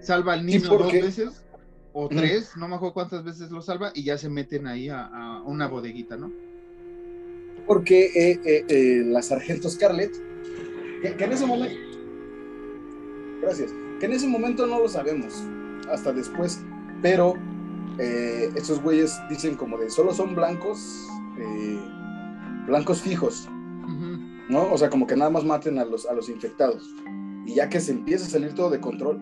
[0.00, 1.44] Salva al Sí, niño dos veces
[1.92, 5.06] o tres, no me acuerdo cuántas veces lo salva y ya se meten ahí a,
[5.06, 6.30] a una bodeguita, ¿no?
[7.66, 10.12] Porque eh, eh, eh, la sargento Scarlett,
[11.00, 11.78] que, que en ese momento,
[13.40, 15.32] gracias, que en ese momento no lo sabemos,
[15.90, 16.60] hasta después,
[17.00, 17.34] pero
[17.98, 21.06] eh, estos güeyes dicen como de solo son blancos,
[21.38, 21.80] eh,
[22.66, 23.48] blancos fijos.
[24.48, 24.70] ¿no?
[24.72, 26.94] O sea, como que nada más maten a los, a los infectados.
[27.46, 29.18] Y ya que se empieza a salir todo de control,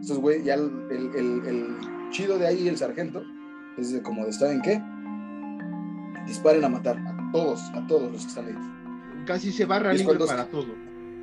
[0.00, 1.76] estos güeyes, ya el, el- el- el
[2.10, 3.22] chido de ahí, el sargento,
[3.76, 4.80] es de como de, ¿saben qué?
[6.26, 8.54] Disparen a matar a todos, a todos los que están ahí.
[9.26, 10.74] Casi se barra libre cuando- para todo.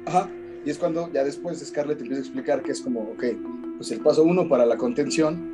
[0.05, 0.29] Ajá.
[0.65, 3.23] Y es cuando ya después Scarlett empieza a explicar que es como, ok,
[3.77, 5.53] pues el paso uno para la contención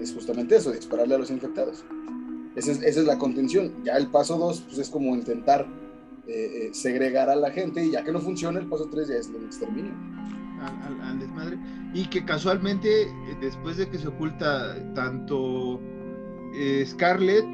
[0.00, 1.84] es justamente eso, dispararle a los infectados.
[2.56, 3.72] Esa es, esa es la contención.
[3.84, 5.66] Ya el paso dos, pues es como intentar
[6.26, 9.14] eh, eh, segregar a la gente y ya que no funciona, el paso tres ya
[9.16, 9.92] es el exterminio.
[10.60, 11.56] al, al- al desmadre.
[11.94, 15.80] Y que casualmente, eh, después de que se oculta tanto
[16.54, 17.46] eh, Scarlett,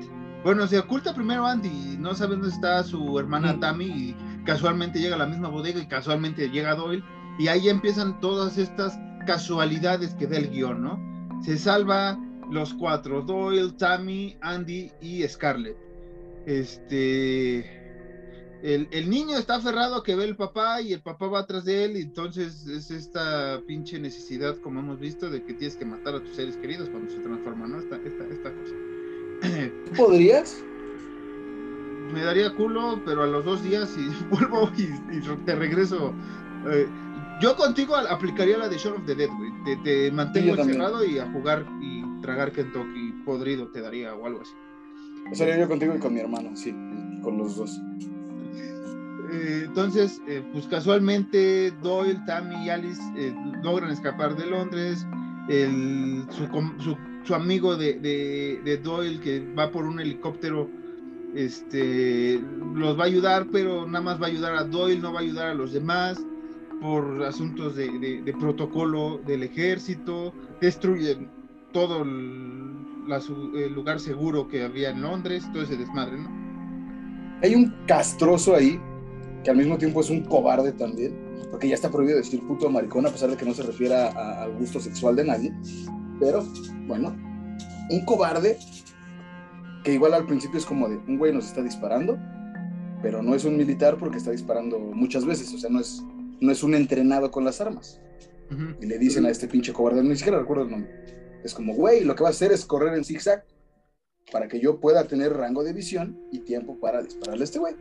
[0.42, 3.60] bueno, se oculta primero Andy, no sabe dónde está su hermana Mm.
[3.60, 7.02] Tammy, y casualmente llega a la misma bodega y casualmente llega Doyle,
[7.38, 10.98] y ahí empiezan todas estas casualidades que da el guion, ¿no?
[11.42, 12.18] Se salva
[12.50, 15.78] los cuatro, Doyle, Tammy, Andy y Scarlett.
[16.46, 17.58] Este
[18.62, 21.64] el, el niño está aferrado a que ve el papá y el papá va atrás
[21.66, 25.84] de él y entonces es esta pinche necesidad, como hemos visto, de que tienes que
[25.84, 27.78] matar a tus seres queridos cuando se transforman, ¿no?
[27.78, 28.74] Esta, esta, esta cosa.
[29.84, 30.64] ¿Tú podrías?
[32.12, 34.84] Me daría culo, pero a los dos días y vuelvo y,
[35.16, 36.14] y te regreso.
[36.70, 36.86] eh,
[37.40, 39.50] yo contigo aplicaría la de Shaun of the Dead, güey.
[39.64, 44.40] Te, te mantengo encerrado y a jugar y tragar Kentucky podrido te daría o algo
[44.40, 44.52] así.
[45.30, 46.70] O sea, yo contigo y con mi hermano, sí,
[47.22, 47.78] con los dos.
[49.30, 55.06] Eh, entonces, eh, pues casualmente Doyle, Tammy y Alice eh, logran escapar de Londres.
[55.48, 60.70] El- su, com- su- su amigo de, de- de Doyle que va por un helicóptero
[61.34, 62.40] este,
[62.74, 65.22] los va a ayudar, pero nada más va a ayudar a Doyle, no va a
[65.22, 66.18] ayudar a los demás.
[66.80, 71.30] por asuntos de, de- de protocolo del ejército, destruyen
[71.74, 73.20] todo el, la
[73.54, 76.30] el lugar seguro que había en Londres, todo ese desmadre, ¿no?
[77.42, 78.80] Hay un castroso ahí,
[79.42, 81.14] que al mismo tiempo es un cobarde también,
[81.50, 84.56] porque ya está prohibido decir puto maricón, a pesar de que no se refiera al
[84.56, 85.52] gusto sexual de nadie.
[86.20, 86.44] Pero,
[86.86, 87.14] bueno,
[87.90, 88.56] un cobarde
[89.82, 92.16] que igual al principio es como de un güey nos está disparando,
[93.02, 96.02] pero no es un militar porque está disparando muchas veces, o sea, no es,
[96.40, 98.00] no es un entrenado con las armas.
[98.50, 98.76] Ujú.
[98.80, 101.23] Y le dicen a este pinche cobarde, ni siquiera recuerdo el nombre.
[101.44, 103.44] Es como, güey, lo que vas a hacer es correr en zigzag
[104.32, 107.76] para que yo pueda tener rango de visión y tiempo para dispararle a este güey.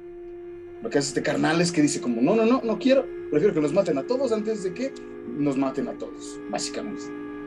[0.82, 3.06] Lo que hace este carnal es que dice como, no, no, no, no quiero.
[3.32, 4.94] Prefiero que nos maten a todos antes de que
[5.38, 7.04] nos maten a todos, básicamente.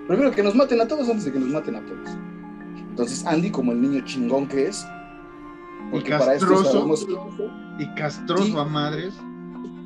[0.08, 2.08] Prefiero que nos maten a todos antes de que nos maten a todos.
[2.88, 4.86] Entonces Andy, como el niño chingón que es,
[5.90, 6.72] porque para esto castroso.
[6.72, 7.06] sabemos...
[7.78, 8.54] Y castroso Sí.
[8.56, 9.14] a madres.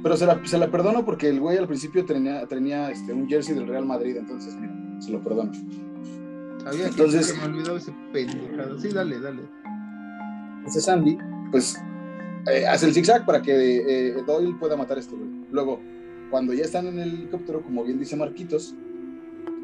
[0.03, 3.29] Pero se la, se la perdono porque el güey al principio tenía, tenía este, un
[3.29, 5.51] jersey del Real Madrid, entonces mira, se lo perdono.
[6.63, 8.79] Sabía que Entonces- se me olvidó ese pendejado.
[8.81, 9.43] Sí, dale, dale.
[10.59, 11.19] Entonces Andy,
[11.51, 11.81] pues,
[12.53, 15.29] eh, hace el zigzag para que eh, Doyle pueda matar a este güey.
[15.51, 15.81] Luego,
[16.31, 18.75] cuando ya están en el helicóptero, como bien dice Marquitos,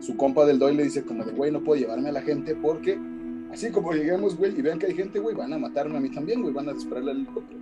[0.01, 2.55] su compa del Doyle le dice como de, güey, no puedo llevarme a la gente
[2.55, 2.99] porque,
[3.53, 6.11] así como lleguemos, güey, y vean que hay gente, güey, van a matarme a mí
[6.11, 7.61] también, güey, van a dispararle al helicóptero.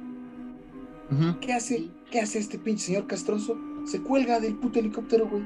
[1.40, 1.90] ¿Qué hace?
[2.10, 3.56] ¿Qué hace este pinche señor castroso?
[3.84, 5.42] Se cuelga del puto helicóptero, güey.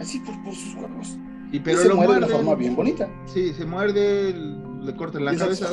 [0.00, 1.18] Así por, por sus huevos.
[1.52, 3.08] Y Y pero se lo de una forma bien bonita.
[3.26, 4.34] Sí, se muerde,
[4.82, 5.70] le corta la Bien cabeza.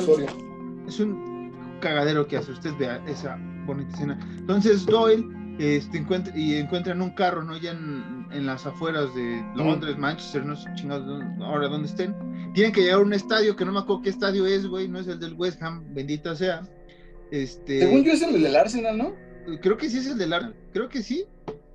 [0.86, 2.52] Es un cagadero que hace.
[2.52, 4.18] Usted vea esa bonita escena.
[4.38, 5.24] Entonces Doyle
[5.58, 7.56] este, encuentra, y encuentran un carro, ¿no?
[7.56, 12.14] Ya en, en las afueras de Londres, Manchester, no sé chingados ahora dónde estén.
[12.54, 14.88] Tienen que llegar a un estadio que no me acuerdo qué estadio es, güey.
[14.88, 16.62] No es el del West Ham, bendita sea.
[17.30, 19.14] Este, Según yo es el del Arsenal, ¿no?
[19.62, 20.56] creo que sí es el del Arsenal.
[20.72, 21.24] Creo que sí.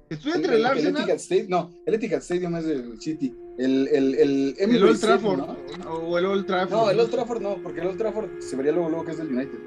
[0.09, 1.01] Estoy entre el, el, el Arsenal.
[1.01, 3.33] Etihad Stadium, no, el Etihad Stadium es del City.
[3.57, 5.37] El, el, el, El Old Trafford.
[5.37, 5.55] ¿no?
[5.91, 6.71] O el Old Trafford.
[6.77, 7.09] No, el Old.
[7.11, 9.59] Trafford no, porque el Old Trafford se vería luego, luego que es del United.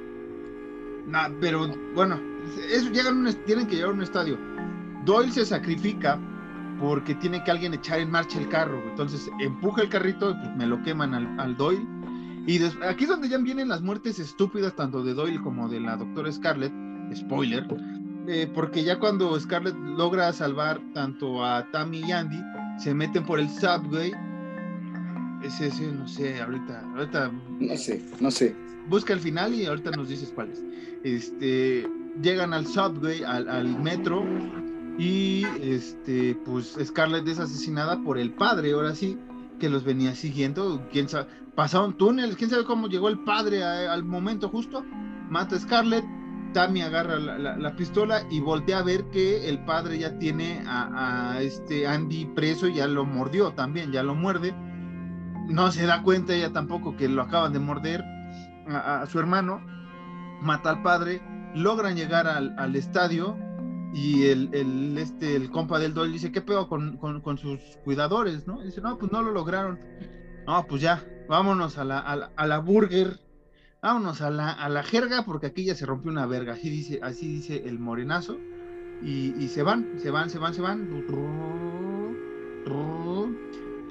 [1.07, 2.21] Nah, pero bueno,
[2.71, 4.39] eso llegan un tienen que llegar a un estadio.
[5.07, 6.19] Doyle se sacrifica
[6.79, 8.83] porque tiene que alguien echar en marcha el carro.
[8.91, 11.87] Entonces empuja el carrito y pues, me lo queman al, al Doyle.
[12.47, 15.81] Y des- aquí es donde ya vienen las muertes estúpidas tanto de Doyle como de
[15.81, 16.73] la doctora Scarlett.
[17.15, 17.67] Spoiler.
[18.27, 22.37] eh, porque ya cuando Scarlett logra salvar tanto a Tammy y Andy,
[22.79, 24.13] se meten por el subway.
[25.43, 27.31] Ese, ese, no sé, ahorita, ahorita
[27.61, 28.55] No sé, no sé.
[28.89, 30.63] busca el final y ahorita nos dices cuál es.
[31.05, 31.89] Este,
[32.21, 34.25] llegan al subway, al, al metro,
[34.99, 39.17] y este, pues Scarlett es asesinada por el padre, ahora sí,
[39.61, 40.89] que los venía siguiendo.
[40.91, 41.29] ¿Quién sabe?
[41.55, 44.85] Pasaron túneles, quién sabe cómo llegó el padre a- al momento justo.
[45.31, 46.05] Mata a Scarlett,
[46.53, 50.63] Tammy agarra la, la- la pistola y voltea a ver que el padre ya tiene
[50.67, 54.55] a, este Andy preso, ya lo mordió también, ya lo muerde.
[55.49, 58.05] No se da cuenta ella tampoco que lo acaban de morder
[58.69, 59.63] a, su hermano,
[60.43, 61.23] mata al padre,
[61.55, 63.37] logran llegar al, estadio
[63.95, 68.47] y el, el, este, el compa del Doyle dice, ¿qué pedo con, con- sus cuidadores?
[68.47, 68.61] ¿no?
[68.61, 69.79] dice, no, pues no lo lograron.
[70.47, 73.19] No, pues ya, vámonos a la, a la burger,
[73.83, 77.01] vámonos a la, a la jerga porque aquí ya se rompió una verga, así dice,
[77.03, 78.39] así dice el morenazo.
[79.05, 80.89] Y, y se van, se van, se van, se van.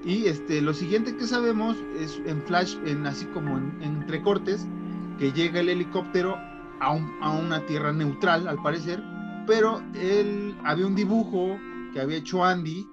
[0.05, 4.65] Y este, lo siguiente que sabemos es en flash, en así como en, entre cortes,
[5.19, 6.37] que llega el helicóptero
[6.79, 9.01] a, un- a una tierra neutral, al parecer,
[9.45, 11.57] pero él, había un dibujo
[11.93, 12.85] que había hecho Andy,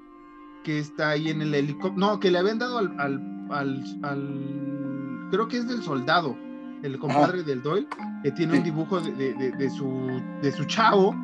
[0.64, 5.28] que está ahí en el helicóptero, no, que le habían dado al, al, al- al-
[5.30, 6.36] creo que es del soldado,
[6.84, 7.86] el compadre del Doyle,
[8.22, 11.14] que tiene un dibujo de, de- de- de su, de su chavo,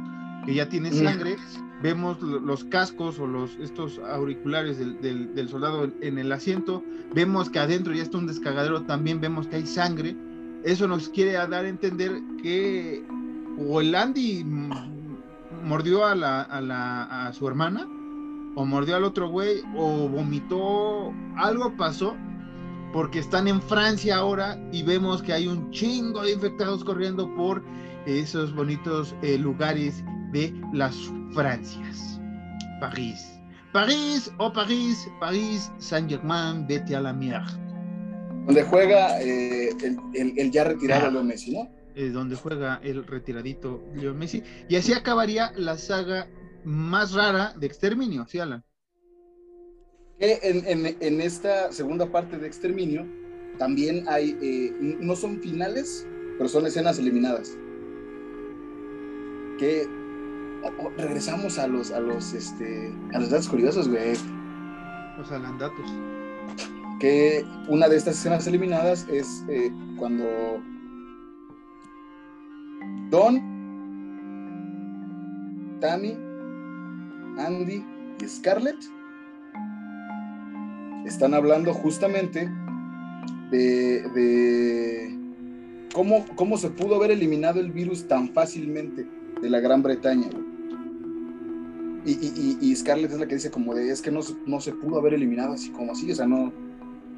[0.46, 1.36] que ya tiene sangre,
[1.82, 6.82] vemos lo- los cascos o los estos auriculares del, del- del soldado en el asiento,
[7.14, 10.16] vemos que adentro ya está un descargadero, también vemos que hay sangre,
[10.64, 12.12] eso nos quiere dar a entender
[12.42, 13.04] que
[13.58, 14.44] o el Andy
[15.64, 17.86] mordió a, la, a, la, a su hermana,
[18.54, 22.16] o mordió al otro güey, o vomitó, algo pasó,
[22.92, 27.62] porque están en Francia ahora y vemos que hay un chingo de infectados corriendo por
[28.06, 30.02] esos bonitos eh, lugares
[30.32, 30.96] de las
[31.32, 32.20] Francias.
[32.80, 33.38] París.
[33.72, 37.46] París, oh París, París, Saint-Germain, vete a la mierda.
[38.46, 41.10] Donde juega eh, el, el- el ya retirado Ah.
[41.10, 41.68] Leo Messi, ¿no?
[41.94, 44.42] eh, donde juega el retiradito Leo Messi.
[44.68, 46.26] Y así acabaría la saga
[46.64, 48.64] más rara de Exterminio, ¿sí, Alan?
[50.20, 53.06] En, en- en esta segunda parte de Exterminio
[53.58, 56.06] también hay, eh, no son finales,
[56.36, 57.56] pero son escenas eliminadas.
[59.58, 59.86] Que
[60.98, 64.12] regresamos a los, a los, este, a los datos curiosos, güey.
[65.18, 65.90] Los alandatos.
[67.00, 70.24] Que una de estas escenas eliminadas es eh, cuando
[73.10, 73.40] Don,
[75.80, 76.16] Tammy,
[77.38, 77.82] Andy
[78.22, 78.76] y Scarlett
[81.10, 82.48] están hablando justamente
[83.50, 85.18] de, de
[85.92, 89.06] cómo, cómo se pudo haber eliminado el virus tan fácilmente
[89.42, 90.28] de la Gran Bretaña.
[92.06, 94.72] Y, y- y- Scarlett es la que dice como de, es que no, no se
[94.72, 96.50] pudo haber eliminado así como así, o sea, no,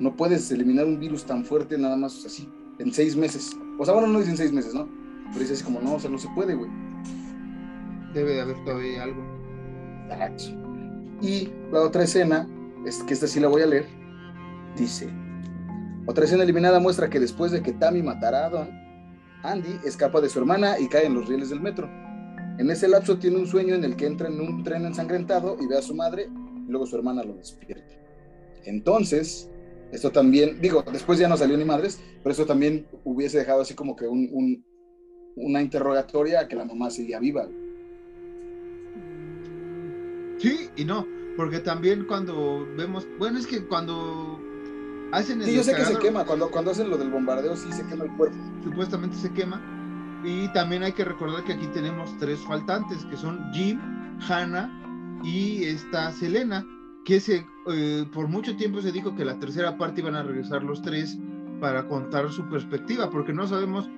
[0.01, 2.48] no puedes eliminar un virus tan fuerte nada más así,
[2.81, 3.56] en seis meses.
[3.78, 4.89] O sea, bueno, no dicen seis meses, ¿no?
[5.28, 6.69] Pero dice así como, no, o sea, no se puede, güey.
[8.12, 9.23] Debe de haber todavía algo.
[11.23, 12.48] Y la otra escena,
[12.87, 13.87] es que esta sí la voy a leer,
[14.77, 15.09] dice,
[16.07, 18.69] otra escena eliminada muestra que después de que Tammy matara a Don,
[19.45, 21.89] Andy escapa de su hermana y cae en los rieles del metro.
[22.59, 25.67] En ese lapso tiene un sueño en el que entra en un tren ensangrentado y
[25.67, 26.29] ve a su madre
[26.67, 27.95] y luego su hermana lo despierta.
[28.65, 29.49] Entonces,
[29.91, 33.75] esto también, digo, después ya no salió ni madres, pero eso también hubiese dejado así
[33.75, 34.65] como que un-
[35.35, 37.49] una interrogatoria a que la mamá seguía viva.
[40.39, 41.07] Sí y no,
[41.37, 44.41] porque también cuando vemos, bueno, es que cuando
[45.13, 47.73] hacen el Sí, yo sé que se quema, cuando, cuando hacen lo del bombardeo sí
[47.73, 48.37] se quema el cuerpo.
[48.63, 49.61] supuestamente se quema.
[50.25, 53.81] Y también hay que recordar que aquí tenemos tres faltantes, que son Jim,
[54.29, 54.71] Hannah
[55.25, 56.65] y esta Selena,
[57.05, 60.63] que se, eh, por mucho tiempo se dijo que la tercera parte iban a regresar
[60.63, 61.19] los tres
[61.61, 63.89] para contar su perspectiva, porque no sabemos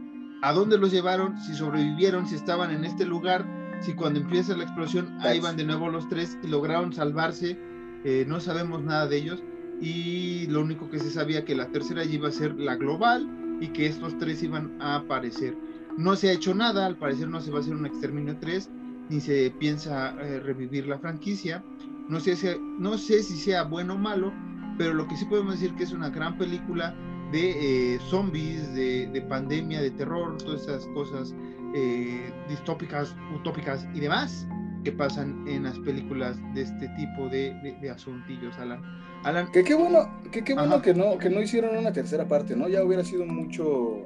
[0.43, 3.47] a dónde los llevaron, si sobrevivieron, si estaban en este lugar,
[3.85, 7.59] si cuando empieza la explosión ahí van de nuevo los tres y lograron salvarse,
[8.05, 9.43] eh, no sabemos nada de ellos
[9.81, 13.29] y lo único que se sabía que la tercera iba a ser la global
[13.61, 15.57] y que estos tres iban a aparecer.
[15.99, 18.71] No se ha hecho nada, al parecer no se va a hacer un exterminio 3,
[19.11, 21.63] ni se piensa eh, revivir la franquicia.
[22.09, 22.49] No sé, si,
[22.79, 24.33] no sé si sea bueno o malo,
[24.77, 26.95] pero lo que sí podemos decir que es una gran película
[27.33, 31.35] de eh, zombies, de, de pandemia, de terror, todas esas cosas
[31.75, 34.47] eh, distópicas, utópicas y demás
[34.85, 38.83] que pasan en las películas de este tipo de, de, de asuntillos, Alan.
[39.25, 40.83] Alan, Que qué bueno, que qué bueno Ajá.
[40.83, 42.69] que no, que no hicieron una tercera parte, ¿no?
[42.69, 44.03] Ya hubiera sido mucho,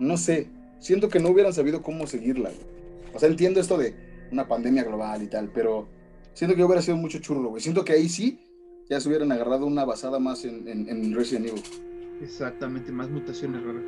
[0.00, 0.48] no sé,
[0.80, 2.50] siento que no hubieran sabido cómo seguirla.
[3.14, 3.94] O sea, entiendo esto de
[4.32, 5.86] una pandemia global y tal, pero
[6.32, 7.62] siento que hubiera sido mucho churro, güey.
[7.62, 8.40] Siento que ahí sí
[8.88, 11.62] ya se hubieran agarrado una basada más en, en, en Resident Evil.
[12.22, 13.82] Exactamente, más mutaciones raras.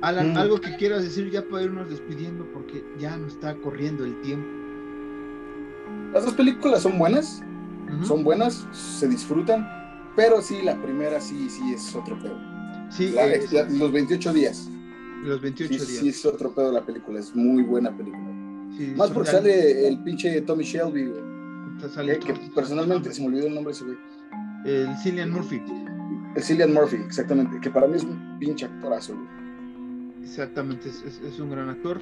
[0.00, 0.36] Alan, Mm.
[0.36, 4.46] algo que quieras decir ya para irnos despidiendo porque ya no está corriendo el tiempo.
[6.12, 7.42] Las dos películas son buenas,
[8.04, 9.66] son buenas, se disfrutan,
[10.16, 12.38] pero sí, la primera sí, sí es otro pedo.
[12.90, 14.70] Sí, La- eh, la- los 28 días.
[15.24, 16.00] los 28 Sí, días.
[16.00, 18.24] sí es otro pedo la película, es muy buena película.
[18.76, 21.22] Sí, Más porque sale el pinche Tommy Shelby, güey.
[21.92, 23.96] sale Que, personalmente se me olvidó el nombre ese güey.
[24.64, 25.60] El Cillian Murphy.
[26.36, 27.60] El Cillian Murphy, exactamente.
[27.60, 29.47] Que para mí es un pinche actorazo, güey.
[30.22, 32.00] Exactamente, es, es- es un gran actor.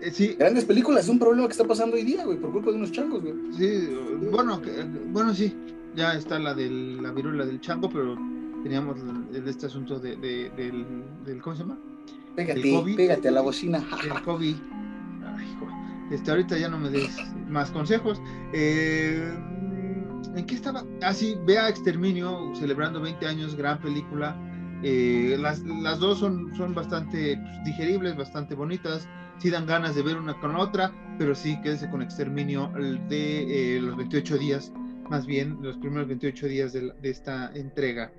[0.00, 2.70] Eh, sí, Grandes películas, es un problema que está pasando hoy día, güey, por culpa
[2.70, 3.34] de unos changos, güey.
[3.52, 5.54] sí, eh, bueno, que- bueno, sí,
[5.96, 8.16] ya está la de la viruela del chango, pero
[8.62, 8.98] teníamos
[9.32, 10.86] el- este asunto de, de- del,
[11.24, 11.78] del, ¿cómo se llama?
[12.36, 12.96] Pégate, El COVID.
[12.96, 13.78] pégate a la bocina.
[14.04, 14.54] El COVID.
[15.36, 15.46] Ay.
[16.12, 17.10] Este, ahorita ya no me des
[17.50, 18.20] más consejos.
[18.54, 19.30] Eh,
[20.34, 20.84] ¿En qué estaba?
[21.02, 24.36] Ah, sí, vea Exterminio, celebrando 20 años, gran película.
[24.80, 29.10] Eh, las, las dos son, son bastante pues, digeribles, bastante bonitas.
[29.38, 32.72] Sí dan ganas de ver una con la otra, pero sí quédese con Exterminio
[33.08, 34.74] de eh, los 28 días,
[35.08, 38.14] más bien los primeros 28 días de, la- de esta entrega.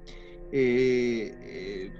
[0.51, 1.93] Eh, eh,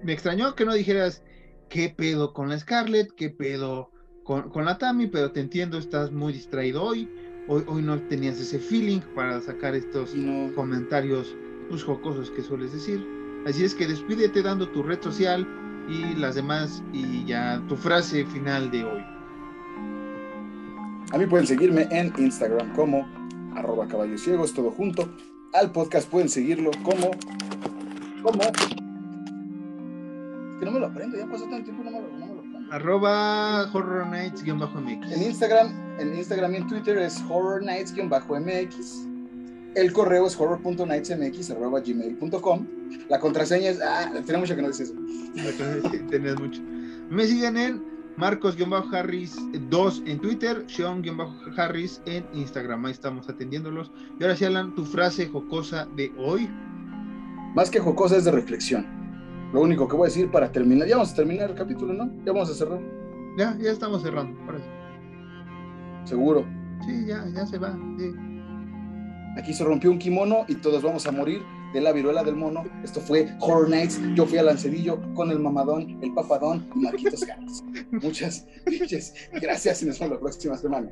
[0.00, 1.22] me extrañó que no dijeras
[1.68, 3.92] qué pedo con la Scarlett, qué pedo
[4.22, 7.12] con, con la Tammy, pero te entiendo, estás muy distraído hoy.
[7.46, 10.52] Hoy, hoy no tenías ese feeling para sacar estos No.
[10.54, 11.38] comentarios
[11.68, 13.13] pues, jocosos que sueles decir.
[13.46, 15.46] Así es que despídete dando tu red social
[15.88, 19.04] y las demás y ya tu frase final de hoy.
[21.12, 23.06] A mí pueden seguirme en Instagram como
[23.54, 25.08] arroba caballos ciegos, todo junto.
[25.52, 27.10] Al podcast pueden seguirlo como,
[28.22, 28.56] como, es
[30.58, 32.40] que no me lo aprendo, ya pasó tanto tiempo, no me lo, no me lo
[32.40, 32.72] aprendo.
[32.72, 35.12] Arroba Horror Nights-MX.
[35.12, 39.13] En Instagram, en Instagram y en Twitter es Horror Nights-MX.
[39.74, 42.66] El correo es horror.nightsmx.gmail.com.
[43.08, 43.80] La contraseña es.
[43.82, 44.94] Ah, tiene mucho que no dices eso.
[46.10, 46.62] Tenías mucho.
[47.10, 47.82] Me siguen en
[48.16, 49.36] Marcos-Harris
[49.70, 52.84] 2 en Twitter, Sean-Harris en Instagram.
[52.84, 53.90] Ahí estamos atendiéndolos.
[54.18, 56.48] Y ahora sí, Alan, tu frase jocosa de hoy.
[57.54, 58.86] Más que jocosa es de reflexión.
[59.52, 60.86] Lo único que voy a decir para terminar.
[60.86, 62.12] Ya vamos a terminar el capítulo, ¿no?
[62.24, 62.80] Ya vamos a cerrar.
[63.36, 64.38] Ya, ya estamos cerrando.
[64.56, 64.62] sí.
[66.10, 66.46] seguro.
[66.86, 67.76] Sí, ya, ya se va.
[67.98, 68.33] sí.
[69.36, 71.42] Aquí se rompió un kimono y todos vamos a morir
[71.72, 72.64] de la viruela del mono.
[72.84, 74.00] Esto fue Horror Nights.
[74.14, 77.64] Yo fui a Lancerillo con el mamadón, el papadón y Marquitos Ganas.
[77.90, 80.88] Muchas, muchas gracias y nos vemos la próxima semana.